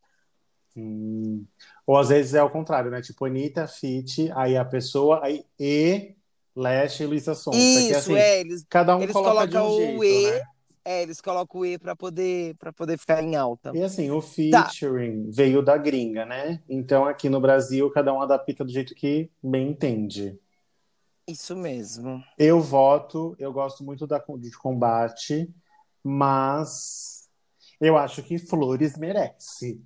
Hum. 0.76 1.46
Ou 1.86 1.96
às 1.96 2.10
vezes 2.10 2.34
é 2.34 2.42
o 2.42 2.50
contrário, 2.50 2.90
né? 2.90 3.00
Tipo, 3.00 3.24
Anitta, 3.24 3.66
Fit, 3.66 4.30
aí 4.32 4.54
a 4.54 4.62
pessoa, 4.62 5.24
aí 5.24 5.46
E, 5.58 6.14
Lash 6.54 7.00
e 7.00 7.06
Luísa 7.06 7.34
Sonsa. 7.34 7.56
Isso, 7.56 7.88
que, 7.88 7.94
assim, 7.94 8.14
é, 8.16 8.40
eles, 8.40 8.66
cada 8.68 8.94
um 8.94 9.02
eles 9.02 9.14
coloca 9.14 9.48
colocam 9.48 9.48
de 9.48 9.56
um 9.56 9.76
jeito, 9.78 9.98
o 9.98 10.04
E, 10.04 10.30
né? 10.30 10.42
é, 10.84 11.02
eles 11.02 11.20
colocam 11.22 11.60
o 11.62 11.64
E 11.64 11.78
para 11.78 11.96
poder, 11.96 12.54
pra 12.56 12.70
poder 12.70 12.98
ficar 12.98 13.22
em 13.22 13.34
alta. 13.34 13.72
E 13.74 13.82
assim, 13.82 14.10
o 14.10 14.20
tá. 14.20 14.68
featuring 14.68 15.24
tá. 15.24 15.30
veio 15.32 15.62
da 15.62 15.78
gringa, 15.78 16.26
né? 16.26 16.60
Então 16.68 17.06
aqui 17.06 17.30
no 17.30 17.40
Brasil, 17.40 17.90
cada 17.90 18.12
um 18.12 18.20
adapta 18.20 18.62
do 18.62 18.70
jeito 18.70 18.94
que 18.94 19.30
bem 19.42 19.70
entende. 19.70 20.38
Isso 21.26 21.56
mesmo. 21.56 22.22
Eu 22.38 22.60
voto, 22.60 23.34
eu 23.38 23.50
gosto 23.54 23.82
muito 23.82 24.06
da, 24.06 24.22
de 24.38 24.50
combate 24.52 25.50
mas 26.06 27.28
eu 27.80 27.96
acho 27.98 28.22
que 28.22 28.38
Flores 28.38 28.96
merece. 28.96 29.82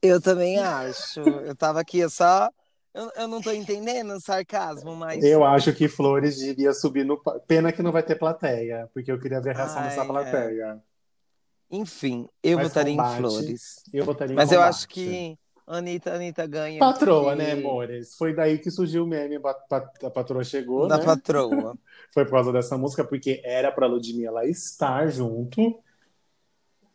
Eu 0.00 0.20
também 0.20 0.58
acho. 0.58 1.20
Eu 1.20 1.56
tava 1.56 1.80
aqui 1.80 2.08
só. 2.08 2.48
Eu, 2.94 3.10
eu 3.16 3.28
não 3.28 3.40
tô 3.40 3.50
entendendo 3.50 4.12
o 4.12 4.20
sarcasmo, 4.20 4.94
mas. 4.94 5.24
Eu 5.24 5.44
acho 5.44 5.72
que 5.72 5.88
Flores 5.88 6.38
devia 6.38 6.72
subir 6.72 7.04
no. 7.04 7.20
Pena 7.46 7.72
que 7.72 7.82
não 7.82 7.90
vai 7.90 8.02
ter 8.02 8.16
plateia, 8.16 8.88
porque 8.94 9.10
eu 9.10 9.18
queria 9.18 9.40
ver 9.40 9.50
a 9.50 9.54
reação 9.54 9.78
Ai, 9.78 9.88
dessa 9.88 10.02
é. 10.02 10.06
plateia. 10.06 10.80
É. 10.80 11.76
Enfim, 11.76 12.28
eu 12.42 12.58
mas 12.58 12.68
votaria 12.68 12.92
combate, 12.92 13.14
em 13.14 13.16
Flores. 13.16 13.74
Eu 13.92 14.04
votaria 14.04 14.32
em 14.34 14.36
Mas 14.36 14.50
combate. 14.50 14.62
eu 14.62 14.68
acho 14.68 14.88
que 14.88 15.38
Anitta, 15.66 16.14
Anitta 16.14 16.46
ganha. 16.46 16.78
Patroa, 16.78 17.34
porque... 17.36 17.42
né, 17.42 17.52
amores? 17.52 18.14
Foi 18.16 18.34
daí 18.34 18.58
que 18.58 18.70
surgiu 18.70 19.04
o 19.04 19.06
meme, 19.06 19.36
a 19.36 20.10
patroa 20.10 20.44
chegou, 20.44 20.88
Da 20.88 20.98
né? 20.98 21.04
patroa. 21.04 21.76
Foi 22.12 22.24
por 22.24 22.32
causa 22.32 22.52
dessa 22.52 22.76
música, 22.76 23.04
porque 23.04 23.40
era 23.44 23.70
pra 23.72 23.86
Ludmilla 23.86 24.44
estar 24.44 25.08
junto. 25.08 25.80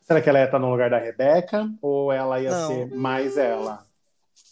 Será 0.01 0.21
que 0.21 0.29
ela 0.29 0.39
ia 0.39 0.45
estar 0.45 0.59
no 0.59 0.69
lugar 0.69 0.89
da 0.89 0.99
Rebeca? 0.99 1.69
Ou 1.81 2.11
ela 2.11 2.39
ia 2.39 2.51
Não. 2.51 2.67
ser 2.67 2.95
mais 2.95 3.35
ela? 3.37 3.85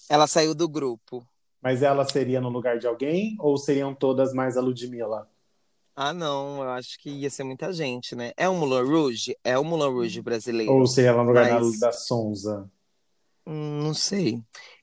Ela 0.10 0.28
saiu 0.28 0.56
do 0.56 0.68
grupo. 0.68 1.26
Mas 1.62 1.82
ela 1.82 2.08
seria 2.08 2.42
no 2.42 2.50
lugar 2.50 2.78
de 2.78 2.88
alguém? 2.88 3.36
Ou 3.40 3.58
seriam 3.58 3.94
todas 3.94 4.34
mais 4.34 4.58
a 4.58 4.62
Ludmilla? 4.62 5.28
Ah, 5.96 6.14
não, 6.14 6.62
eu 6.62 6.70
acho 6.72 7.00
que 7.00 7.10
ia 7.10 7.30
ser 7.30 7.44
muita 7.44 7.72
gente, 7.72 8.16
né? 8.16 8.34
É 8.36 8.50
o 8.50 8.54
Mulan 8.54 8.84
Rouge? 8.84 9.38
É 9.44 9.58
o 9.58 9.64
Mulan 9.64 9.90
Rouge 9.90 10.22
brasileiro. 10.22 10.74
Ou 10.74 10.86
seria 10.86 11.12
ela 11.12 11.24
no 11.24 11.30
lugar 11.30 11.50
mas... 11.50 11.80
da 11.80 11.92
Sonza? 11.92 12.70
Hum, 13.46 13.84
não 13.84 13.94
sei. 13.94 14.42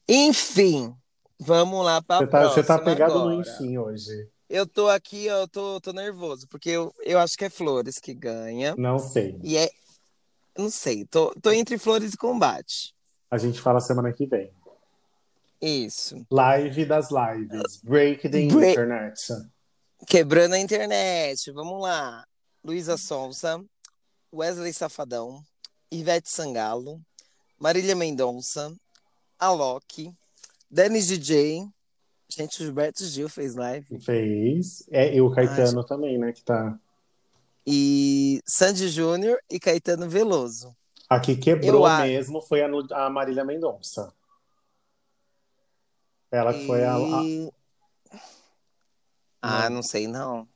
Enfim, 0.09 0.95
vamos 1.39 1.85
lá 1.85 2.01
para 2.03 2.25
a 2.25 2.29
tá, 2.29 2.49
Você 2.49 2.63
tá 2.63 2.79
pegado 2.79 3.15
agora. 3.15 3.35
no 3.35 3.41
enfim 3.41 3.79
hoje. 3.79 4.29
Eu 4.49 4.67
tô 4.67 4.89
aqui, 4.89 5.27
eu 5.27 5.49
tô, 5.49 5.81
tô 5.81 5.93
nervoso, 5.93 6.47
porque 6.47 6.71
eu, 6.71 6.95
eu 7.01 7.19
acho 7.19 7.37
que 7.37 7.45
é 7.47 7.51
Flores 7.51 7.99
que 7.99 8.13
ganha. 8.13 8.75
Não 8.77 8.99
sei. 8.99 9.39
E 9.43 9.57
é, 9.57 9.71
não 10.57 10.71
sei, 10.71 11.07
tô, 11.07 11.35
tô 11.41 11.51
entre 11.51 11.79
flores 11.79 12.13
e 12.13 12.17
combate. 12.17 12.95
A 13.31 13.39
gente 13.39 13.61
fala 13.61 13.81
semana 13.81 14.13
que 14.13 14.27
vem. 14.27 14.53
Isso. 15.61 16.27
Live 16.31 16.85
das 16.85 17.09
lives. 17.11 17.81
Break 17.83 18.29
the 18.29 18.47
Break... 18.49 18.73
internet. 18.73 19.33
Quebrando 20.07 20.55
a 20.55 20.59
internet. 20.59 21.51
Vamos 21.53 21.81
lá. 21.81 22.27
Luísa 22.65 22.97
Sonza, 22.97 23.65
Wesley 24.33 24.73
Safadão, 24.73 25.43
Ivete 25.91 26.31
Sangalo, 26.31 27.01
Marília 27.63 27.95
Mendonça, 27.95 28.75
Alok, 29.39 30.13
Dennis 30.69 31.07
DJ. 31.07 31.65
Gente, 32.29 32.61
o 32.61 32.65
Gilberto 32.65 33.05
Gil 33.05 33.29
fez 33.29 33.55
live. 33.55 34.01
Fez. 34.01 34.83
É, 34.91 35.15
e 35.15 35.21
o 35.21 35.31
Caetano 35.31 35.79
Ai, 35.79 35.87
também, 35.87 36.19
né? 36.19 36.33
Que 36.33 36.43
tá. 36.43 36.77
E 37.65 38.43
Sandy 38.45 38.89
Júnior 38.89 39.39
e 39.49 39.61
Caetano 39.61 40.11
Veloso. 40.11 40.77
A 41.09 41.21
que 41.21 41.37
quebrou 41.37 41.89
Eu, 41.89 41.99
mesmo 41.99 42.41
foi 42.41 42.63
a, 42.63 43.07
a 43.07 43.09
Marília 43.09 43.45
Mendonça. 43.45 44.13
Ela 46.33 46.53
que 46.53 46.65
e... 46.65 46.67
foi 46.67 46.83
a, 46.83 46.97
a... 46.97 47.21
Ah, 49.41 49.71
não 49.71 49.85
sei 49.85 50.09
não. 50.09 50.49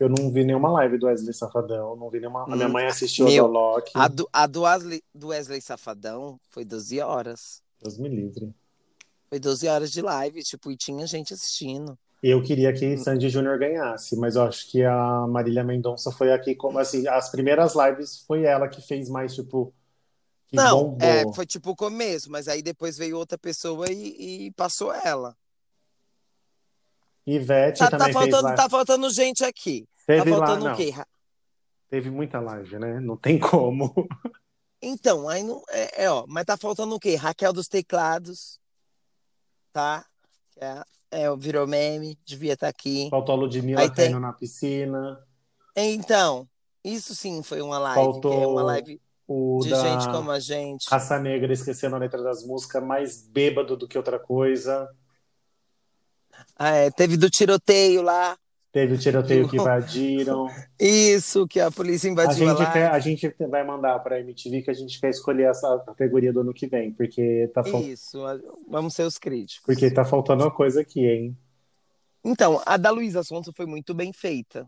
Eu 0.00 0.08
não 0.08 0.30
vi 0.30 0.44
nenhuma 0.44 0.70
live 0.72 0.98
do 0.98 1.06
Wesley 1.06 1.34
Safadão, 1.34 1.96
não 1.96 2.10
vi 2.10 2.20
nenhuma. 2.20 2.44
A 2.44 2.56
minha 2.56 2.68
hum, 2.68 2.72
mãe 2.72 2.86
assistiu 2.86 3.26
Meu, 3.26 3.44
a 3.44 3.48
do 3.48 3.52
Loki. 3.52 3.92
A, 3.94 4.08
do, 4.08 4.28
a 4.32 4.46
do, 4.46 4.62
Wesley, 4.62 5.02
do 5.14 5.28
Wesley 5.28 5.60
Safadão 5.60 6.38
foi 6.50 6.64
12 6.64 7.00
horas. 7.00 7.62
Deus 7.82 7.98
me 7.98 8.08
livre. 8.08 8.54
Foi 9.28 9.38
12 9.38 9.68
horas 9.68 9.90
de 9.90 10.00
live, 10.00 10.42
tipo, 10.42 10.70
e 10.70 10.76
tinha 10.76 11.06
gente 11.06 11.34
assistindo. 11.34 11.98
Eu 12.22 12.42
queria 12.42 12.72
que 12.72 12.96
Sandy 12.96 13.28
Júnior 13.28 13.58
ganhasse, 13.58 14.16
mas 14.16 14.36
eu 14.36 14.44
acho 14.44 14.70
que 14.70 14.82
a 14.82 15.26
Marília 15.26 15.62
Mendonça 15.62 16.10
foi 16.10 16.32
aqui 16.32 16.54
como 16.54 16.78
assim, 16.78 17.06
as 17.06 17.30
primeiras 17.30 17.74
lives 17.74 18.20
foi 18.26 18.44
ela 18.44 18.66
que 18.66 18.80
fez 18.80 19.10
mais 19.10 19.34
tipo 19.34 19.74
Não, 20.50 20.96
é, 21.00 21.30
foi 21.34 21.44
tipo 21.44 21.72
o 21.72 21.76
começo, 21.76 22.30
mas 22.30 22.48
aí 22.48 22.62
depois 22.62 22.96
veio 22.96 23.18
outra 23.18 23.36
pessoa 23.36 23.92
e, 23.92 24.46
e 24.46 24.50
passou 24.52 24.90
ela. 24.94 25.36
Ivete 27.26 27.78
tá, 27.78 27.90
tá 27.90 27.98
também 27.98 28.12
tá 28.12 28.20
faltando, 28.20 28.48
fez 28.48 28.60
Tá 28.60 28.68
faltando 28.68 29.10
gente 29.10 29.44
aqui. 29.44 29.86
Tá 30.06 30.14
Teve 30.14 30.30
tá 30.30 30.36
faltando 30.36 30.64
lá, 30.64 30.72
o 30.72 30.76
quê? 30.76 30.94
Teve 31.88 32.10
muita 32.10 32.40
live, 32.40 32.78
né? 32.78 33.00
Não 33.00 33.16
tem 33.16 33.38
como. 33.38 33.92
Então, 34.86 35.26
aí 35.30 35.42
não. 35.42 35.62
É, 35.70 36.04
é, 36.04 36.10
ó, 36.10 36.26
mas 36.28 36.44
tá 36.44 36.58
faltando 36.58 36.94
o 36.94 37.00
quê? 37.00 37.14
Raquel 37.14 37.54
dos 37.54 37.68
Teclados, 37.68 38.60
tá? 39.72 40.04
É, 40.60 40.82
é, 41.10 41.36
virou 41.36 41.66
meme, 41.66 42.18
devia 42.26 42.52
estar 42.52 42.66
tá 42.66 42.70
aqui. 42.70 43.08
Faltou 43.10 43.34
a 43.34 43.38
Ludmilla 43.38 43.80
Aí 43.80 43.90
tem... 43.90 44.10
na 44.10 44.32
piscina. 44.34 45.18
Então, 45.74 46.46
isso 46.84 47.14
sim 47.14 47.42
foi 47.42 47.62
uma 47.62 47.78
live. 47.78 47.94
Faltou 47.94 48.42
é 48.42 48.46
uma 48.46 48.62
live 48.62 49.00
de 49.62 49.68
gente 49.70 50.10
como 50.10 50.30
a 50.30 50.38
gente. 50.38 50.86
Raça 50.90 51.18
Negra 51.18 51.52
esquecendo 51.52 51.96
a 51.96 51.98
letra 51.98 52.22
das 52.22 52.44
músicas, 52.44 52.84
mais 52.84 53.26
bêbado 53.26 53.76
do 53.76 53.88
que 53.88 53.96
outra 53.96 54.18
coisa. 54.18 54.86
Ah, 56.56 56.70
é, 56.70 56.90
teve 56.90 57.16
do 57.16 57.28
tiroteio 57.28 58.02
lá. 58.02 58.36
Teve 58.74 58.94
o 58.94 58.98
tiroteio 58.98 59.48
que 59.48 59.56
invadiram. 59.56 60.48
Isso, 60.80 61.46
que 61.46 61.60
a 61.60 61.70
polícia 61.70 62.08
invadiu 62.08 62.50
a 62.50 62.54
gente, 62.54 62.72
quer, 62.72 62.90
a 62.90 62.98
gente 62.98 63.34
vai 63.48 63.64
mandar 63.64 64.00
para 64.00 64.16
a 64.16 64.20
MTV 64.20 64.62
que 64.62 64.70
a 64.70 64.74
gente 64.74 65.00
quer 65.00 65.10
escolher 65.10 65.44
essa 65.44 65.78
categoria 65.86 66.32
do 66.32 66.40
ano 66.40 66.52
que 66.52 66.66
vem, 66.66 66.92
porque 66.92 67.48
tá 67.54 67.62
faltando. 67.62 67.92
Isso, 67.92 68.20
vamos 68.68 68.92
ser 68.94 69.04
os 69.04 69.16
críticos. 69.16 69.64
Porque 69.64 69.88
tá 69.92 70.04
faltando 70.04 70.42
uma 70.42 70.50
coisa 70.50 70.80
aqui, 70.80 71.06
hein? 71.06 71.38
Então, 72.24 72.60
a 72.66 72.76
da 72.76 72.90
Luísa 72.90 73.22
Sonso 73.22 73.52
foi 73.52 73.64
muito 73.64 73.94
bem 73.94 74.12
feita. 74.12 74.66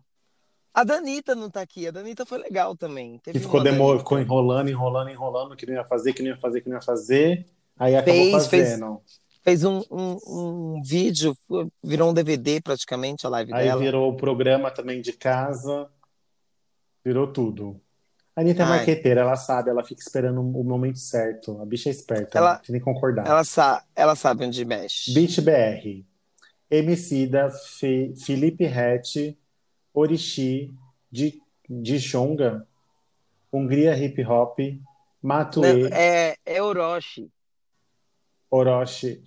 A 0.73 0.85
Danita 0.85 1.35
não 1.35 1.51
tá 1.51 1.63
aqui, 1.63 1.89
a 1.89 1.91
Danita 1.91 2.25
foi 2.25 2.39
legal 2.39 2.77
também. 2.77 3.19
Teve 3.19 3.41
que 3.41 3.45
ficou, 3.45 3.61
demor... 3.61 3.99
ficou 3.99 4.21
enrolando, 4.21 4.69
enrolando, 4.69 5.11
enrolando, 5.11 5.57
que 5.57 5.67
não 5.67 5.75
ia 5.75 5.85
fazer, 5.85 6.13
que 6.13 6.23
não 6.23 6.29
ia 6.29 6.37
fazer, 6.37 6.61
que 6.61 6.69
não 6.69 6.77
ia 6.77 6.83
fazer. 6.83 7.45
Aí 7.77 7.97
acabou 7.97 8.15
fez, 8.15 8.47
fazendo. 8.47 9.01
Fez 9.05 9.26
fez 9.47 9.63
um, 9.63 9.81
um, 9.89 10.19
um, 10.27 10.83
vídeo, 10.83 11.37
virou 11.83 12.11
um 12.11 12.15
DVD 12.15 12.61
praticamente 12.61 13.25
a 13.25 13.31
live 13.31 13.55
Aí 13.55 13.67
dela. 13.67 13.81
Aí 13.81 13.87
virou 13.87 14.11
o 14.11 14.17
programa 14.17 14.73
também 14.73 15.01
de 15.01 15.13
casa, 15.13 15.89
virou 17.05 17.29
tudo. 17.29 17.81
A 18.35 18.41
Anitta 18.41 18.65
é 18.65 18.67
marqueteira, 18.67 19.21
ela 19.21 19.37
sabe, 19.37 19.71
ela 19.71 19.85
fica 19.85 20.03
esperando 20.03 20.41
o 20.41 20.65
momento 20.65 20.99
certo. 20.99 21.61
A 21.63 21.65
bicha 21.65 21.89
é 21.89 21.93
esperta, 21.93 22.37
ela, 22.37 22.57
tem 22.57 22.77
que 22.77 22.85
concordar. 22.85 23.25
Ela, 23.25 23.45
sa 23.45 23.85
ela 23.95 24.17
sabe 24.17 24.45
onde 24.45 24.65
mexe. 24.65 25.15
Beat 25.15 25.41
BR. 25.41 26.05
Emicida, 26.69 27.49
Fi 27.51 28.15
Felipe 28.17 28.65
Rett, 28.65 29.39
Orixi, 29.95 30.75
de, 31.09 31.41
de 31.71 32.01
Xonga, 32.01 32.67
Hungria 33.53 33.97
Hip 33.97 34.25
Hop, 34.25 34.59
Matue. 35.23 35.63
Não, 35.85 35.97
é, 35.97 36.35
é 36.45 36.61
Orochi. 36.61 37.31
Orochi. 38.51 39.23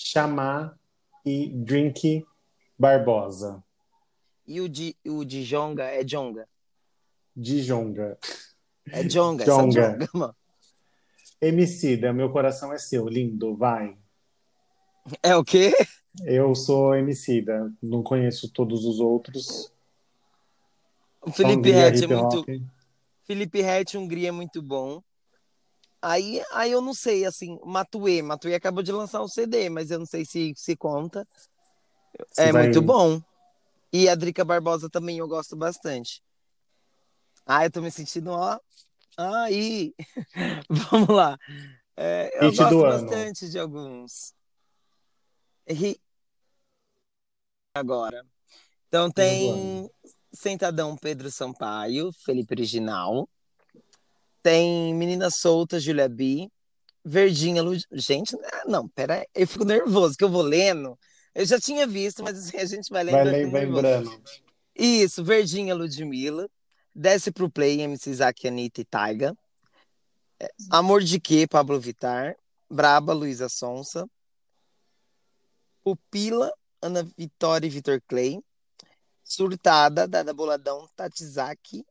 Chamar 0.00 0.78
e 1.26 1.48
Drink 1.48 2.24
Barbosa. 2.78 3.64
E 4.46 4.60
o 4.60 4.68
de, 4.68 4.96
o 5.04 5.24
de 5.24 5.42
Jonga 5.44 5.82
é 5.86 6.04
Jonga? 6.04 6.48
De 7.36 7.60
Jonga. 7.60 8.16
É 8.92 9.02
Jonga, 9.02 9.44
Jonga. 9.44 9.98
Jonga 9.98 10.08
mano. 10.14 10.36
Emicida, 11.40 12.12
meu 12.12 12.30
coração 12.30 12.72
é 12.72 12.78
seu, 12.78 13.08
lindo, 13.08 13.56
vai. 13.56 13.98
É 15.20 15.34
o 15.34 15.44
quê? 15.44 15.74
Eu 16.24 16.54
sou 16.54 16.94
Emicida, 16.94 17.72
não 17.82 18.00
conheço 18.00 18.52
todos 18.52 18.84
os 18.84 19.00
outros. 19.00 19.72
O 21.20 21.32
Felipe 21.32 21.72
Rett 21.72 22.04
é 22.04 22.06
muito. 22.06 22.44
Felipe 23.24 23.62
Rett, 23.62 23.98
Hungria 23.98 24.28
é 24.28 24.32
muito 24.32 24.62
bom. 24.62 25.02
Aí, 26.00 26.42
aí 26.52 26.70
eu 26.70 26.80
não 26.80 26.94
sei, 26.94 27.24
assim, 27.24 27.58
Matuê. 27.64 28.22
Matuê 28.22 28.54
acabou 28.54 28.82
de 28.82 28.92
lançar 28.92 29.22
um 29.22 29.28
CD, 29.28 29.68
mas 29.68 29.90
eu 29.90 29.98
não 29.98 30.06
sei 30.06 30.24
se 30.24 30.52
se 30.56 30.76
conta. 30.76 31.26
Você 32.30 32.42
é 32.42 32.52
vai... 32.52 32.64
muito 32.64 32.80
bom. 32.80 33.20
E 33.92 34.08
a 34.08 34.14
Drica 34.14 34.44
Barbosa 34.44 34.88
também 34.88 35.18
eu 35.18 35.26
gosto 35.26 35.56
bastante. 35.56 36.22
Ah, 37.44 37.64
eu 37.64 37.70
tô 37.70 37.80
me 37.80 37.90
sentindo, 37.90 38.30
ó. 38.30 38.58
Aí, 39.16 39.94
vamos 40.68 41.08
lá. 41.08 41.38
É, 41.96 42.30
eu 42.44 42.50
Hit 42.50 42.58
gosto 42.58 42.82
bastante 42.82 43.44
ano. 43.44 43.52
de 43.52 43.58
alguns. 43.58 44.34
E... 45.66 46.00
Agora. 47.74 48.24
Então 48.86 49.10
tem 49.10 49.90
Sentadão 50.32 50.96
Pedro 50.96 51.30
Sampaio, 51.30 52.12
Felipe 52.12 52.54
Original. 52.54 53.28
Tem 54.42 54.94
Menina 54.94 55.30
Solta, 55.30 55.80
Julia 55.80 56.08
B. 56.08 56.48
Verdinha, 57.04 57.62
Lud... 57.62 57.84
gente, 57.92 58.36
ah, 58.36 58.64
não, 58.66 58.88
pera 58.88 59.14
aí, 59.14 59.26
eu 59.34 59.46
fico 59.46 59.64
nervoso, 59.64 60.16
que 60.16 60.24
eu 60.24 60.28
vou 60.28 60.42
lendo. 60.42 60.98
Eu 61.34 61.46
já 61.46 61.58
tinha 61.58 61.86
visto, 61.86 62.22
mas 62.22 62.38
assim, 62.38 62.56
a 62.56 62.64
gente 62.64 62.90
vai 62.90 63.04
lendo. 63.04 63.50
Vai 63.50 63.64
lembrando. 63.64 64.22
Isso, 64.74 65.24
Verdinha, 65.24 65.74
Ludmilla. 65.74 66.48
Desce 66.94 67.30
pro 67.30 67.50
Play, 67.50 67.80
MC 67.80 68.10
Isaac, 68.10 68.46
Anitta 68.46 68.80
e 68.80 68.84
Taiga. 68.84 69.36
É, 70.40 70.48
Amor 70.70 71.02
de 71.02 71.20
Quê, 71.20 71.46
Pablo 71.48 71.78
Vitar. 71.78 72.36
Braba, 72.70 73.12
Luísa 73.12 73.48
Sonsa. 73.48 74.04
Pupila, 75.82 76.52
Ana 76.82 77.08
Vitória 77.16 77.66
e 77.66 77.70
Vitor 77.70 78.02
Clay. 78.06 78.40
Surtada, 79.24 80.06
Dada 80.08 80.34
Boladão, 80.34 80.88
Tatizaki. 80.96 81.84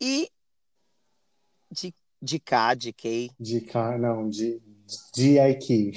E 0.00 0.30
de, 1.72 1.94
de 2.20 2.38
K, 2.38 2.74
de 2.74 2.92
K. 2.92 3.30
De 3.40 3.60
K, 3.62 3.98
não, 3.98 4.28
de, 4.28 4.60
de 5.14 5.38
IQ. 5.38 5.92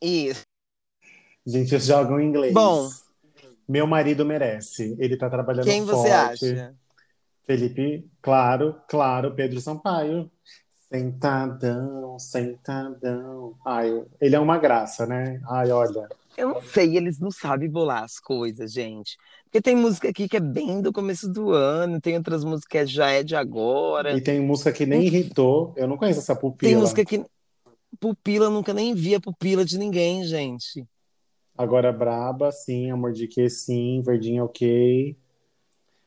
Isso. 0.00 0.46
Gente, 1.44 1.74
eles 1.74 1.86
jogam 1.86 2.20
em 2.20 2.28
inglês. 2.28 2.54
Bom. 2.54 2.88
Meu 3.68 3.86
marido 3.86 4.24
merece. 4.24 4.96
Ele 4.98 5.16
tá 5.16 5.28
trabalhando 5.28 5.64
Quem 5.64 5.84
forte. 5.84 6.38
você 6.38 6.52
acha? 6.52 6.76
Felipe, 7.44 8.08
claro, 8.20 8.80
claro, 8.88 9.34
Pedro 9.34 9.60
Sampaio. 9.60 10.30
Sentadão, 10.88 12.18
sentadão. 12.18 13.56
Ai, 13.66 14.04
ele 14.20 14.36
é 14.36 14.38
uma 14.38 14.58
graça, 14.58 15.06
né? 15.06 15.40
Ai, 15.48 15.70
olha. 15.70 16.08
Eu 16.36 16.48
não 16.48 16.62
sei, 16.62 16.96
eles 16.96 17.18
não 17.18 17.30
sabem 17.30 17.68
bolar 17.68 18.02
as 18.02 18.18
coisas, 18.18 18.72
gente. 18.72 19.16
Porque 19.44 19.60
tem 19.60 19.76
música 19.76 20.08
aqui 20.08 20.28
que 20.28 20.36
é 20.36 20.40
bem 20.40 20.80
do 20.80 20.92
começo 20.92 21.28
do 21.28 21.50
ano, 21.52 22.00
tem 22.00 22.16
outras 22.16 22.42
músicas 22.42 22.88
que 22.88 22.94
já 22.94 23.10
é 23.10 23.22
de 23.22 23.36
agora. 23.36 24.16
E 24.16 24.20
tem 24.20 24.40
música 24.40 24.72
que 24.72 24.86
nem 24.86 25.04
irritou. 25.04 25.74
Eu 25.76 25.86
não 25.86 25.96
conheço 25.96 26.20
essa 26.20 26.34
pupila. 26.34 26.72
Tem 26.72 26.80
música 26.80 27.04
que. 27.04 27.24
Pupila, 28.00 28.48
nunca 28.48 28.72
nem 28.72 28.94
vi 28.94 29.14
a 29.14 29.20
pupila 29.20 29.64
de 29.64 29.78
ninguém, 29.78 30.24
gente. 30.24 30.84
Agora 31.56 31.92
Braba, 31.92 32.50
sim. 32.50 32.90
Amor 32.90 33.12
de 33.12 33.28
que, 33.28 33.48
sim. 33.50 34.00
Verdinha, 34.00 34.42
ok. 34.42 35.16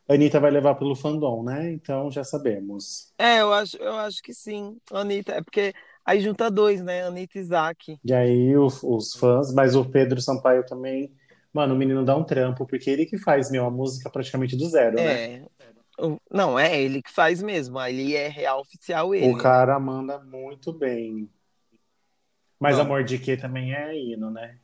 Anitta 0.08 0.40
vai 0.40 0.52
levar 0.52 0.76
pelo 0.76 0.96
fandom, 0.96 1.44
né? 1.44 1.72
Então 1.72 2.12
já 2.12 2.24
sabemos. 2.24 3.12
É, 3.18 3.42
eu 3.42 3.54
acho, 3.54 3.78
eu 3.78 3.96
acho 3.96 4.22
que 4.22 4.34
sim. 4.34 4.78
Anitta, 4.92 5.34
é 5.34 5.42
porque 5.42 5.74
Aí 6.06 6.22
junta 6.22 6.51
dois, 6.51 6.84
né? 6.84 7.03
Anitta 7.03 7.38
e 7.38 7.41
Isaac. 7.41 7.99
E 8.03 8.14
aí 8.14 8.56
os, 8.56 8.84
os, 8.84 9.14
fãs, 9.16 9.51
mas 9.53 9.76
o 9.76 9.84
Pedro 9.84 10.22
Sampaio 10.22 10.64
também. 10.64 11.12
Mano, 11.51 11.74
o 11.74 11.78
menino 11.78 12.06
dá 12.06 12.16
um 12.16 12.24
trampo, 12.24 12.68
porque 12.68 12.89
ele 12.89 13.06
que 13.06 13.18
faz, 13.18 13.49
meu, 13.49 13.66
a 13.66 13.72
música 13.72 14.10
praticamente 14.10 14.56
do 14.56 14.70
zero, 14.70 14.99
é. 14.99 15.39
né? 15.39 15.45
Não, 16.30 16.60
é 16.60 16.80
ele 16.80 17.01
que 17.01 17.12
faz 17.12 17.41
mesmo. 17.41 17.80
Ali 17.80 18.16
é 18.16 18.28
real 18.28 18.60
oficial 18.60 19.16
ele. 19.16 19.34
O 19.34 19.38
cara 19.38 19.80
manda 19.80 20.20
muito 20.20 20.74
bem. 20.74 21.30
Mas 22.60 22.76
Bom, 22.76 22.84
Amor 22.84 23.03
de 23.03 23.18
Que 23.18 23.38
também 23.38 23.74
é 23.74 23.97
hino, 23.97 24.30
né? 24.30 24.60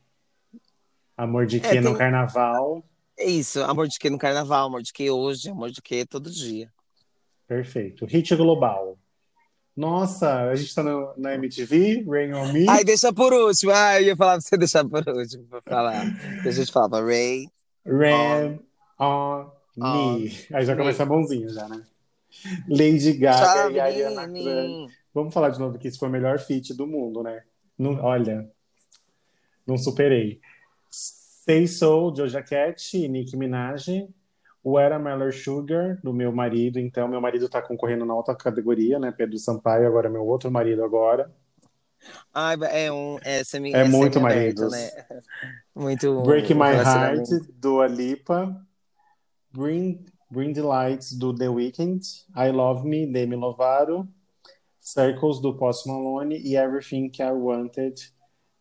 Amor 1.17 1.45
de 1.45 1.57
é, 1.57 1.59
Que 1.59 1.77
é, 1.77 1.81
no 1.81 1.89
tem... 1.89 1.97
carnaval. 1.97 2.83
É 3.17 3.25
isso, 3.25 3.63
Amor 3.63 3.87
de 3.87 3.97
Que 3.97 4.09
no 4.09 4.17
carnaval, 4.17 4.67
Amor 4.67 4.81
de 4.81 4.91
Que 4.91 5.09
hoje, 5.09 5.49
Amor 5.49 5.71
de 5.71 5.81
Que 5.81 6.05
todo 6.05 6.29
dia. 6.29 6.71
Perfeito. 7.47 8.05
Hit 8.05 8.35
global. 8.35 8.97
Nossa, 9.75 10.49
a 10.49 10.55
gente 10.55 10.75
tá 10.75 10.83
no, 10.83 11.13
na 11.17 11.33
MTV, 11.35 12.05
Rain 12.07 12.33
on 12.33 12.51
Me. 12.51 12.67
Ai, 12.67 12.83
deixa 12.83 13.13
por 13.13 13.33
último. 13.33 13.71
Ai, 13.71 14.03
eu 14.03 14.07
ia 14.07 14.15
falar 14.17 14.33
pra 14.33 14.41
você 14.41 14.57
deixar 14.57 14.85
por 14.85 15.07
último 15.07 15.45
pra 15.45 15.61
falar. 15.61 16.03
a 16.45 16.51
gente 16.51 16.71
falava 16.71 17.01
Rain. 17.01 17.49
Rain 17.85 18.59
on, 18.99 19.49
on 19.79 20.17
Me. 20.17 20.37
Aí 20.53 20.65
já 20.65 20.75
começa 20.75 21.05
bonzinho 21.05 21.49
já, 21.49 21.67
né? 21.69 21.83
Lady 22.67 23.13
Gaga 23.13 23.71
e 23.71 23.79
Ariana 23.79 24.27
Grande. 24.27 24.93
Vamos 25.13 25.33
falar 25.33 25.49
de 25.49 25.59
novo 25.59 25.77
que 25.77 25.87
esse 25.87 25.97
foi 25.97 26.07
o 26.07 26.11
melhor 26.11 26.39
feat 26.39 26.73
do 26.73 26.87
mundo, 26.87 27.21
né? 27.21 27.43
Não, 27.77 27.95
olha, 28.01 28.49
não 29.65 29.77
superei. 29.77 30.39
Say 30.89 31.67
Soul, 31.67 32.11
Doja 32.11 32.41
Cat 32.41 32.97
e 32.97 33.07
Nicki 33.07 33.35
Minaj. 33.35 34.07
O 34.63 34.77
Era 34.77 34.99
Meller 34.99 35.33
Sugar, 35.33 35.99
do 36.03 36.13
meu 36.13 36.31
marido. 36.31 36.79
Então, 36.79 37.07
meu 37.07 37.19
marido 37.19 37.49
tá 37.49 37.61
concorrendo 37.61 38.05
na 38.05 38.13
outra 38.13 38.35
categoria, 38.35 38.99
né? 38.99 39.11
Pedro 39.11 39.37
Sampaio, 39.37 39.87
agora 39.87 40.07
é 40.07 40.11
meu 40.11 40.25
outro 40.25 40.51
marido 40.51 40.83
agora. 40.83 41.31
Ah, 42.33 42.53
é 42.71 42.91
um. 42.91 43.17
É, 43.23 43.43
semi, 43.43 43.73
é, 43.73 43.81
é 43.81 43.83
muito 43.83 44.19
marido. 44.19 44.69
Né? 44.69 44.89
Muito. 45.75 46.21
Break 46.23 46.53
My 46.53 46.73
Heart, 46.75 47.29
do 47.55 47.81
Alipa. 47.81 48.55
Bring, 49.53 50.05
Bring 50.29 50.53
the 50.53 50.61
Lights, 50.61 51.13
do 51.13 51.33
The 51.33 51.49
Weeknd. 51.49 52.01
I 52.35 52.51
Love 52.51 52.87
Me, 52.87 53.05
Demi 53.05 53.35
Lovato. 53.35 54.07
Circles, 54.79 55.39
do 55.39 55.55
Post 55.55 55.87
Malone. 55.87 56.37
E 56.37 56.55
Everything 56.55 57.11
I 57.19 57.31
Wanted, 57.31 58.01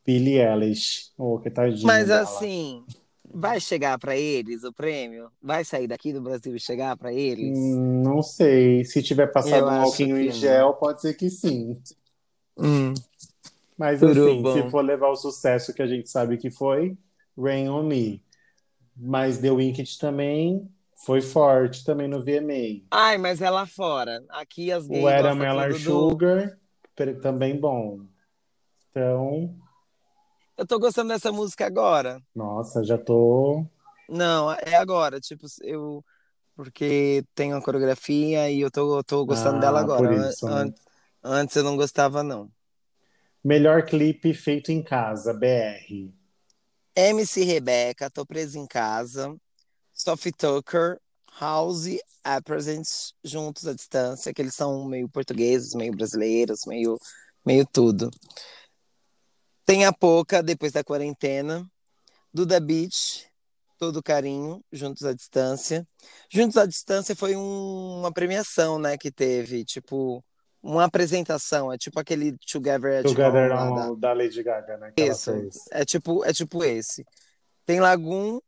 Billie 0.05 0.41
Eilish. 0.41 1.13
Oh, 1.17 1.39
que 1.39 1.51
tadinho 1.51 1.87
Mas 1.87 2.09
dela. 2.09 2.23
assim, 2.23 2.85
vai 3.33 3.61
chegar 3.61 3.99
para 3.99 4.17
eles 4.17 4.65
o 4.65 4.73
prêmio? 4.73 5.31
Vai 5.43 5.65
sair 5.65 5.87
daqui 5.87 6.13
do 6.13 6.21
Brasil 6.21 6.55
e 6.55 6.61
chegar 6.61 6.97
para 6.97 7.13
eles? 7.13 7.57
Hum, 7.59 8.03
não 8.03 8.23
sei. 8.23 8.85
Se 8.85 9.03
tiver 9.03 9.29
passado 9.29 9.65
Eu 9.65 9.67
um 9.67 9.81
alquinho 9.83 10.19
em 10.19 10.31
gel, 10.31 10.75
pode 10.75 11.01
ser 11.01 11.15
que 11.15 11.31
sim. 11.31 11.81
Hum. 12.59 12.95
Mas 13.77 14.01
Tudo 14.01 14.25
assim, 14.25 14.43
bom. 14.43 14.53
se 14.53 14.71
for 14.71 14.85
levar 14.85 15.09
o 15.09 15.17
sucesso 15.17 15.73
que 15.73 15.81
a 15.81 15.87
gente 15.87 16.11
sabe 16.11 16.37
que 16.37 16.51
foi, 16.51 16.97
Rain 17.39 17.69
on 17.69 17.85
Me. 17.85 18.23
Mas 18.95 19.39
The 19.39 19.51
Wicked 19.51 19.99
também 19.99 20.69
foi 20.95 21.23
forte 21.23 21.83
também 21.85 22.07
no 22.07 22.23
VMA. 22.23 22.85
Ai, 22.91 23.17
mas 23.17 23.41
é 23.41 23.49
lá 23.49 23.67
fora. 23.67 24.23
Aqui 24.29 24.71
as 24.71 24.87
gays 24.87 25.03
O 25.03 25.09
Era 25.09 25.35
Mellar 25.35 25.73
Sugar, 25.73 26.59
do... 26.97 27.21
também 27.21 27.59
bom. 27.59 28.01
Então, 28.91 29.57
eu 30.61 30.67
tô 30.67 30.79
gostando 30.79 31.09
dessa 31.09 31.33
música 31.33 31.65
agora. 31.65 32.21
Nossa, 32.35 32.85
já 32.85 32.99
tô. 32.99 33.65
Não, 34.07 34.53
é 34.53 34.75
agora. 34.77 35.19
Tipo, 35.19 35.47
eu. 35.63 36.05
Porque 36.55 37.25
tem 37.35 37.55
uma 37.55 37.63
coreografia 37.63 38.51
e 38.51 38.61
eu 38.61 38.71
tô, 38.71 39.03
tô 39.03 39.25
gostando 39.25 39.57
ah, 39.57 39.61
dela 39.61 39.81
agora. 39.81 40.29
Isso, 40.29 40.47
né? 40.47 40.71
Antes 41.25 41.57
eu 41.57 41.65
não 41.65 41.79
gostava, 41.79 42.23
não. 42.23 42.51
Melhor 43.43 43.87
clipe 43.87 44.35
feito 44.35 44.71
em 44.71 44.83
casa, 44.83 45.33
BR. 45.33 46.13
MC 46.95 47.43
Rebeca, 47.43 48.11
Tô 48.11 48.27
Presa 48.27 48.59
em 48.59 48.67
Casa. 48.67 49.35
Sophie 49.95 50.33
Tucker, 50.33 51.01
House 51.41 51.97
a 52.23 52.43
Presents 52.43 53.15
juntos 53.25 53.67
à 53.67 53.73
distância, 53.73 54.35
que 54.35 54.43
eles 54.43 54.55
são 54.55 54.85
meio 54.85 55.09
portugueses, 55.09 55.73
meio 55.73 55.93
brasileiros, 55.93 56.67
meio, 56.67 56.99
meio 57.47 57.65
tudo. 57.65 58.11
Tem 59.71 59.85
a 59.85 59.93
Poca, 59.93 60.43
depois 60.43 60.73
da 60.73 60.83
quarentena. 60.83 61.65
Duda 62.35 62.59
Beach, 62.59 63.31
todo 63.79 64.03
carinho, 64.03 64.65
Juntos 64.73 65.05
à 65.05 65.13
Distância. 65.13 65.87
Juntos 66.29 66.57
à 66.57 66.67
Distância 66.67 67.15
foi 67.15 67.37
um, 67.37 68.01
uma 68.01 68.13
premiação, 68.13 68.81
né, 68.81 68.99
que 68.99 69.13
teve, 69.13 69.65
tipo, 69.65 70.25
uma 70.61 70.87
apresentação, 70.87 71.73
é 71.73 71.79
tipo 71.79 72.01
aquele 72.01 72.37
Together 72.39 72.99
at 72.99 73.03
Together 73.05 73.53
Home, 73.53 73.95
da... 73.95 74.09
da 74.09 74.13
Lady 74.13 74.43
Gaga, 74.43 74.77
né, 74.77 74.93
Isso, 74.97 75.31
é 75.71 75.85
tipo, 75.85 76.25
é 76.25 76.33
tipo 76.33 76.65
esse. 76.65 77.07
Tem 77.65 77.79
Lagoon, 77.79 78.41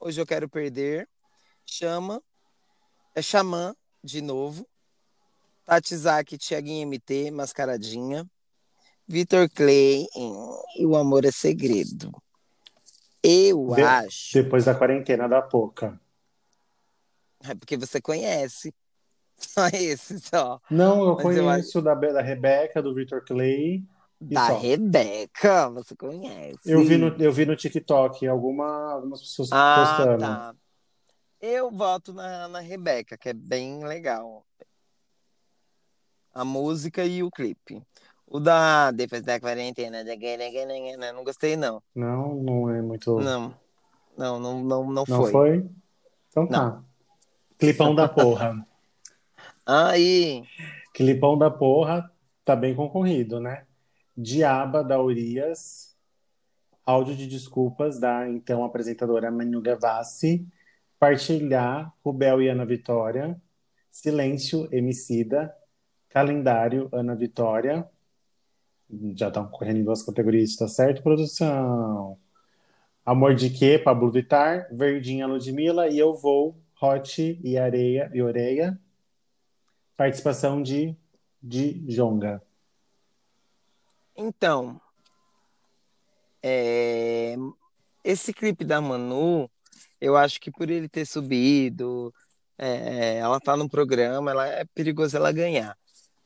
Hoje 0.00 0.18
Eu 0.18 0.24
Quero 0.24 0.48
Perder, 0.48 1.06
Chama, 1.66 2.22
é 3.14 3.20
Xamã, 3.20 3.76
de 4.02 4.22
novo, 4.22 4.66
Tati 5.66 5.94
Zaki, 5.94 6.38
Tiaguinho 6.38 6.88
MT, 6.88 7.30
Mascaradinha, 7.32 8.26
Vitor 9.06 9.48
Clay 9.50 10.06
e 10.78 10.86
O 10.86 10.96
Amor 10.96 11.24
é 11.24 11.30
Segredo. 11.30 12.10
Eu 13.22 13.74
De 13.74 13.82
acho. 13.82 14.34
Depois 14.34 14.64
da 14.64 14.74
quarentena 14.74 15.28
da 15.28 15.40
Poca. 15.40 15.98
É 17.42 17.54
porque 17.54 17.76
você 17.76 18.00
conhece. 18.00 18.74
Só 19.36 19.66
esse, 19.68 20.20
só. 20.20 20.60
Não, 20.70 21.08
eu 21.08 21.14
Mas 21.16 21.22
conheço 21.22 21.78
eu 21.78 21.82
da, 21.82 21.94
da 21.94 22.22
Rebeca, 22.22 22.80
do 22.80 22.94
Vitor 22.94 23.24
Clay. 23.24 23.84
Da 24.20 24.46
só. 24.46 24.58
Rebeca, 24.58 25.68
você 25.70 25.96
conhece. 25.96 26.60
Eu 26.64 26.84
vi 26.84 26.96
no, 26.96 27.08
eu 27.20 27.32
vi 27.32 27.44
no 27.44 27.56
TikTok 27.56 28.26
alguma, 28.28 28.92
algumas 28.92 29.20
pessoas 29.20 29.50
ah, 29.52 29.96
postando. 29.96 30.20
Tá. 30.20 30.54
Eu 31.40 31.70
voto 31.70 32.12
na, 32.12 32.48
na 32.48 32.60
Rebeca, 32.60 33.18
que 33.18 33.28
é 33.28 33.34
bem 33.34 33.84
legal. 33.84 34.46
A 36.32 36.44
música 36.44 37.04
e 37.04 37.22
o 37.22 37.30
clipe. 37.30 37.82
O 38.26 38.40
da 38.40 38.90
Depois 38.90 39.22
da 39.22 39.38
Quarentena, 39.38 40.02
não 41.12 41.24
gostei, 41.24 41.56
não. 41.56 41.82
Não, 41.94 42.34
não 42.34 42.70
é 42.70 42.80
muito. 42.80 43.20
Não, 43.20 43.54
não, 44.16 44.40
não, 44.40 44.64
não, 44.64 44.92
não 44.92 45.06
foi. 45.06 45.16
Não 45.16 45.26
foi? 45.26 45.70
Então 46.28 46.46
tá. 46.46 46.58
Não. 46.58 46.84
Clipão 47.58 47.94
da 47.94 48.08
porra. 48.08 48.66
Aí. 49.66 50.42
Clipão 50.92 51.38
da 51.38 51.50
porra 51.50 52.10
tá 52.44 52.56
bem 52.56 52.74
concorrido, 52.74 53.40
né? 53.40 53.66
Diaba 54.16 54.82
da 54.82 55.00
Urias. 55.00 55.94
Áudio 56.86 57.16
de 57.16 57.26
desculpas 57.26 57.98
da 57.98 58.28
então 58.28 58.64
apresentadora 58.64 59.30
Manu 59.30 59.62
Gavassi. 59.62 60.46
Partilhar, 60.98 61.92
Rubel 62.04 62.42
e 62.42 62.48
Ana 62.48 62.64
Vitória. 62.64 63.40
Silêncio, 63.90 64.68
Emicida. 64.72 65.54
Calendário, 66.08 66.88
Ana 66.92 67.14
Vitória 67.14 67.88
já 69.16 69.28
estão 69.28 69.46
correndo 69.48 69.78
em 69.78 69.84
duas 69.84 70.02
categorias, 70.02 70.56
tá 70.56 70.68
certo, 70.68 71.02
produção? 71.02 72.18
Amor 73.04 73.34
de 73.34 73.50
quê? 73.50 73.78
Pablo 73.78 74.10
Vittar, 74.10 74.68
Verdinha 74.72 75.26
Ludmilla 75.26 75.88
e 75.88 75.98
Eu 75.98 76.14
Vou, 76.14 76.56
Hot 76.80 77.38
e 77.42 77.58
Areia 77.58 78.10
e 78.14 78.22
Oreia. 78.22 78.78
Participação 79.96 80.62
de, 80.62 80.96
de 81.42 81.80
Jonga. 81.86 82.42
Então, 84.16 84.80
é... 86.42 87.36
esse 88.02 88.32
clipe 88.32 88.64
da 88.64 88.80
Manu, 88.80 89.50
eu 90.00 90.16
acho 90.16 90.40
que 90.40 90.50
por 90.50 90.70
ele 90.70 90.88
ter 90.88 91.04
subido, 91.04 92.14
é... 92.56 93.18
ela 93.18 93.40
tá 93.40 93.56
no 93.56 93.68
programa, 93.68 94.30
ela 94.30 94.46
é 94.46 94.64
perigoso 94.64 95.16
ela 95.16 95.32
ganhar. 95.32 95.76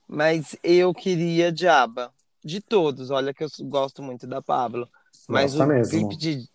Mas 0.07 0.57
eu 0.63 0.95
queria 0.95 1.53
Diaba 1.53 2.13
de 2.49 2.61
todos. 2.61 3.11
Olha 3.11 3.35
que 3.35 3.45
eu 3.45 3.49
gosto 3.63 4.03
muito 4.03 4.27
da 4.27 4.43
Pablo. 4.43 4.89
Mas 5.29 5.53
Nossa, 5.53 5.65
o 5.65 5.69
mesmo. 5.69 6.09
clipe 6.09 6.17
de 6.17 6.49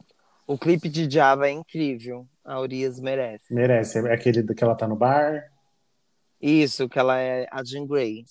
o 0.46 0.58
clipe 0.58 0.90
de 0.90 1.10
Java 1.10 1.48
é 1.48 1.52
incrível. 1.52 2.28
A 2.44 2.60
Urias 2.60 3.00
merece. 3.00 3.54
Merece. 3.54 4.00
É 4.00 4.14
aquele 4.14 4.44
que 4.54 4.64
ela 4.64 4.76
tá 4.76 4.88
no 4.88 4.96
bar? 4.96 5.50
Isso, 6.42 6.90
que 6.90 7.00
ela 7.00 7.18
é 7.18 7.48
a 7.50 7.64
Jean 7.64 7.88
Grey. 7.88 8.26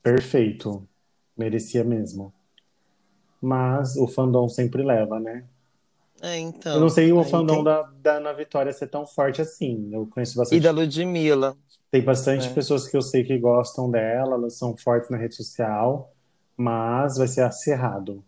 Perfeito. 0.00 0.86
Merecia 1.36 1.82
mesmo. 1.82 2.32
Mas 3.40 3.96
o 3.96 4.06
fandom 4.06 4.48
sempre 4.48 4.84
leva, 4.84 5.18
né? 5.18 5.44
É, 6.22 6.38
então. 6.38 6.74
Eu 6.74 6.80
não 6.80 6.88
sei 6.88 7.12
o 7.12 7.24
fandom 7.24 7.56
tem... 7.56 7.64
da, 7.64 7.82
da 8.00 8.12
Ana 8.18 8.32
Vitória 8.32 8.72
ser 8.72 8.86
tão 8.86 9.04
forte 9.04 9.42
assim. 9.42 9.90
Eu 9.92 10.06
conheço 10.06 10.36
bastante. 10.36 10.58
E 10.58 10.62
da 10.62 10.70
Ludmilla. 10.70 11.56
Tem 11.90 12.02
bastante 12.02 12.46
é. 12.46 12.52
pessoas 12.52 12.86
que 12.86 12.96
eu 12.96 13.02
sei 13.02 13.24
que 13.24 13.36
gostam 13.38 13.90
dela, 13.90 14.36
elas 14.36 14.56
são 14.56 14.76
fortes 14.76 15.10
na 15.10 15.16
rede 15.16 15.34
social 15.34 16.13
mas 16.56 17.16
vai 17.16 17.28
ser 17.28 17.42
acirrado. 17.42 18.24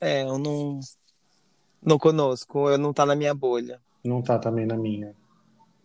É, 0.00 0.22
eu 0.22 0.38
não. 0.38 0.80
Não 1.80 1.98
conosco, 1.98 2.68
eu 2.70 2.78
não 2.78 2.92
tá 2.92 3.04
na 3.04 3.16
minha 3.16 3.34
bolha. 3.34 3.80
Não 4.04 4.22
tá 4.22 4.38
também 4.38 4.66
na 4.66 4.76
minha. 4.76 5.16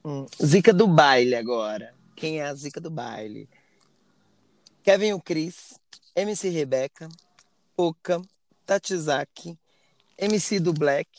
Hum. 0.05 0.25
Zica 0.43 0.71
do 0.71 0.87
baile 0.87 1.35
agora. 1.35 1.93
Quem 2.15 2.39
é 2.39 2.45
a 2.45 2.53
zica 2.53 2.79
do 2.79 2.91
baile? 2.91 3.49
Kevin 4.83 5.13
o 5.13 5.21
Cris, 5.21 5.79
MC 6.15 6.49
Rebeca, 6.49 7.09
Poca, 7.75 8.21
Tatizaki, 8.65 9.57
MC 10.17 10.59
do 10.59 10.71
Black, 10.71 11.09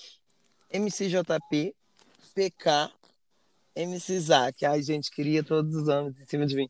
MC 0.70 1.08
JP, 1.08 1.74
PK, 2.34 2.90
MC 3.76 4.18
Zack. 4.20 4.66
Ai, 4.66 4.82
gente, 4.82 5.10
queria 5.10 5.42
todos 5.42 5.74
os 5.74 5.86
homens 5.86 6.20
em 6.20 6.26
cima 6.26 6.46
de 6.46 6.56
mim. 6.56 6.68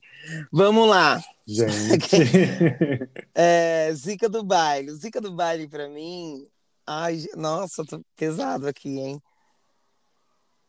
Vamos 0.52 0.88
lá. 0.88 1.22
Gente. 1.48 2.18
é, 3.34 3.90
Zica 3.94 4.28
do 4.28 4.44
baile. 4.44 4.92
Zica 4.94 5.18
do 5.18 5.32
baile, 5.32 5.66
pra 5.66 5.88
mim. 5.88 6.46
Ai, 6.86 7.24
nossa, 7.34 7.84
tô 7.86 8.02
pesado 8.14 8.68
aqui, 8.68 8.90
hein? 8.98 9.22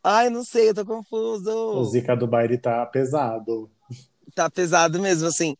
Ai, 0.01 0.30
não 0.30 0.45
sei, 0.45 0.69
eu 0.69 0.73
tô 0.73 0.86
confuso. 0.86 1.51
O 1.51 1.84
Zica 1.84 2.15
do 2.15 2.25
baile 2.25 2.57
tá 2.57 2.86
pesado. 2.86 3.69
Tá 4.34 4.49
pesado 4.49 5.01
mesmo, 5.01 5.27
assim. 5.27 5.57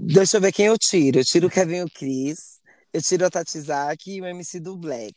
Deixa 0.00 0.36
eu 0.36 0.40
ver 0.40 0.52
quem 0.52 0.66
eu 0.66 0.76
tiro. 0.78 1.20
Eu 1.20 1.24
tiro 1.24 1.46
o 1.46 1.50
Kevin 1.50 1.76
e 1.76 1.82
o 1.84 1.90
Chris. 1.90 2.60
Eu 2.92 3.00
tiro 3.00 3.24
a 3.24 3.30
Tatizaki 3.30 4.16
e 4.16 4.20
o 4.20 4.26
MC 4.26 4.60
do 4.60 4.76
Black. 4.76 5.16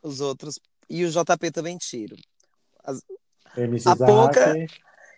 Os 0.00 0.20
outros. 0.20 0.60
E 0.88 1.04
o 1.04 1.10
JP 1.10 1.50
também 1.50 1.76
tiro. 1.76 2.16
As... 2.84 3.02
MC 3.56 3.88
a 3.88 3.96
Pouca, 3.96 4.54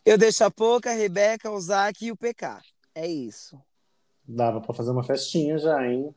eu 0.07 0.17
deixo 0.17 0.43
a 0.45 0.51
Pouca, 0.51 0.91
a 0.91 0.95
Rebeca, 0.95 1.51
o 1.51 1.61
Zac 1.61 2.03
e 2.05 2.11
o 2.11 2.17
PK. 2.17 2.61
É 2.95 3.07
isso. 3.07 3.61
Dava 4.27 4.61
pra 4.61 4.75
fazer 4.75 4.91
uma 4.91 5.05
festinha 5.05 5.59
já, 5.59 5.87
hein? 5.87 6.15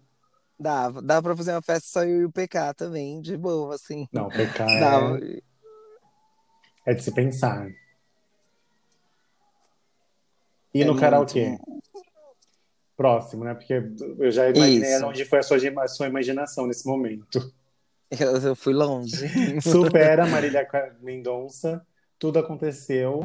Dava. 0.59 1.01
Dava 1.01 1.23
pra 1.23 1.37
fazer 1.37 1.51
uma 1.51 1.61
festa 1.61 1.87
só 1.87 2.03
eu 2.03 2.21
e 2.21 2.25
o 2.25 2.31
PK 2.31 2.73
também, 2.75 3.21
de 3.21 3.35
boa, 3.37 3.75
assim. 3.75 4.07
Não, 4.11 4.27
o 4.27 4.29
PK 4.29 4.65
Dava. 4.79 5.19
é... 5.19 5.41
É 6.85 6.93
de 6.93 7.01
se 7.01 7.11
pensar. 7.13 7.69
E 10.73 10.81
é 10.81 10.85
no 10.85 10.97
karaokê? 10.97 11.57
Próximo, 12.95 13.43
né? 13.43 13.53
Porque 13.53 13.73
eu 14.19 14.31
já 14.31 14.49
imaginei 14.49 14.95
Isso. 14.95 15.05
onde 15.05 15.25
foi 15.25 15.39
a 15.39 15.43
sua, 15.43 15.57
a 15.57 15.87
sua 15.87 16.07
imaginação 16.07 16.67
nesse 16.67 16.85
momento. 16.87 17.39
Eu, 18.11 18.37
eu 18.37 18.55
fui 18.55 18.73
longe. 18.73 19.27
Supera 19.61 20.27
Marília 20.27 20.67
Mendonça. 21.01 21.85
Tudo 22.19 22.39
aconteceu. 22.39 23.23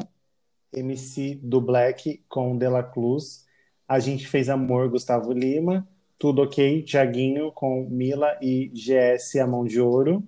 MC 0.73 1.35
do 1.41 1.59
Black 1.59 2.23
com 2.27 2.57
Dela 2.57 2.83
Cruz. 2.83 3.45
A 3.87 3.99
gente 3.99 4.27
fez 4.27 4.49
amor, 4.49 4.89
Gustavo 4.89 5.31
Lima. 5.31 5.87
Tudo 6.17 6.43
ok, 6.43 6.83
Tiaguinho 6.83 7.51
com 7.51 7.87
Mila 7.89 8.37
e 8.41 8.69
GS 8.73 9.37
A 9.37 9.47
Mão 9.47 9.65
de 9.65 9.79
Ouro. 9.79 10.27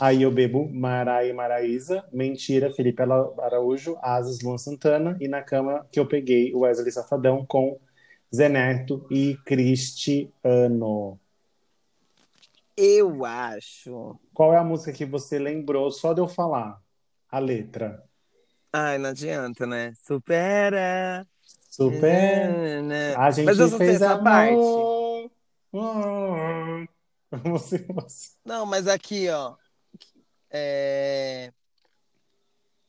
Aí 0.00 0.22
eu 0.22 0.30
bebo 0.30 0.68
Marai 0.72 1.30
e 1.30 1.32
Maraísa, 1.32 2.04
Mentira, 2.12 2.70
Felipe 2.72 3.02
Araújo, 3.02 3.96
Asas, 4.02 4.40
Luan 4.40 4.58
Santana, 4.58 5.16
e 5.20 5.28
na 5.28 5.40
cama 5.40 5.86
que 5.90 6.00
eu 6.00 6.06
peguei 6.06 6.52
o 6.52 6.60
Wesley 6.60 6.90
Safadão 6.90 7.46
com 7.46 7.78
Zeneto 8.34 9.06
e 9.10 9.36
Cristiano. 9.44 11.18
Eu 12.76 13.24
acho. 13.24 14.18
Qual 14.32 14.52
é 14.52 14.58
a 14.58 14.64
música 14.64 14.92
que 14.92 15.04
você 15.04 15.38
lembrou 15.38 15.90
só 15.92 16.12
de 16.12 16.20
eu 16.20 16.26
falar? 16.26 16.82
A 17.30 17.38
letra. 17.38 18.02
Ai, 18.76 18.98
não 18.98 19.10
adianta, 19.10 19.64
né? 19.68 19.94
Supera. 20.04 21.24
Supera. 21.70 23.16
A 23.16 23.30
gente 23.30 23.46
Mas 23.46 23.60
eu 23.60 23.70
fez 23.70 24.02
a 24.02 24.18
parte. 24.18 24.56
Você, 27.30 27.78
você. 27.88 28.30
Não, 28.44 28.66
mas 28.66 28.88
aqui, 28.88 29.28
ó. 29.28 29.54
É... 30.50 31.52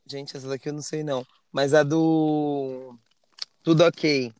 Gente, 0.07 0.35
essa 0.35 0.47
daqui 0.47 0.69
eu 0.69 0.73
não 0.73 0.81
sei 0.81 1.03
não. 1.03 1.23
Mas 1.51 1.73
a 1.75 1.83
do. 1.83 2.95
Tudo 3.61 3.83
ok. 3.83 4.33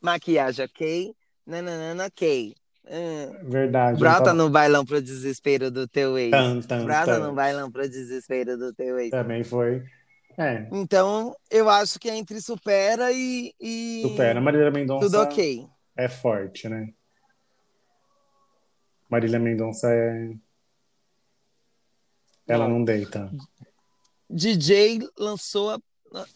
Maquiagem 0.00 0.64
ok. 0.64 1.14
Nananana 1.46 2.06
ok. 2.06 2.54
Hum. 2.86 3.50
Verdade. 3.50 3.98
Brota 3.98 4.20
então... 4.20 4.34
no 4.34 4.50
bailão 4.50 4.86
pro 4.86 5.02
desespero 5.02 5.70
do 5.70 5.86
teu 5.86 6.18
ex. 6.18 6.30
Tan, 6.30 6.60
tan, 6.62 6.84
Brota 6.84 7.18
tan. 7.18 7.26
no 7.26 7.34
bailão 7.34 7.70
pro 7.70 7.88
desespero 7.88 8.56
do 8.56 8.72
teu 8.72 8.98
ex. 8.98 9.10
Também 9.10 9.44
foi. 9.44 9.82
É. 10.36 10.68
Então, 10.72 11.36
eu 11.50 11.68
acho 11.70 11.98
que 11.98 12.08
é 12.08 12.16
entre 12.16 12.40
Supera 12.40 13.12
e. 13.12 13.54
e... 13.60 14.02
Supera. 14.02 14.40
Marília 14.40 14.70
Mendonça. 14.70 15.06
Tudo 15.06 15.20
ok. 15.20 15.66
É 15.96 16.08
forte, 16.08 16.68
né? 16.68 16.92
Marília 19.08 19.38
Mendonça 19.38 19.88
é. 19.90 20.34
Ela 22.46 22.68
não, 22.68 22.78
não 22.78 22.84
deita. 22.84 23.30
DJ 24.28 25.00
lançou 25.16 25.70
a. 25.70 25.78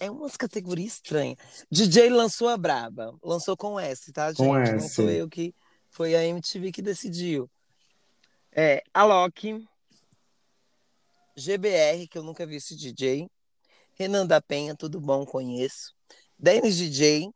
É 0.01 0.11
umas 0.11 0.36
categorias 0.36 0.94
estranhas. 0.94 1.38
DJ 1.70 2.09
lançou 2.11 2.49
a 2.49 2.57
Braba. 2.57 3.16
Lançou 3.22 3.57
com 3.57 3.78
S, 3.78 4.12
tá, 4.12 4.28
gente? 4.28 4.38
Com 4.38 4.57
S. 4.57 4.72
Não 4.72 4.80
sou 4.80 5.11
eu 5.11 5.28
que. 5.28 5.55
Foi 5.90 6.14
a 6.14 6.24
MTV 6.24 6.70
que 6.70 6.82
decidiu. 6.82 7.51
É, 8.53 8.82
Alok. 8.92 9.66
GBR, 11.36 12.09
que 12.09 12.18
eu 12.18 12.22
nunca 12.22 12.44
vi 12.44 12.57
esse 12.57 12.76
DJ. 12.76 13.28
Renan 13.99 14.26
da 14.26 14.40
Penha, 14.40 14.76
tudo 14.76 15.01
bom, 15.01 15.26
conheço. 15.26 15.92
Dennis 16.38 16.76
DJ. 16.76 17.30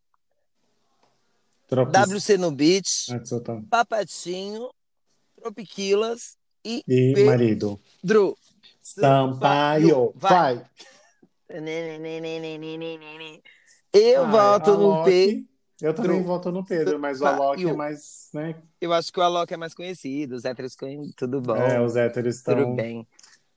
Tropis. 1.67 1.93
WC 1.93 2.39
no 2.39 2.53
Beat. 2.53 2.87
Ah, 3.11 3.63
Papatinho. 3.69 4.71
Tropiquilas 5.41 6.37
e, 6.65 6.85
e 6.87 7.25
marido. 7.25 7.81
Drew. 8.05 8.37
Sampaio, 8.81 10.13
vai. 10.15 10.65
Eu 13.93 14.31
voto 14.31 14.77
no 14.77 15.05
Pedro. 15.05 15.53
Eu 15.81 15.93
também 15.93 16.23
voto 16.23 16.53
no 16.53 16.65
Pedro, 16.65 16.97
mas 17.01 17.21
o 17.21 17.27
Alok 17.27 17.69
é 17.69 17.73
mais, 17.73 18.29
né? 18.33 18.55
Eu 18.81 18.93
acho 18.93 19.13
que 19.13 19.19
o 19.19 19.23
Alok 19.23 19.53
é 19.53 19.57
mais 19.57 19.75
conhecido, 19.75 20.37
os 20.37 20.45
héteros 20.45 20.77
tudo 21.17 21.41
bom. 21.41 21.57
É, 21.57 21.81
os 21.81 21.97
héteros 21.97 22.37
estão... 22.37 22.55
Tudo 22.55 22.77
bem. 22.77 23.05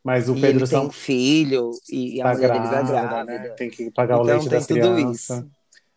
Mas 0.05 0.29
o 0.29 0.35
e 0.37 0.41
Pedro 0.41 0.67
são... 0.67 0.81
tem 0.81 0.91
filho, 0.91 1.71
e 1.89 2.21
a 2.21 2.25
tá 2.25 2.33
mulher 2.35 2.51
deles 2.51 2.71
é 2.71 2.83
grávida. 2.83 3.23
Né? 3.25 3.49
Tem 3.57 3.71
que 3.71 3.89
pagar 3.89 4.13
então, 4.13 4.23
o 4.23 4.27
leite 4.27 4.49
das 4.49 4.67
crianças. 4.67 5.43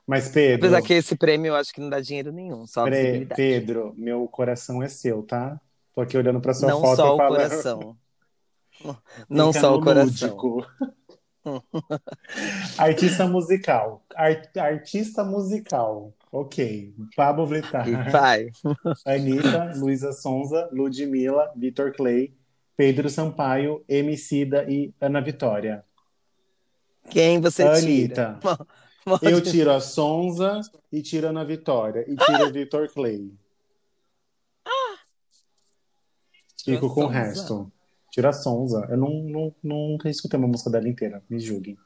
Mas 0.07 0.31
Pedro... 0.31 0.67
Apesar 0.67 0.81
que 0.81 0.95
esse 0.95 1.15
prêmio 1.15 1.51
eu 1.51 1.57
acho 1.57 1.75
que 1.75 1.81
não 1.83 1.91
dá 1.91 2.01
dinheiro 2.01 2.33
nenhum, 2.33 2.67
só 2.67 2.85
Pre... 2.85 3.27
Pedro, 3.37 3.93
meu 3.99 4.27
coração 4.27 4.83
é 4.83 4.89
seu, 4.89 5.23
tá? 5.23 5.61
Tô 5.95 6.01
aqui 6.01 6.17
olhando 6.17 6.41
pra 6.41 6.55
sua 6.55 6.71
não 6.71 6.81
foto 6.81 6.97
só 6.97 7.15
o 7.15 7.17
falando... 7.19 7.37
coração. 7.37 7.97
Não 9.29 9.53
só 9.53 9.75
o 9.77 9.83
coração. 9.83 10.65
Artista 12.79 13.27
musical. 13.27 14.05
Art, 14.15 14.57
artista 14.57 15.25
musical. 15.25 16.15
Ok. 16.31 16.95
Pablo 17.17 17.45
Vittar. 17.45 18.11
Vai. 18.11 18.51
Anitta, 19.05 19.73
Luísa 19.77 20.13
Sonza, 20.13 20.69
Ludmilla, 20.73 21.53
Vitor 21.57 21.93
Clay, 21.93 22.38
Pedro 22.79 23.11
Sampaio, 23.11 23.85
Emicida 23.89 24.65
e 24.71 24.95
Ana 25.01 25.21
Vitória. 25.21 25.85
Quem 27.11 27.41
você 27.41 27.65
Anitta. 27.65 28.39
tira? 29.19 29.33
Eu 29.33 29.43
tiro 29.43 29.73
a 29.73 29.81
Sonza 29.81 30.61
e 30.93 31.03
tiro 31.03 31.27
a 31.27 31.31
Ana 31.31 31.45
Vitória. 31.45 32.05
E 32.07 32.15
tiro 32.15 32.47
o 32.47 32.53
Vitor 32.53 32.89
Clay. 32.95 33.35
Ah! 34.65 34.99
Fico 36.65 36.95
com 36.95 37.07
o 37.07 37.09
resto. 37.09 37.69
Tira 38.13 38.29
a 38.29 38.33
Sonza. 38.33 38.87
Eu 38.89 38.97
não, 38.97 39.11
não, 39.25 39.55
nunca 39.61 40.09
escutei 40.09 40.39
uma 40.39 40.47
música 40.47 40.71
dela 40.71 40.89
inteira, 40.89 41.21
me 41.29 41.41
julguem. 41.41 41.77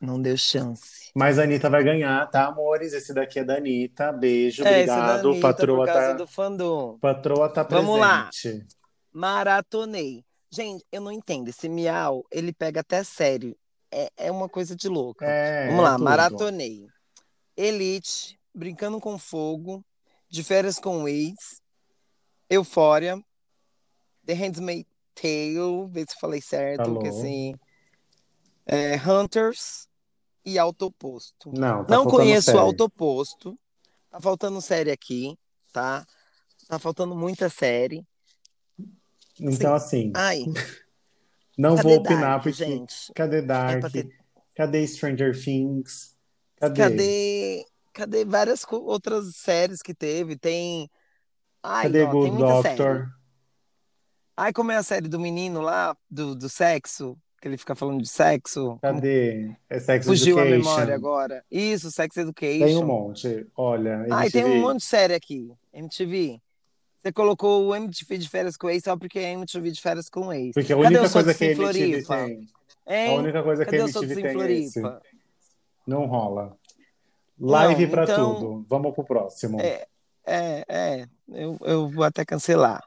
Não 0.00 0.20
deu 0.20 0.36
chance. 0.36 1.10
Mas 1.14 1.38
a 1.38 1.44
Anitta 1.44 1.70
vai 1.70 1.82
ganhar, 1.82 2.26
tá, 2.26 2.46
amores? 2.46 2.92
Esse 2.92 3.14
daqui 3.14 3.38
é 3.38 3.44
da 3.44 3.56
Anitta. 3.56 4.12
Beijo, 4.12 4.62
é, 4.62 4.70
obrigado. 4.70 5.28
Anitta, 5.30 5.40
Patroa 5.48 5.86
tá. 5.86 6.12
Do 6.12 6.26
fandom. 6.26 6.98
Patroa 6.98 7.48
tá 7.48 7.64
presente. 7.64 7.86
Vamos 7.86 8.00
lá. 8.00 8.30
Maratonei. 9.12 10.24
Gente, 10.50 10.84
eu 10.92 11.00
não 11.00 11.10
entendo. 11.10 11.48
Esse 11.48 11.68
miau, 11.68 12.24
ele 12.30 12.52
pega 12.52 12.80
até 12.80 13.02
sério. 13.02 13.56
É, 13.90 14.10
é 14.16 14.30
uma 14.30 14.48
coisa 14.48 14.76
de 14.76 14.88
louco. 14.88 15.24
É, 15.24 15.68
Vamos 15.68 15.82
lá, 15.82 15.94
é 15.94 15.98
maratonei. 15.98 16.86
Elite, 17.56 18.38
Brincando 18.54 19.00
com 19.00 19.18
Fogo, 19.18 19.84
De 20.28 20.42
Férias 20.42 20.78
com 20.78 21.04
o 21.04 21.08
Ex, 21.08 21.60
Eufória, 22.48 23.18
The 24.24 24.34
Handmaid's 24.34 24.90
Tale, 25.14 25.88
ver 25.88 26.06
se 26.08 26.18
falei 26.20 26.40
certo, 26.42 26.84
Falou. 26.84 27.02
que 27.02 27.08
assim. 27.08 27.54
É, 28.66 28.96
Hunters 28.96 29.88
e 30.44 30.58
Autoposto. 30.58 31.52
Não, 31.52 31.84
tá 31.84 31.94
Não 31.94 32.04
conheço 32.04 32.46
série. 32.46 32.58
Autoposto. 32.58 33.58
Tá 34.10 34.20
faltando 34.20 34.60
série 34.60 34.90
aqui, 34.90 35.38
tá? 35.72 36.04
Tá 36.68 36.78
faltando 36.78 37.14
muita 37.14 37.48
série. 37.48 38.04
Então, 39.38 39.74
assim. 39.74 40.12
Ai. 40.14 40.44
Não 41.56 41.76
vou 41.76 41.96
opinar, 41.96 42.20
Dark, 42.20 42.42
porque. 42.42 42.64
Gente? 42.64 43.12
Cadê 43.14 43.40
Dark? 43.40 43.84
É 43.84 43.88
ter... 43.88 44.08
Cadê 44.54 44.86
Stranger 44.86 45.32
Things? 45.38 46.16
Cadê? 46.56 46.76
Cadê, 46.76 47.66
cadê 47.92 48.24
várias 48.24 48.64
outras 48.70 49.36
séries 49.36 49.80
que 49.80 49.94
teve? 49.94 50.36
Tem. 50.36 50.90
Ai, 51.62 51.84
Cadê 51.84 52.02
ó, 52.02 52.10
Good 52.10 52.36
Doctor? 52.36 52.74
Série. 52.74 53.06
Ai, 54.36 54.52
como 54.52 54.70
é 54.70 54.76
a 54.76 54.82
série 54.82 55.08
do 55.08 55.18
menino 55.18 55.60
lá, 55.62 55.96
do, 56.10 56.34
do 56.34 56.48
sexo? 56.48 57.18
Que 57.40 57.48
ele 57.48 57.58
fica 57.58 57.74
falando 57.74 58.00
de 58.00 58.08
sexo. 58.08 58.78
Cadê? 58.80 59.50
É 59.68 59.78
Sex 59.78 60.06
Fugiu 60.06 60.38
Education. 60.38 60.54
a 60.54 60.58
memória 60.58 60.94
agora. 60.94 61.44
Isso, 61.50 61.90
Sex 61.90 62.16
Education. 62.16 62.64
Tem 62.64 62.76
um 62.76 62.86
monte. 62.86 63.46
Olha, 63.54 63.94
MTV. 63.94 64.14
Ai, 64.14 64.30
tem 64.30 64.44
um 64.44 64.60
monte 64.60 64.78
de 64.78 64.84
série 64.84 65.14
aqui. 65.14 65.52
MTV. 65.72 66.40
Você 67.02 67.12
colocou 67.12 67.68
o 67.68 67.74
MTV 67.74 68.18
de 68.18 68.28
férias 68.28 68.56
com 68.56 68.66
o 68.66 68.70
ex 68.70 68.82
só 68.82 68.96
porque 68.96 69.18
é 69.18 69.32
MTV 69.32 69.70
de 69.70 69.80
férias 69.80 70.08
com 70.08 70.28
o 70.28 70.32
ex. 70.32 70.54
Porque 70.54 70.72
a 70.72 70.76
única 70.76 71.08
coisa 71.08 71.34
que 71.34 71.44
a 71.44 71.50
MTV 71.52 72.02
tem. 72.02 72.48
Hein? 72.88 73.16
A 73.16 73.20
única 73.20 73.42
coisa 73.42 73.64
Cadê 73.64 73.76
que 73.76 73.82
MTV 73.82 74.14
tem 74.22 74.42
é 74.42 74.52
esse. 74.52 74.82
Não 75.86 76.06
rola. 76.06 76.56
Live 77.38 77.86
pra 77.88 78.04
então... 78.04 78.34
tudo. 78.34 78.66
Vamos 78.68 78.94
pro 78.94 79.04
próximo. 79.04 79.60
É, 79.60 79.86
é, 80.24 80.64
é. 80.68 81.06
Eu, 81.28 81.56
eu 81.62 81.88
vou 81.88 82.04
até 82.04 82.24
cancelar. 82.24 82.82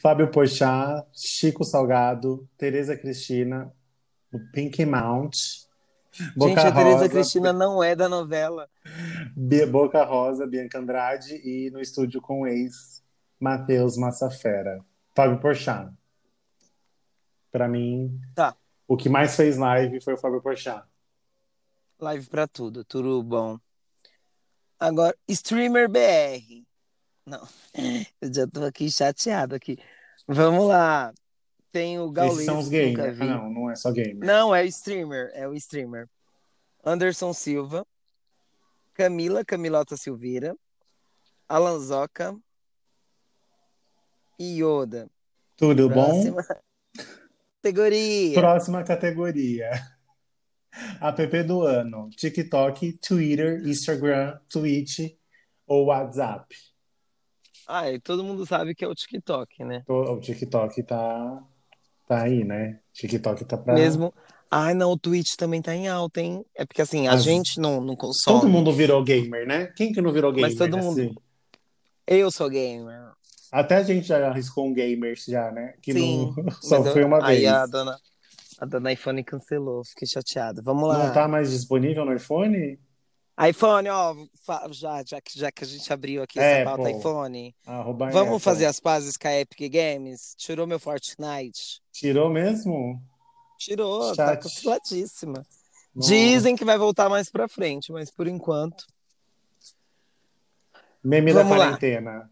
Fábio 0.00 0.30
Pochá, 0.30 1.04
Chico 1.12 1.64
Salgado, 1.64 2.48
Tereza 2.58 2.96
Cristina, 2.96 3.72
o 4.34 4.40
Pink 4.50 4.84
Mount. 4.84 5.36
Boca 6.36 6.48
Gente, 6.48 6.66
a 6.66 6.72
Tereza 6.72 7.08
Cristina 7.08 7.52
não 7.52 7.82
é 7.82 7.94
da 7.94 8.08
novela. 8.08 8.68
Boca 9.70 10.04
Rosa, 10.04 10.46
Bianca 10.46 10.78
Andrade 10.78 11.34
e 11.44 11.70
no 11.70 11.80
estúdio 11.80 12.20
com 12.20 12.42
o 12.42 12.46
ex 12.46 13.02
Matheus 13.38 13.96
Massafera. 13.96 14.84
Fábio 15.14 15.40
Porchat. 15.40 15.92
Para 17.50 17.68
mim, 17.68 18.20
tá. 18.34 18.56
o 18.86 18.96
que 18.96 19.08
mais 19.08 19.36
fez 19.36 19.56
live 19.56 20.00
foi 20.00 20.14
o 20.14 20.18
Fábio 20.18 20.42
Porchat. 20.42 20.84
Live 22.00 22.26
para 22.28 22.48
tudo, 22.48 22.84
tudo 22.84 23.22
bom. 23.22 23.58
Agora, 24.78 25.16
streamer 25.28 25.88
BR. 25.88 26.64
Não, 27.24 27.46
eu 28.20 28.34
já 28.34 28.46
tô 28.46 28.64
aqui 28.64 28.90
chateado 28.90 29.54
aqui. 29.54 29.78
Vamos 30.26 30.66
lá. 30.66 31.12
Tem 31.74 31.98
o 31.98 32.08
Gaules. 32.08 32.34
Esses 32.34 32.46
são 32.46 32.60
os 32.60 32.68
gamers. 32.68 33.20
Ah, 33.20 33.24
não, 33.24 33.50
não 33.50 33.68
é 33.68 33.74
só 33.74 33.90
gamer. 33.90 34.24
Não, 34.24 34.54
é 34.54 34.62
o 34.62 34.66
streamer, 34.66 35.32
é 35.34 35.48
o 35.48 35.54
streamer. 35.54 36.08
Anderson 36.84 37.32
Silva, 37.32 37.84
Camila 38.94 39.44
Camilota 39.44 39.96
Silveira, 39.96 40.54
Alanzoca 41.48 42.38
e 44.38 44.62
Yoda. 44.62 45.10
Tudo 45.56 45.90
Próxima 45.90 46.42
bom? 46.42 46.48
Categoria. 47.60 48.34
Próxima 48.34 48.84
categoria. 48.84 49.70
App 51.00 51.42
do 51.42 51.62
ano: 51.62 52.08
TikTok, 52.10 52.98
Twitter, 52.98 53.66
Instagram, 53.66 54.38
Twitch 54.48 55.16
ou 55.66 55.86
WhatsApp? 55.86 56.54
Ah, 57.66 57.90
e 57.90 57.98
todo 57.98 58.22
mundo 58.22 58.46
sabe 58.46 58.76
que 58.76 58.84
é 58.84 58.88
o 58.88 58.94
TikTok, 58.94 59.64
né? 59.64 59.82
O 59.88 60.20
TikTok 60.20 60.80
tá, 60.84 61.42
tá 62.06 62.22
aí, 62.22 62.44
né? 62.44 62.78
TikTok 62.92 63.44
tá 63.44 63.56
pra. 63.56 63.74
Mesmo. 63.74 64.12
Ai, 64.50 64.72
não, 64.72 64.92
o 64.92 64.98
Twitch 64.98 65.34
também 65.34 65.60
tá 65.60 65.74
em 65.74 65.88
alta, 65.88 66.20
hein? 66.20 66.44
É 66.54 66.64
porque 66.64 66.80
assim, 66.80 67.08
a 67.08 67.12
Mas... 67.12 67.24
gente 67.24 67.58
não, 67.58 67.80
não 67.80 67.96
consome. 67.96 68.40
Todo 68.40 68.48
mundo 68.48 68.72
virou 68.72 69.02
gamer, 69.02 69.46
né? 69.46 69.66
Quem 69.76 69.92
que 69.92 70.00
não 70.00 70.12
virou 70.12 70.32
gamer? 70.32 70.50
Mas 70.50 70.58
todo 70.58 70.78
mundo. 70.78 71.00
Assim? 71.00 71.14
Eu 72.06 72.30
sou 72.30 72.48
gamer. 72.48 73.00
Até 73.50 73.76
a 73.76 73.82
gente 73.82 74.06
já 74.06 74.28
arriscou 74.28 74.66
um 74.66 74.72
gamer 74.72 75.16
já, 75.16 75.50
né? 75.50 75.74
Que 75.82 75.92
Sim, 75.92 76.32
não... 76.38 76.50
só 76.60 76.84
foi 76.84 77.04
uma 77.04 77.18
vez. 77.18 77.40
Aí 77.40 77.46
a 77.46 77.66
dona, 77.66 77.96
a 78.58 78.66
dona 78.66 78.92
iPhone 78.92 79.24
cancelou, 79.24 79.84
fiquei 79.84 80.06
chateada. 80.06 80.62
Vamos 80.62 80.88
lá. 80.88 81.06
Não 81.06 81.12
tá 81.12 81.26
mais 81.26 81.50
disponível 81.50 82.04
no 82.04 82.14
iPhone? 82.14 82.78
iPhone, 83.36 83.88
ó, 83.88 84.14
já, 84.70 85.02
já, 85.04 85.20
que, 85.20 85.38
já 85.38 85.50
que 85.50 85.64
a 85.64 85.66
gente 85.66 85.92
abriu 85.92 86.22
aqui 86.22 86.38
essa 86.38 86.58
é, 86.58 86.64
pauta 86.64 86.90
iPhone, 86.90 87.54
vamos 88.12 88.42
fazer 88.42 88.66
as 88.66 88.78
pazes 88.78 89.16
com 89.16 89.26
a 89.26 89.40
Epic 89.40 89.72
Games? 89.72 90.34
Tirou 90.36 90.68
meu 90.68 90.78
Fortnite. 90.78 91.82
Tirou 91.92 92.30
mesmo? 92.30 93.02
Tirou, 93.58 94.14
Chat. 94.14 94.16
tá 94.16 94.36
canceladíssima. 94.36 95.44
Dizem 95.96 96.54
que 96.54 96.64
vai 96.64 96.78
voltar 96.78 97.08
mais 97.08 97.28
pra 97.28 97.48
frente, 97.48 97.90
mas 97.90 98.10
por 98.10 98.28
enquanto. 98.28 98.84
Meme 101.02 101.32
vamos 101.32 101.50
da 101.50 101.56
quarentena. 101.56 102.10
Lá. 102.10 102.30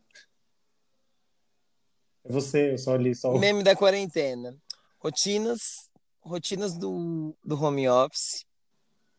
É 2.24 2.32
você, 2.32 2.72
eu 2.74 2.78
só 2.78 2.94
li 2.94 3.14
só. 3.14 3.36
Meme 3.38 3.64
da 3.64 3.74
quarentena. 3.74 4.56
Rotinas, 5.00 5.90
rotinas 6.20 6.78
do, 6.78 7.34
do 7.44 7.60
home 7.60 7.88
office 7.88 8.44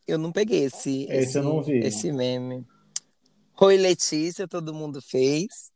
eu 0.08 0.18
não 0.18 0.32
peguei 0.32 0.66
esse, 0.66 1.04
esse, 1.04 1.14
esse, 1.14 1.38
eu 1.38 1.44
não 1.44 1.62
vi. 1.62 1.80
esse 1.80 2.12
meme. 2.12 2.66
Oi, 3.60 3.78
Letícia, 3.78 4.48
todo 4.48 4.74
mundo 4.74 5.02
fez. 5.02 5.72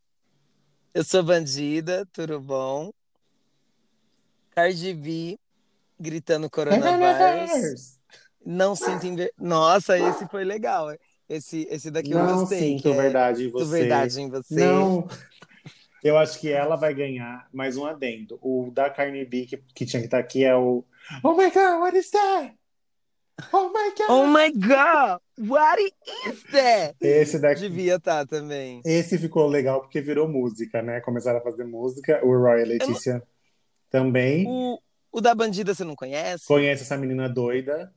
Eu 0.94 1.04
sou 1.04 1.24
bandida, 1.24 2.06
tudo 2.12 2.40
bom? 2.40 2.92
Cardi 4.52 4.94
B 4.94 5.40
gritando 6.00 6.50
coronavírus. 6.50 7.98
Não 8.46 8.78
sinto 8.78 9.06
inver... 9.06 9.30
Nossa, 9.38 10.00
esse 10.00 10.26
foi 10.28 10.46
legal. 10.46 10.96
Esse, 11.28 11.68
esse 11.70 11.92
daqui 11.92 12.12
eu 12.12 12.20
não 12.20 12.40
gostei. 12.40 12.60
Sinto 12.60 12.88
é 12.88 12.94
verdade 12.94 13.44
em 13.46 13.50
você. 13.50 13.80
verdade 13.80 14.22
em 14.22 14.30
você. 14.30 14.56
Não. 14.56 15.06
Eu 16.02 16.18
acho 16.18 16.40
que 16.40 16.50
ela 16.50 16.78
vai 16.78 16.94
ganhar 16.94 17.48
mais 17.52 17.76
um 17.76 17.86
adendo. 17.86 18.40
O 18.42 18.72
da 18.72 18.90
Carne 18.90 19.26
B, 19.26 19.46
que, 19.46 19.58
que 19.76 19.86
tinha 19.86 20.00
que 20.00 20.08
estar 20.08 20.20
aqui, 20.20 20.46
é 20.46 20.56
o 20.56 20.86
Oh 21.22 21.34
my 21.34 21.52
God, 21.52 21.82
what 21.82 21.98
is 21.98 22.10
that? 22.12 22.56
Oh 23.54 23.70
my 23.70 23.94
god! 23.96 24.10
Oh 24.10 24.26
my 24.26 24.52
god! 24.52 25.20
What 25.38 25.80
is 25.82 26.44
that? 26.52 26.96
Esse 27.00 27.40
daqui. 27.40 27.62
Devia 27.62 27.96
estar 27.96 28.26
tá 28.26 28.38
também. 28.38 28.82
Esse 28.84 29.18
ficou 29.18 29.48
legal 29.48 29.82
porque 29.82 30.02
virou 30.02 30.28
música, 30.28 30.82
né? 30.82 31.00
Começaram 31.02 31.40
a 31.40 31.42
fazer 31.42 31.64
música. 31.64 32.20
O 32.26 32.36
Roy 32.36 32.60
e 32.60 32.64
a 32.64 32.66
Letícia 32.66 33.14
não... 33.14 33.22
também. 33.92 34.46
O, 34.48 34.80
o 35.12 35.22
da 35.22 35.36
Bandida 35.36 35.76
você 35.76 35.84
não 35.84 35.96
conhece? 35.96 36.48
Conhece 36.48 36.82
essa 36.82 36.98
menina 36.98 37.30
doida. 37.30 37.94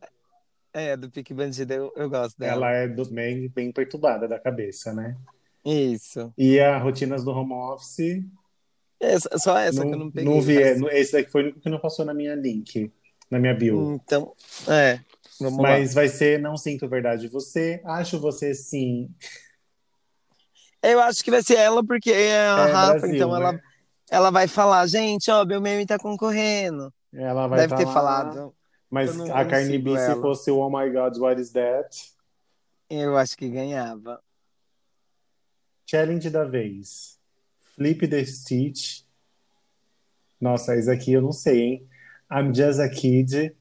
É, 0.73 0.97
do 0.97 1.11
Pique 1.11 1.35
Bandida 1.35 1.75
eu, 1.75 1.93
eu 1.97 2.09
gosto 2.09 2.39
dela. 2.39 2.53
Ela 2.53 2.73
é 2.73 2.89
do, 2.89 3.05
bem, 3.07 3.49
bem 3.49 3.73
perturbada 3.73 4.29
da 4.29 4.39
cabeça, 4.39 4.93
né? 4.93 5.17
Isso. 5.65 6.33
E 6.37 6.61
a 6.61 6.79
Rotinas 6.79 7.25
do 7.25 7.33
Home 7.33 7.55
Office. 7.55 8.23
Essa, 9.01 9.39
só 9.39 9.59
essa 9.59 9.83
não, 9.83 9.91
que 9.91 9.95
eu 9.95 9.99
não 9.99 10.11
peguei. 10.11 10.33
Não 10.33 10.41
vi. 10.41 10.63
É, 10.63 10.77
esse 10.99 11.13
daqui 11.13 11.31
foi 11.31 11.41
o 11.41 11.45
único 11.47 11.61
que 11.61 11.69
não 11.71 11.81
passou 11.81 12.05
na 12.05 12.13
minha 12.13 12.35
link, 12.35 12.93
na 13.31 13.39
minha 13.39 13.55
bio. 13.55 13.95
Então, 13.95 14.35
é. 14.69 15.01
Vamos 15.41 15.59
Mas 15.59 15.95
lá. 15.95 16.03
vai 16.03 16.09
ser 16.09 16.39
Não 16.39 16.57
Sinto 16.57 16.89
Verdade 16.89 17.29
Você. 17.29 17.81
Acho 17.85 18.21
você 18.21 18.55
sim. 18.55 19.09
Eu 20.83 21.01
acho 21.01 21.23
que 21.23 21.31
vai 21.31 21.43
ser 21.43 21.57
ela, 21.57 21.85
porque 21.85 22.11
é 22.11 22.49
a 22.49 22.69
é 22.69 22.73
Rafa, 22.73 22.99
Brasil, 23.01 23.15
então 23.15 23.31
né? 23.33 23.37
ela, 23.37 23.61
ela 24.11 24.31
vai 24.31 24.49
falar, 24.49 24.87
gente, 24.87 25.31
ó, 25.31 25.45
meu 25.45 25.61
meme 25.61 25.85
tá 25.85 25.99
concorrendo. 25.99 26.93
Ela 27.13 27.47
vai 27.47 27.61
Deve 27.61 27.77
ter 27.77 27.85
lá. 27.85 27.93
falado. 27.93 28.55
Mas 28.91 29.21
a 29.31 29.45
Carne 29.45 29.79
B, 29.79 29.97
se 29.99 30.15
fosse 30.21 30.51
o 30.51 30.59
Oh 30.59 30.71
My 30.71 30.91
God, 30.91 31.17
What 31.19 31.41
Is 31.41 31.53
That? 31.53 31.97
Eu 32.89 33.17
acho 33.17 33.37
que 33.37 33.49
ganhava. 33.49 34.21
Challenge 35.89 36.29
da 36.31 36.45
vez. 36.45 37.19
Flip 37.77 38.09
the 38.09 38.25
Stitch. 38.25 39.03
Nossa, 40.41 40.77
isso 40.77 40.91
aqui 40.91 41.13
eu 41.13 41.23
não 41.23 41.33
sei, 41.33 41.61
hein? 41.61 41.89
I'm 42.33 42.55
Just 42.55 42.81
a 42.81 42.89
Kid. 42.89 43.55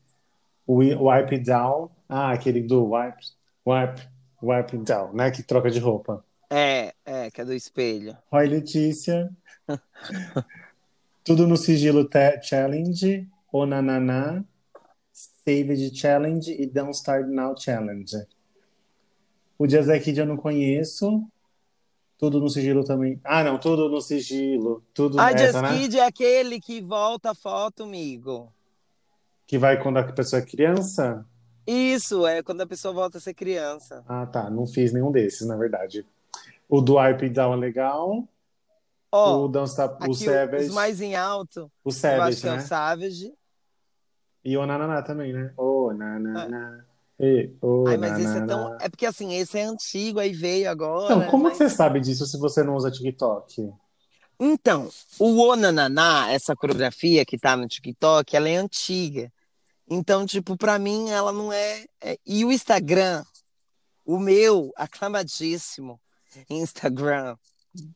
Wipe 0.76 1.39
Down. 1.39 1.89
Ah, 2.07 2.32
aquele 2.32 2.61
do 2.61 2.91
Wipe, 2.91 3.24
Wipe, 3.65 4.01
Wipe 4.41 4.78
Down, 4.78 5.13
né? 5.13 5.32
Que 5.32 5.43
troca 5.43 5.70
de 5.70 5.80
roupa. 5.80 6.24
É, 6.49 6.93
é, 7.05 7.30
que 7.32 7.41
é 7.41 7.45
do 7.45 7.53
espelho. 7.53 8.17
Roy 8.32 8.47
Letícia. 8.47 9.30
Tudo 11.24 11.47
no 11.47 11.57
sigilo 11.57 12.09
challenge. 12.41 13.28
O 13.51 13.65
Nananá. 13.65 14.43
Saved 15.13 15.97
Challenge 15.97 16.51
e 16.51 16.65
Don't 16.65 16.95
Start 16.95 17.28
Now 17.28 17.55
Challenge. 17.57 18.15
O 19.57 19.67
Jazzy 19.67 19.99
Kid 19.99 20.20
eu 20.20 20.26
não 20.26 20.38
conheço. 20.38 21.24
Tudo 22.17 22.39
no 22.39 22.49
sigilo 22.49 22.84
também. 22.84 23.20
Ah, 23.24 23.43
não, 23.43 23.57
tudo 23.57 23.89
no 23.89 24.01
sigilo. 24.01 24.84
Tudo 24.93 25.20
ah, 25.20 25.34
Jazz 25.34 25.55
né? 25.61 25.70
Kid 25.70 25.97
é 25.97 26.05
aquele 26.05 26.59
que 26.59 26.82
volta 26.82 27.32
a 27.32 27.36
foto, 27.36 27.84
amigo. 27.84 28.51
Que 29.50 29.58
vai 29.58 29.82
quando 29.82 29.97
a 29.97 30.04
pessoa 30.04 30.39
é 30.39 30.45
criança? 30.45 31.26
Isso, 31.66 32.28
é 32.28 32.43
quando 32.43 32.62
a 32.62 32.68
pessoa 32.68 32.93
volta 32.93 33.18
a 33.18 33.20
ser 33.20 33.34
criança. 33.34 34.04
Ah, 34.08 34.28
tá. 34.28 34.47
Não 34.47 34.68
fiz 34.68 34.93
nenhum 34.93 35.12
desses, 35.12 35.47
na 35.47 35.58
verdade. 35.58 36.06
O 36.70 36.80
do 36.82 36.97
Wipe 36.97 37.28
Down 37.30 37.54
é 37.54 37.58
legal. 37.58 38.30
Oh, 39.12 39.45
o 39.45 39.47
Don't 39.47 39.68
Stop, 39.68 40.08
o 40.08 40.14
Savage. 40.14 40.68
Os 40.68 40.72
mais 40.76 41.02
em 41.02 41.16
alto. 41.16 41.72
O 41.84 41.91
Savage, 41.91 42.20
eu 42.20 42.24
acho 42.26 42.41
que 42.41 42.45
né? 42.45 42.54
é 42.54 42.58
o 42.58 42.62
Savage. 42.62 43.34
E 44.45 44.56
o 44.56 44.68
Nananá 44.68 45.02
também, 45.02 45.34
né? 45.34 45.52
O 45.58 45.93
Nananá. 45.93 46.86
E, 47.20 47.52
oh, 47.60 47.88
Ai, 47.88 47.97
mas 47.97 48.20
esse 48.20 48.38
é 48.38 48.45
tão. 48.45 48.78
É 48.80 48.88
porque 48.88 49.08
assim, 49.08 49.34
esse 49.34 49.58
é 49.58 49.64
antigo, 49.64 50.20
aí 50.20 50.32
veio 50.32 50.70
agora. 50.70 51.06
Então, 51.06 51.32
como 51.32 51.45
mas... 51.45 51.58
você 51.58 51.68
sabe 51.68 52.00
disso 52.00 52.28
se 52.28 52.38
você 52.38 52.62
não 52.62 52.76
usa 52.76 52.91
TikTok? 52.91 53.74
Então, 54.39 54.88
o 55.18 55.39
Onananá, 55.39 56.32
essa 56.32 56.56
coreografia 56.56 57.26
que 57.26 57.36
tá 57.36 57.58
no 57.58 57.68
TikTok, 57.68 58.36
ela 58.36 58.47
é 58.47 58.56
antiga. 58.58 59.32
Então, 59.89 60.25
tipo, 60.25 60.55
para 60.55 60.77
mim 60.77 61.09
ela 61.09 61.31
não 61.31 61.51
é, 61.51 61.85
é, 62.01 62.17
E 62.25 62.45
o 62.45 62.51
Instagram, 62.51 63.23
o 64.05 64.19
meu, 64.19 64.71
aclamadíssimo 64.75 65.99
Instagram. 66.49 67.35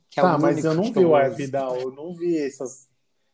Que 0.09 0.19
é 0.19 0.23
tá, 0.23 0.37
mas 0.37 0.63
eu 0.63 0.73
não 0.73 0.91
vi 0.91 1.05
o 1.05 1.15
Arvidal, 1.15 1.75
eu 1.77 1.91
não 1.91 2.15
vi 2.15 2.37
essas. 2.37 2.87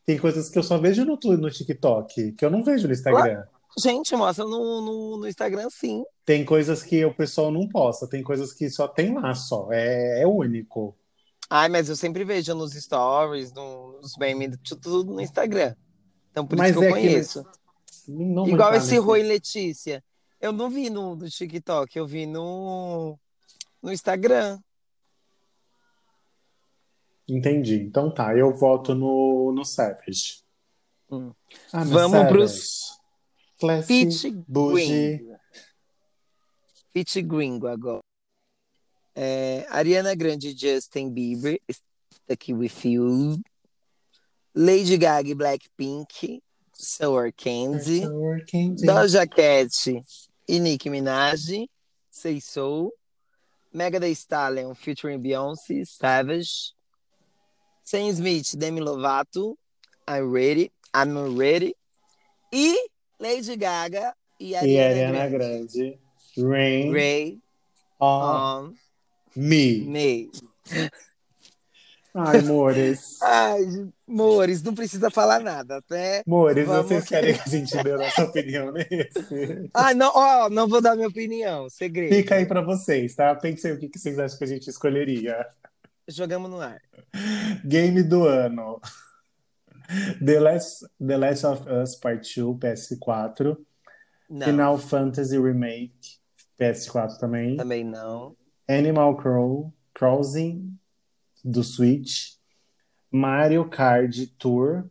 Tem 0.05 0.17
coisas 0.17 0.49
que 0.49 0.57
eu 0.57 0.63
só 0.63 0.77
vejo 0.77 1.05
no, 1.05 1.17
no 1.37 1.51
TikTok, 1.51 2.33
que 2.33 2.45
eu 2.45 2.49
não 2.49 2.63
vejo 2.63 2.87
no 2.87 2.93
Instagram. 2.93 3.43
Gente, 3.77 4.15
mostra 4.15 4.43
no, 4.43 4.81
no, 4.81 5.17
no, 5.17 5.27
Instagram, 5.27 5.69
sim. 5.69 6.03
Tem 6.25 6.43
coisas 6.43 6.81
que 6.81 7.05
o 7.05 7.13
pessoal 7.13 7.51
não 7.51 7.67
posta, 7.67 8.07
tem 8.07 8.23
coisas 8.23 8.51
que 8.51 8.69
só 8.69 8.87
tem 8.87 9.13
lá 9.13 9.35
só. 9.35 9.67
É, 9.71 10.21
é 10.21 10.27
único. 10.27 10.97
Ai, 11.49 11.69
mas 11.69 11.87
eu 11.87 11.95
sempre 11.95 12.23
vejo 12.23 12.53
nos 12.55 12.73
stories, 12.73 13.53
nos 13.53 14.17
memes, 14.17 14.57
tudo 14.81 15.13
no 15.13 15.21
Instagram. 15.21 15.75
Então 16.31 16.45
por 16.45 16.57
mas 16.57 16.71
isso 16.71 16.79
que 16.79 16.85
eu 16.85 16.89
é 16.89 16.91
conheço. 16.91 17.43
Que... 17.43 17.58
Igual 18.47 18.73
esse. 18.75 18.97
Rui 18.97 19.23
Letícia. 19.23 20.03
Eu 20.41 20.51
não 20.51 20.69
vi 20.69 20.89
no, 20.89 21.15
no 21.15 21.29
TikTok, 21.29 21.97
eu 21.97 22.07
vi 22.07 22.25
no, 22.25 23.19
no 23.81 23.91
Instagram. 23.91 24.59
Entendi. 27.27 27.75
Então 27.75 28.11
tá, 28.11 28.35
eu 28.35 28.55
volto 28.55 28.95
no, 28.95 29.51
no 29.53 29.65
Savage. 29.65 30.41
Hum. 31.11 31.33
Ah, 31.73 31.83
Vamos 31.83 32.19
para 32.19 32.39
os 32.39 32.99
Fit 33.85 34.29
Gringo. 34.47 35.37
Fit 36.91 37.21
Gringo 37.21 37.67
agora. 37.67 38.01
É, 39.15 39.65
Ariana 39.69 40.15
Grande 40.15 40.55
Justin 40.57 41.09
Bieber, 41.09 41.59
aqui 42.29 42.53
with 42.53 42.85
you. 42.85 43.39
Lady 44.55 44.97
Gaga 44.97 45.35
Blackpink, 45.35 46.41
Sour 46.81 47.31
Candy. 47.31 48.03
Sour 48.03 48.39
Candy. 48.47 48.87
Doja 48.87 49.27
Cat 49.29 49.69
e 50.47 50.59
Nicki 50.59 50.89
Minaj, 50.89 51.67
Say 52.09 52.39
So. 52.39 52.91
Mega 53.73 53.99
The 53.99 54.13
Stallion 54.13 54.73
featuring 54.73 55.21
Beyoncé, 55.21 55.85
Savage. 55.85 56.71
Sam 57.83 58.11
Smith, 58.13 58.57
Demi 58.57 58.79
Lovato, 58.79 59.55
I'm 60.07 60.31
Ready, 60.31 60.71
I'm 60.93 61.37
Ready. 61.37 61.75
E 62.51 62.77
Lady 63.19 63.57
Gaga 63.57 64.13
e 64.39 64.53
Ariana, 64.53 64.65
e 64.65 64.77
Ariana 64.77 65.29
Grande. 65.29 65.67
Grande. 65.67 65.99
Rain. 66.37 66.91
Ray. 66.93 67.37
On. 67.99 68.23
on 68.23 68.75
me. 69.35 69.81
Me. 69.81 70.29
Ai, 72.13 72.41
Mores. 72.41 73.17
Ai, 73.23 73.89
Mores, 74.07 74.63
não 74.63 74.73
precisa 74.73 75.09
falar 75.09 75.39
nada, 75.39 75.77
até. 75.77 76.23
Mores, 76.25 76.65
Vamos... 76.65 76.87
vocês 76.87 77.05
querem 77.05 77.33
que 77.37 77.41
a 77.41 77.47
gente 77.47 77.83
dê 77.83 77.91
a 77.91 77.97
nossa 77.97 78.23
opinião 78.23 78.71
nesse? 78.71 79.69
Ah, 79.73 79.93
não, 79.93 80.11
ó, 80.13 80.49
não 80.49 80.67
vou 80.67 80.81
dar 80.81 80.95
minha 80.95 81.07
opinião, 81.07 81.69
segredo. 81.69 82.15
Fica 82.15 82.35
aí 82.35 82.45
pra 82.45 82.61
vocês, 82.61 83.15
tá? 83.15 83.33
Pensei 83.35 83.71
o 83.73 83.79
que 83.79 83.89
vocês 83.93 84.17
acham 84.17 84.37
que 84.37 84.43
a 84.43 84.47
gente 84.47 84.69
escolheria. 84.69 85.45
Jogamos 86.07 86.49
no 86.49 86.59
ar. 86.59 86.81
Game 87.63 88.01
do 88.01 88.25
ano. 88.25 88.81
The 90.23 90.39
Last, 90.39 90.85
The 90.99 91.17
Last 91.17 91.45
of 91.45 91.69
Us 91.69 91.95
Part 91.95 92.39
2, 92.39 92.57
PS4. 92.57 93.57
Não. 94.29 94.45
Final 94.45 94.77
Fantasy 94.77 95.39
Remake, 95.39 96.19
PS4 96.59 97.17
também. 97.17 97.57
Também 97.57 97.83
não. 97.83 98.35
Animal 98.67 99.17
Crow, 99.17 99.73
Crossing, 99.93 100.77
do 101.43 101.63
Switch. 101.63 102.37
Mario 103.11 103.67
Kart 103.67 104.15
Tour, 104.37 104.85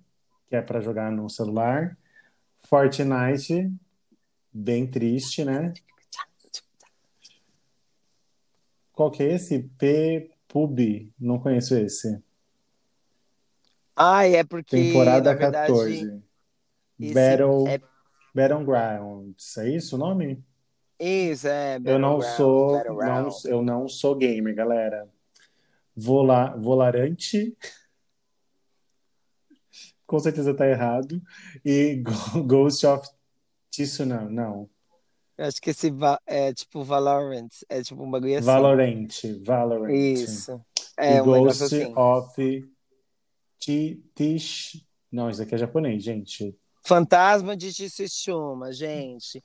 que 0.48 0.56
é 0.56 0.62
para 0.62 0.80
jogar 0.80 1.10
no 1.12 1.28
celular. 1.28 1.96
Fortnite, 2.62 3.72
bem 4.52 4.86
triste, 4.86 5.44
né? 5.44 5.72
Qual 8.92 9.10
que 9.10 9.22
é 9.22 9.34
esse? 9.34 9.70
P-Pub, 9.78 11.12
não 11.18 11.38
conheço 11.38 11.76
esse. 11.76 12.20
Ah, 13.94 14.26
é 14.26 14.42
porque. 14.42 14.76
Temporada 14.76 15.34
verdade, 15.34 15.68
14. 15.68 16.22
Battle, 16.98 17.68
é... 17.68 17.80
Battlegrounds. 18.34 19.56
É 19.58 19.70
isso 19.70 19.96
o 19.96 19.98
nome? 19.98 20.44
Isso, 20.98 21.46
é. 21.46 21.80
Eu 21.84 21.98
não 21.98 22.20
sou. 22.20 22.82
Não, 22.84 23.28
eu 23.44 23.62
não 23.62 23.88
sou 23.88 24.16
gamer, 24.16 24.54
galera. 24.54 25.08
Vola, 26.00 26.56
volarante. 26.56 27.56
Com 30.06 30.18
certeza 30.20 30.54
tá 30.54 30.66
errado. 30.66 31.20
E 31.64 32.02
Ghost 32.46 32.86
of 32.86 33.08
Tsunan, 33.70 34.28
não. 34.30 34.70
Eu 35.36 35.46
acho 35.46 35.60
que 35.60 35.70
esse 35.70 35.92
é 36.26 36.52
tipo 36.52 36.82
Valorant. 36.82 37.48
É 37.68 37.82
tipo 37.82 38.02
um 38.02 38.10
bagulho 38.10 38.36
assim. 38.36 38.46
Valorant. 38.46 39.08
Valorant. 39.44 39.92
Isso. 39.92 40.60
É, 40.96 41.16
e 41.16 41.20
um 41.20 41.24
Ghost 41.24 41.64
assim. 41.64 41.92
of 41.96 42.70
Tish. 43.58 44.84
Não, 45.10 45.28
isso 45.28 45.42
aqui 45.42 45.54
é 45.54 45.58
japonês, 45.58 46.02
gente. 46.02 46.56
Fantasma 46.82 47.56
de 47.56 47.72
Tsushima, 47.72 48.72
gente. 48.72 49.42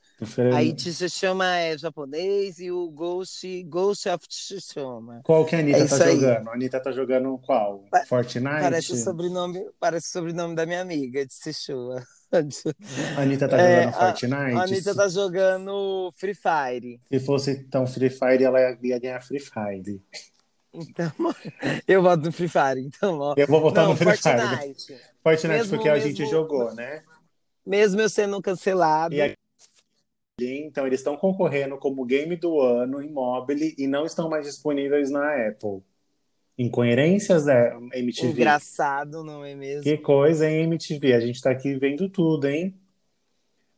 Aí 0.56 0.74
Tsushima 0.74 1.58
é 1.58 1.78
japonês 1.78 2.60
e 2.60 2.72
o 2.72 2.90
Ghost, 2.90 3.64
Ghost 3.64 4.08
of 4.10 4.28
Tsushima. 4.28 5.22
Qual 5.24 5.46
que 5.46 5.56
a 5.56 5.60
Anitta 5.60 5.80
é 5.80 5.88
tá 5.88 6.12
jogando? 6.12 6.48
A 6.48 6.54
Anitta 6.54 6.80
tá 6.80 6.92
jogando 6.92 7.38
qual? 7.40 7.86
Pa 7.92 8.06
Fortnite? 8.06 8.62
Parece 8.62 8.94
o 8.94 8.96
sobrenome, 8.96 9.66
parece 9.80 10.08
o 10.08 10.12
sobrenome 10.12 10.56
da 10.56 10.66
minha 10.66 10.82
amiga, 10.82 11.26
Tsushima. 11.26 12.04
A 13.16 13.22
Anitta 13.22 13.48
tá 13.48 13.58
é, 13.60 13.84
jogando 13.84 13.94
Fortnite? 13.94 14.34
A, 14.34 14.64
Anitta 14.64 14.96
tá 14.96 15.08
jogando 15.08 16.14
Free 16.16 16.34
Fire. 16.34 17.00
Se 17.08 17.20
fosse 17.20 17.64
tão 17.66 17.86
Free 17.86 18.10
Fire, 18.10 18.44
ela 18.44 18.60
ia 18.82 19.00
ganhar 19.00 19.22
Free 19.22 19.40
Fire. 19.40 20.02
Então, 20.74 21.12
eu 21.88 22.02
voto 22.02 22.24
no 22.24 22.32
Free 22.32 22.48
Fire. 22.48 22.80
Então, 22.80 23.20
ó. 23.20 23.36
Eu 23.38 23.46
vou 23.46 23.62
votar 23.62 23.88
no 23.88 23.96
Free 23.96 24.18
Fortnite. 24.18 24.88
Fire. 24.88 25.00
Fortnite, 25.22 25.48
mesmo, 25.48 25.76
porque 25.76 25.90
a 25.90 25.94
mesmo, 25.94 26.10
gente 26.10 26.26
jogou, 26.26 26.74
né? 26.74 27.04
Mesmo 27.66 28.02
eu 28.02 28.10
sendo 28.10 28.42
cancelado. 28.42 29.16
Então, 30.40 30.88
eles 30.88 31.00
estão 31.00 31.16
concorrendo 31.16 31.78
como 31.78 32.06
game 32.06 32.36
do 32.36 32.60
ano 32.60 33.02
em 33.02 33.10
mobile 33.10 33.76
e 33.78 33.88
não 33.88 34.06
estão 34.06 34.30
mais 34.30 34.46
disponíveis 34.46 35.10
na 35.10 35.48
Apple. 35.48 35.82
Incoerências 36.58 37.46
da 37.46 37.76
MTV. 37.94 38.32
Engraçado, 38.32 39.24
não 39.24 39.44
é 39.44 39.56
mesmo? 39.56 39.84
Que 39.84 39.98
coisa, 39.98 40.50
hein, 40.50 40.64
MTV? 40.64 41.14
A 41.14 41.20
gente 41.20 41.42
tá 41.42 41.52
aqui 41.52 41.76
vendo 41.76 42.10
tudo, 42.10 42.48
hein? 42.48 42.76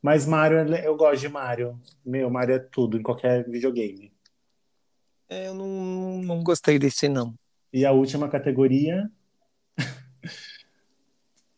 Mas 0.01 0.25
Mario, 0.25 0.59
eu 0.75 0.95
gosto 0.95 1.21
de 1.21 1.29
Mario. 1.29 1.79
Meu, 2.05 2.29
Mario 2.29 2.55
é 2.55 2.59
tudo, 2.59 2.97
em 2.97 3.01
qualquer 3.01 3.47
videogame. 3.49 4.11
É, 5.27 5.47
eu 5.47 5.53
não, 5.55 6.21
não 6.21 6.43
gostei 6.43 6.77
desse, 6.77 7.07
não. 7.07 7.33
E 7.73 7.85
a 7.85 7.91
última 7.91 8.29
categoria. 8.29 9.09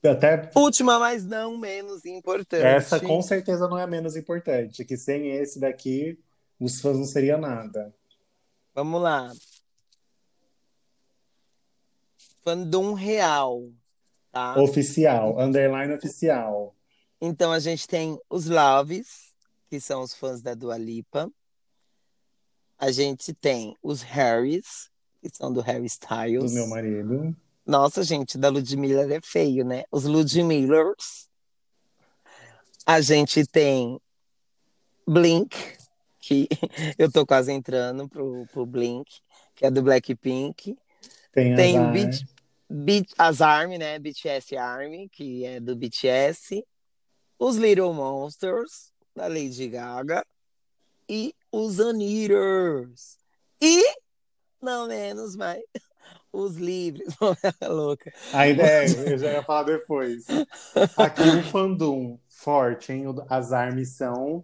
Até... 0.03 0.49
Última, 0.55 0.99
mas 0.99 1.25
não 1.25 1.57
menos 1.57 2.05
importante. 2.05 2.63
Essa 2.63 2.99
com 2.99 3.21
certeza 3.21 3.67
não 3.67 3.77
é 3.77 3.85
menos 3.87 4.15
importante. 4.15 4.85
Que 4.85 4.95
sem 4.95 5.31
esse 5.31 5.59
daqui, 5.59 6.19
os 6.59 6.79
fãs 6.79 6.97
não 6.97 7.05
seria 7.05 7.37
nada. 7.37 7.93
Vamos 8.73 9.01
lá. 9.01 9.31
Fandom 12.43 12.93
real. 12.93 13.69
Tá? 14.31 14.59
Oficial, 14.59 15.39
underline 15.39 15.93
oficial. 15.93 16.75
Então 17.19 17.51
a 17.51 17.59
gente 17.59 17.87
tem 17.87 18.19
os 18.29 18.45
Loves, 18.45 19.33
que 19.69 19.79
são 19.79 20.01
os 20.03 20.13
fãs 20.13 20.41
da 20.41 20.53
Dua 20.53 20.77
Lipa 20.77 21.31
a 22.77 22.91
gente 22.91 23.33
tem 23.33 23.75
os 23.81 24.01
Harrys, 24.01 24.89
que 25.19 25.29
são 25.33 25.51
do 25.51 25.61
Harry 25.61 25.85
Styles. 25.85 26.51
Do 26.51 26.55
meu 26.55 26.67
marido. 26.67 27.35
Nossa, 27.67 28.01
gente, 28.01 28.37
da 28.37 28.47
Ludmilla 28.47 29.13
é 29.13 29.19
feio, 29.21 29.65
né? 29.65 29.83
Os 29.91 30.05
Ludmillers. 30.05 31.27
A 32.85 33.01
gente 33.01 33.45
tem 33.45 33.99
Blink, 35.05 35.57
que 36.21 36.47
eu 36.97 37.11
tô 37.11 37.25
quase 37.25 37.51
entrando 37.51 38.07
pro, 38.07 38.47
pro 38.53 38.65
Blink, 38.65 39.19
que 39.53 39.65
é 39.65 39.69
do 39.69 39.81
Blackpink. 39.81 40.77
Tem, 41.33 41.55
tem 41.57 41.77
o 41.77 41.91
Beat, 41.91 42.21
Beat, 42.69 43.11
as 43.17 43.41
Army, 43.41 43.77
né? 43.77 43.99
BTS 43.99 44.55
Army, 44.55 45.09
que 45.09 45.43
é 45.43 45.59
do 45.59 45.75
BTS. 45.75 46.65
Os 47.37 47.57
Little 47.57 47.93
Monsters, 47.93 48.93
da 49.13 49.27
Lady 49.27 49.67
Gaga. 49.67 50.25
E 51.09 51.35
os 51.51 51.81
Anitters. 51.81 53.17
E, 53.61 53.83
não 54.61 54.87
menos 54.87 55.35
mais, 55.35 55.63
os 56.37 56.55
livres. 56.55 57.07
É 57.61 57.67
louca. 57.67 58.13
A 58.33 58.47
ideia, 58.47 58.87
eu 59.09 59.17
já 59.17 59.31
ia 59.33 59.43
falar 59.43 59.63
depois. 59.63 60.25
Aqui 60.95 61.21
o 61.21 61.43
fandom 61.43 62.19
forte, 62.29 62.93
hein? 62.93 63.05
As 63.29 63.51
armas 63.51 63.89
são 63.89 64.43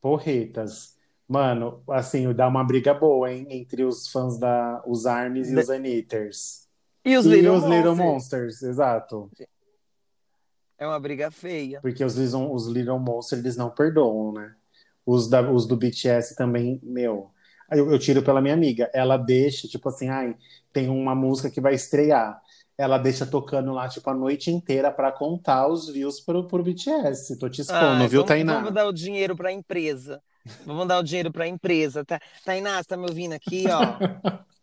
porretas. 0.00 0.94
Mano, 1.26 1.82
assim, 1.88 2.32
dá 2.34 2.46
uma 2.46 2.62
briga 2.62 2.92
boa, 2.92 3.32
hein? 3.32 3.46
Entre 3.50 3.84
os 3.84 4.08
fãs 4.08 4.38
da 4.38 4.82
os 4.86 5.06
Armies 5.06 5.50
e 5.50 5.56
os 5.56 5.70
Anitters. 5.70 6.68
E 7.04 7.16
os, 7.16 7.24
e 7.26 7.30
Little, 7.30 7.54
os 7.54 7.62
Monsters. 7.62 7.76
Little 7.76 7.96
Monsters, 7.96 8.62
exato. 8.62 9.30
É 10.78 10.86
uma 10.86 11.00
briga 11.00 11.30
feia. 11.30 11.80
Porque 11.80 12.04
os, 12.04 12.16
os 12.16 12.66
Little 12.66 12.98
Monsters, 12.98 13.42
eles 13.42 13.56
não 13.56 13.70
perdoam, 13.70 14.32
né? 14.32 14.54
Os, 15.06 15.28
da, 15.28 15.50
os 15.50 15.66
do 15.66 15.76
BTS 15.76 16.36
também, 16.36 16.80
meu. 16.82 17.30
Eu, 17.70 17.90
eu 17.90 17.98
tiro 17.98 18.22
pela 18.22 18.40
minha 18.40 18.54
amiga. 18.54 18.90
Ela 18.92 19.16
deixa, 19.16 19.66
tipo 19.68 19.88
assim, 19.88 20.08
ai, 20.08 20.36
tem 20.72 20.88
uma 20.88 21.14
música 21.14 21.50
que 21.50 21.60
vai 21.60 21.74
estrear. 21.74 22.40
Ela 22.76 22.98
deixa 22.98 23.24
tocando 23.24 23.72
lá, 23.72 23.88
tipo, 23.88 24.08
a 24.10 24.14
noite 24.14 24.50
inteira 24.50 24.90
para 24.90 25.12
contar 25.12 25.68
os 25.68 25.88
views 25.88 26.20
pro, 26.20 26.46
pro 26.48 26.62
BTS. 26.62 27.38
Tô 27.38 27.48
te 27.48 27.60
expondo, 27.60 28.02
ah, 28.02 28.06
viu, 28.06 28.20
vamos, 28.20 28.28
Tainá? 28.28 28.54
Vamos 28.56 28.74
dar 28.74 28.86
o 28.86 28.92
dinheiro 28.92 29.36
pra 29.36 29.52
empresa. 29.52 30.20
Vamos 30.66 30.86
dar 30.86 30.98
o 30.98 31.02
dinheiro 31.02 31.32
pra 31.32 31.46
empresa. 31.46 32.04
Tá, 32.04 32.20
Tainá, 32.44 32.82
você 32.82 32.88
tá 32.88 32.96
me 32.96 33.04
ouvindo 33.04 33.32
aqui, 33.32 33.64
ó? 33.70 34.44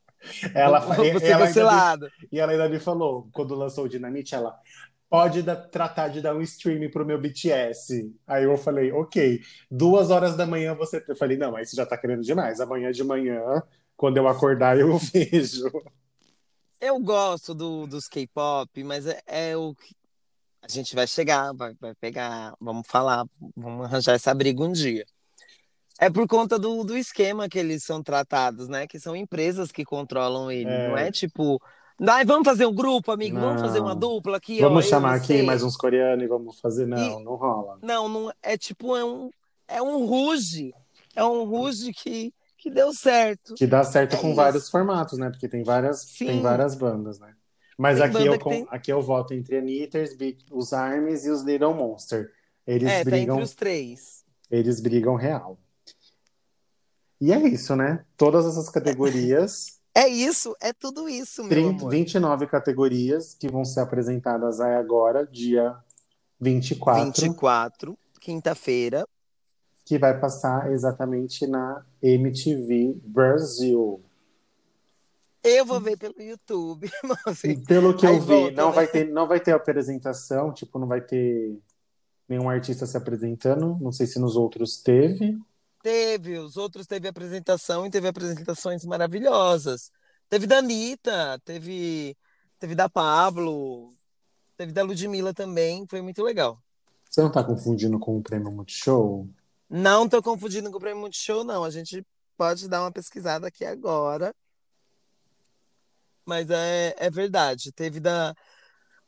Ela, 0.54 0.82
ser 0.96 1.32
ela 1.32 1.48
cancelada. 1.48 2.12
Me, 2.22 2.28
e 2.32 2.40
ela 2.40 2.52
ainda 2.52 2.70
me 2.70 2.80
falou, 2.80 3.28
quando 3.32 3.56
lançou 3.56 3.86
o 3.86 3.90
Dinamite, 3.90 4.36
ela 4.36 4.56
pode 5.12 5.44
da, 5.44 5.58
tratar 5.58 6.08
de 6.08 6.22
dar 6.22 6.34
um 6.34 6.42
stream 6.42 6.90
pro 6.90 7.06
meu 7.06 7.20
BTS. 7.20 8.16
Aí 8.26 8.46
eu 8.46 8.58
falei, 8.58 8.94
ok. 8.94 9.42
Duas 9.70 10.10
horas 10.10 10.38
da 10.38 10.48
manhã 10.48 10.74
você. 10.74 11.04
Eu 11.06 11.18
falei, 11.18 11.36
não, 11.36 11.54
aí 11.54 11.66
você 11.66 11.76
já 11.76 11.86
tá 11.86 11.98
querendo 11.98 12.24
demais. 12.24 12.62
Amanhã 12.62 12.94
de 12.94 13.04
manhã, 13.04 13.62
quando 13.98 14.16
eu 14.16 14.26
acordar, 14.26 14.80
eu 14.80 14.98
vejo. 15.14 15.70
Eu 16.80 16.98
gosto 16.98 17.54
do, 17.54 17.86
dos 17.86 18.08
K-pop, 18.08 18.84
mas 18.86 19.06
é, 19.06 19.22
é 19.28 19.58
o 19.58 19.76
que 19.76 19.94
a 20.62 20.68
gente 20.70 20.96
vai 20.96 21.06
chegar, 21.06 21.52
vai, 21.54 21.76
vai 21.80 21.94
pegar, 21.96 22.56
vamos 22.60 22.88
falar, 22.88 23.26
vamos 23.56 23.86
arranjar 23.86 24.14
essa 24.14 24.34
briga 24.34 24.64
um 24.64 24.72
dia. 24.72 25.06
É 26.00 26.10
por 26.10 26.26
conta 26.26 26.58
do, 26.58 26.86
do 26.86 26.98
esquema 26.98 27.50
que 27.50 27.60
eles 27.60 27.84
são 27.84 28.02
tratados, 28.02 28.70
né? 28.70 28.88
Que 28.88 28.98
são 28.98 29.14
empresas 29.14 29.74
que 29.74 29.84
controlam 29.84 30.50
ele. 30.50 30.70
É. 30.70 30.88
Não 30.88 30.98
é 30.98 31.12
tipo, 31.12 31.62
Ai, 32.08 32.26
vamos 32.26 32.46
fazer 32.46 32.66
um 32.66 32.74
grupo, 32.74 33.12
amigo, 33.12 33.36
não. 33.36 33.50
vamos 33.50 33.62
fazer 33.62 33.80
uma 33.80 33.94
dupla 33.94 34.38
aqui. 34.38 34.60
Vamos 34.60 34.86
ó, 34.88 34.90
chamar 34.90 35.16
aqui 35.16 35.44
mais 35.44 35.62
uns 35.62 35.78
coreanos 35.78 36.26
e 36.26 36.28
vamos 36.28 36.60
fazer. 36.60 36.88
Não, 36.88 37.20
e... 37.20 37.24
não 37.24 37.36
rola. 37.36 37.78
Não, 37.82 38.10
não 38.10 38.34
é 38.42 38.58
tipo, 38.58 38.96
é 38.96 39.06
um, 39.06 39.30
é 39.68 39.82
um 39.82 40.06
ruge. 40.06 40.74
É 41.16 41.24
um 41.24 41.44
ruge 41.44 41.94
que, 41.94 42.34
que 42.58 42.72
deu 42.72 42.92
certo. 42.94 43.54
Que 43.54 43.68
dá 43.68 43.84
certo 43.84 44.16
é 44.16 44.20
com 44.20 44.28
isso. 44.28 44.36
vários 44.36 44.70
formatos, 44.70 45.20
né? 45.20 45.30
Porque 45.30 45.48
tem 45.48 45.64
várias, 45.64 46.06
tem 46.06 46.42
várias 46.42 46.74
bandas, 46.74 47.20
né? 47.20 47.36
Mas 47.78 48.02
aqui 48.02 48.26
eu, 48.26 48.38
tem... 48.38 48.68
aqui 48.70 48.92
eu 48.92 49.02
voto 49.02 49.34
entre 49.34 49.58
Anitters, 49.58 50.12
os 50.52 50.74
Armies 50.74 51.26
e 51.26 51.30
os 51.30 51.44
Little 51.44 51.74
Monster. 51.74 52.32
Eles 52.66 52.90
é, 52.90 53.04
brigam. 53.04 53.36
Tá 53.36 53.42
entre 53.42 53.44
os 53.44 53.56
três. 53.56 54.24
Eles 54.50 54.80
brigam 54.80 55.16
real. 55.16 55.60
E 57.20 57.32
é 57.32 57.38
isso, 57.48 57.76
né? 57.76 58.04
Todas 58.18 58.46
essas 58.46 58.70
categorias. 58.70 59.78
É 59.94 60.08
isso, 60.08 60.56
é 60.62 60.72
tudo 60.72 61.10
isso, 61.10 61.44
meu 61.44 61.50
30, 61.50 61.82
amor. 61.82 61.92
29 61.92 62.48
categorias 62.48 63.34
que 63.34 63.50
vão 63.50 63.66
ser 63.66 63.82
apresentadas 63.82 64.62
aí 64.62 64.76
agora, 64.76 65.28
dia 65.28 65.76
24. 66.40 67.06
24, 67.06 67.98
quinta-feira. 68.20 69.06
Que 69.86 70.00
vai 70.00 70.18
passar 70.18 70.72
exatamente 70.72 71.46
na 71.46 71.84
MTV 72.02 72.96
Brasil. 73.04 74.02
Eu 75.44 75.66
vou 75.66 75.82
ver 75.82 75.98
pelo 75.98 76.22
YouTube. 76.22 76.90
Assim, 77.26 77.62
pelo 77.64 77.96
que 77.96 78.06
eu 78.06 78.22
vi, 78.22 78.28
volta, 78.28 78.56
não, 78.56 78.70
né? 78.70 78.76
vai 78.76 78.88
ter, 78.88 79.12
não 79.12 79.28
vai 79.28 79.40
ter 79.40 79.52
apresentação, 79.52 80.54
tipo, 80.54 80.80
não 80.80 80.88
vai 80.88 81.02
ter 81.02 81.60
nenhum 82.30 82.50
artista 82.50 82.86
se 82.86 82.96
apresentando. 82.96 83.78
Não 83.82 83.92
sei 83.92 84.08
se 84.08 84.20
nos 84.20 84.38
outros 84.38 84.82
teve. 84.82 85.38
Teve, 85.82 86.38
os 86.38 86.58
outros 86.58 86.86
teve 86.86 87.08
apresentação 87.08 87.86
e 87.86 87.90
teve 87.90 88.08
apresentações 88.08 88.86
maravilhosas. 88.86 89.92
Teve 90.30 90.46
da 90.46 90.60
Anitta, 90.60 91.42
teve, 91.44 92.16
teve 92.60 92.76
da 92.76 92.88
Pablo, 92.88 93.94
teve 94.56 94.72
da 94.72 94.84
Ludmilla 94.84 95.34
também, 95.34 95.86
foi 95.90 96.02
muito 96.02 96.24
legal. 96.24 96.62
Você 97.10 97.20
não 97.20 97.28
está 97.28 97.44
confundindo 97.44 98.00
com 98.00 98.18
o 98.18 98.22
Prêmio 98.22 98.52
Multishow? 98.52 99.28
Não 99.70 100.06
estou 100.06 100.22
confundindo 100.22 100.72
com 100.72 100.78
o 100.78 100.80
Prêmio 100.80 101.02
Multishow, 101.02 101.44
não. 101.44 101.64
A 101.64 101.70
gente 101.70 102.06
pode 102.38 102.70
dar 102.70 102.82
uma 102.82 102.92
pesquisada 102.92 103.48
aqui 103.48 103.66
agora. 103.66 104.34
Mas 106.26 106.50
é, 106.50 106.96
é 106.98 107.10
verdade. 107.10 107.72
Teve 107.72 108.00
da, 108.00 108.34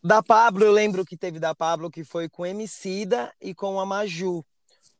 da 0.03 0.21
Pablo, 0.21 0.65
eu 0.65 0.71
lembro 0.71 1.05
que 1.05 1.15
teve 1.15 1.39
da 1.39 1.55
Pablo, 1.55 1.89
que 1.89 2.03
foi 2.03 2.27
com 2.27 2.45
Emicida 2.45 3.33
e 3.39 3.55
com 3.55 3.79
a 3.79 3.85
Maju. 3.85 4.43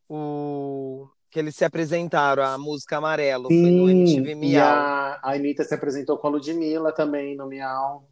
O, 0.08 1.10
que 1.34 1.40
eles 1.40 1.56
se 1.56 1.66
apresentaram, 1.66 2.44
a 2.44 2.60
música 2.60 2.98
Amarelo, 2.98 3.48
Sim, 3.48 3.62
foi 3.64 3.72
no 3.72 3.90
MTV 3.90 4.36
Miau. 4.36 4.52
E 4.52 4.58
a, 4.58 5.20
a 5.24 5.34
Anitta 5.34 5.64
se 5.64 5.74
apresentou 5.74 6.16
com 6.20 6.28
a 6.28 6.30
Ludmilla 6.30 6.94
também 6.94 7.36
no 7.36 7.48
Miau. 7.48 8.08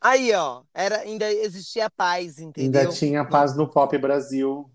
Aí, 0.00 0.32
ó, 0.32 0.62
era, 0.72 0.98
ainda 1.00 1.30
existia 1.32 1.90
paz, 1.90 2.38
entendeu? 2.38 2.82
Ainda 2.82 2.92
tinha 2.92 3.24
paz 3.24 3.56
no 3.56 3.68
Pop 3.68 3.98
Brasil. 3.98 4.70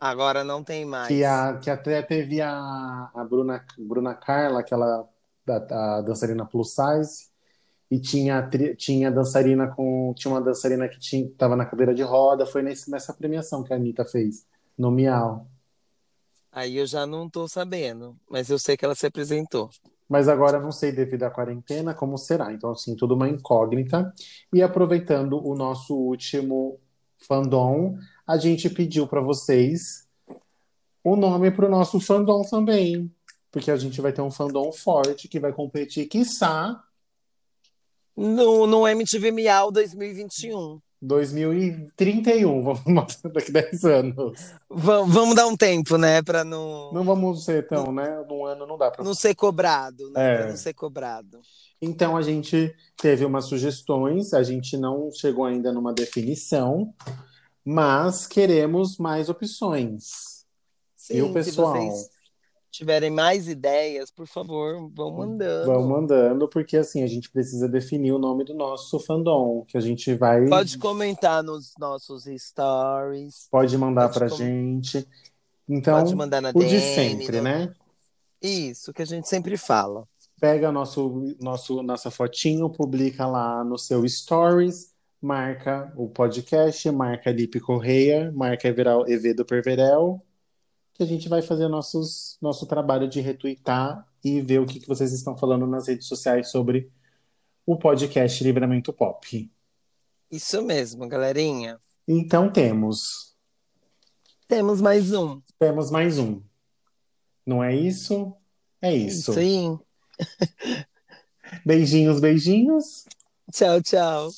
Agora 0.00 0.42
não 0.42 0.64
tem 0.64 0.86
mais. 0.86 1.08
Que, 1.08 1.22
a, 1.22 1.58
que 1.58 1.68
até 1.68 2.00
teve 2.00 2.40
a, 2.40 3.10
a 3.14 3.24
Bruna, 3.24 3.62
Bruna 3.76 4.14
Carla, 4.14 4.60
aquela 4.60 5.06
a, 5.46 5.98
a 5.98 6.00
dançarina 6.00 6.46
plus 6.46 6.74
size, 6.74 7.28
e 7.90 8.00
tinha, 8.00 8.48
tinha 8.78 9.10
dançarina 9.10 9.68
com. 9.68 10.14
Tinha 10.16 10.32
uma 10.32 10.40
dançarina 10.40 10.88
que 10.88 10.98
tinha, 10.98 11.30
tava 11.36 11.54
na 11.54 11.66
cadeira 11.66 11.94
de 11.94 12.02
roda. 12.02 12.46
Foi 12.46 12.62
nesse, 12.62 12.90
nessa 12.90 13.12
premiação 13.12 13.62
que 13.62 13.74
a 13.74 13.76
Anitta 13.76 14.06
fez, 14.06 14.46
no 14.78 14.90
Miau. 14.90 15.46
Aí 16.58 16.76
eu 16.76 16.86
já 16.86 17.06
não 17.06 17.30
tô 17.30 17.46
sabendo, 17.46 18.16
mas 18.28 18.50
eu 18.50 18.58
sei 18.58 18.76
que 18.76 18.84
ela 18.84 18.96
se 18.96 19.06
apresentou. 19.06 19.70
Mas 20.08 20.26
agora 20.26 20.58
não 20.58 20.72
sei 20.72 20.90
devido 20.90 21.22
à 21.22 21.30
quarentena 21.30 21.94
como 21.94 22.18
será. 22.18 22.52
Então, 22.52 22.72
assim, 22.72 22.96
tudo 22.96 23.14
uma 23.14 23.28
incógnita. 23.28 24.12
E 24.52 24.60
aproveitando 24.60 25.40
o 25.40 25.54
nosso 25.54 25.94
último 25.94 26.80
fandom, 27.16 27.96
a 28.26 28.36
gente 28.36 28.68
pediu 28.68 29.06
para 29.06 29.20
vocês 29.20 30.08
o 31.04 31.14
nome 31.14 31.52
para 31.52 31.66
o 31.66 31.70
nosso 31.70 32.00
fandom 32.00 32.42
também. 32.42 33.08
Porque 33.52 33.70
a 33.70 33.76
gente 33.76 34.00
vai 34.00 34.12
ter 34.12 34.22
um 34.22 34.30
fandom 34.30 34.72
forte 34.72 35.28
que 35.28 35.38
vai 35.38 35.52
competir, 35.52 36.08
quiçá. 36.08 36.82
No, 38.16 38.66
no 38.66 38.88
MTV 38.88 39.30
Miau 39.30 39.70
2021. 39.70 40.80
2031, 41.00 42.62
vamos 42.62 43.18
daqui 43.32 43.52
10 43.52 43.84
anos. 43.84 44.54
Vamos, 44.68 45.14
vamos 45.14 45.34
dar 45.34 45.46
um 45.46 45.56
tempo, 45.56 45.96
né, 45.96 46.22
para 46.22 46.44
não 46.44 46.92
Não 46.92 47.04
vamos 47.04 47.44
ser 47.44 47.66
tão, 47.68 47.92
né, 47.92 48.24
num 48.28 48.44
ano 48.44 48.66
não 48.66 48.76
dá 48.76 48.90
para 48.90 49.04
Não 49.04 49.14
ser 49.14 49.34
cobrado, 49.34 50.10
né, 50.10 50.34
é. 50.34 50.38
Pra 50.38 50.48
não 50.48 50.56
ser 50.56 50.74
cobrado. 50.74 51.40
Então 51.80 52.16
a 52.16 52.22
gente 52.22 52.74
teve 52.96 53.24
umas 53.24 53.44
sugestões, 53.44 54.34
a 54.34 54.42
gente 54.42 54.76
não 54.76 55.10
chegou 55.12 55.44
ainda 55.44 55.72
numa 55.72 55.92
definição, 55.92 56.92
mas 57.64 58.26
queremos 58.26 58.98
mais 58.98 59.28
opções. 59.28 60.44
Sim, 60.96 61.22
o 61.22 61.32
pessoal? 61.32 61.74
Se 61.74 61.80
vocês 61.80 62.17
tiverem 62.70 63.10
mais 63.10 63.48
ideias, 63.48 64.10
por 64.10 64.26
favor, 64.26 64.90
vão 64.94 65.10
mandando. 65.10 65.66
Vão 65.66 65.88
mandando, 65.88 66.48
porque 66.48 66.76
assim, 66.76 67.02
a 67.02 67.06
gente 67.06 67.30
precisa 67.30 67.68
definir 67.68 68.12
o 68.12 68.18
nome 68.18 68.44
do 68.44 68.54
nosso 68.54 68.98
fandom, 69.00 69.64
que 69.66 69.76
a 69.76 69.80
gente 69.80 70.14
vai. 70.14 70.46
Pode 70.46 70.78
comentar 70.78 71.42
nos 71.42 71.74
nossos 71.78 72.24
stories. 72.24 73.48
Pode 73.50 73.76
mandar 73.76 74.08
Pode 74.08 74.18
pra 74.18 74.28
com... 74.28 74.36
gente. 74.36 75.06
Então, 75.68 75.98
Pode 75.98 76.14
mandar 76.14 76.40
na 76.40 76.50
o 76.50 76.52
DM, 76.52 76.68
de 76.68 76.80
sempre, 76.80 77.40
né? 77.40 77.74
Isso, 78.40 78.92
que 78.92 79.02
a 79.02 79.06
gente 79.06 79.28
sempre 79.28 79.56
fala. 79.56 80.06
Pega 80.40 80.70
nosso, 80.70 81.34
nosso, 81.40 81.82
nossa 81.82 82.10
fotinho, 82.10 82.70
publica 82.70 83.26
lá 83.26 83.64
no 83.64 83.76
seu 83.76 84.08
stories, 84.08 84.94
marca 85.20 85.92
o 85.96 86.08
podcast, 86.08 86.88
marca 86.92 87.32
Lipe 87.32 87.58
Correia, 87.58 88.30
marca 88.32 88.68
Evedo 88.68 89.44
Perverel 89.44 90.22
que 90.98 91.04
a 91.04 91.06
gente 91.06 91.28
vai 91.28 91.40
fazer 91.40 91.68
nossos, 91.68 92.36
nosso 92.42 92.66
trabalho 92.66 93.08
de 93.08 93.20
retweetar 93.20 94.04
e 94.22 94.40
ver 94.40 94.58
o 94.60 94.66
que, 94.66 94.80
que 94.80 94.88
vocês 94.88 95.12
estão 95.12 95.38
falando 95.38 95.64
nas 95.64 95.86
redes 95.86 96.08
sociais 96.08 96.50
sobre 96.50 96.90
o 97.64 97.78
podcast 97.78 98.42
Livramento 98.42 98.92
Pop. 98.92 99.48
Isso 100.28 100.60
mesmo, 100.60 101.06
galerinha. 101.06 101.78
Então 102.06 102.50
temos. 102.50 103.32
Temos 104.48 104.80
mais 104.80 105.12
um. 105.12 105.40
Temos 105.56 105.88
mais 105.88 106.18
um. 106.18 106.42
Não 107.46 107.62
é 107.62 107.76
isso? 107.76 108.34
É 108.82 108.92
isso. 108.92 109.32
Sim. 109.32 109.78
beijinhos, 111.64 112.18
beijinhos. 112.18 113.04
Tchau, 113.52 113.80
tchau. 113.80 114.30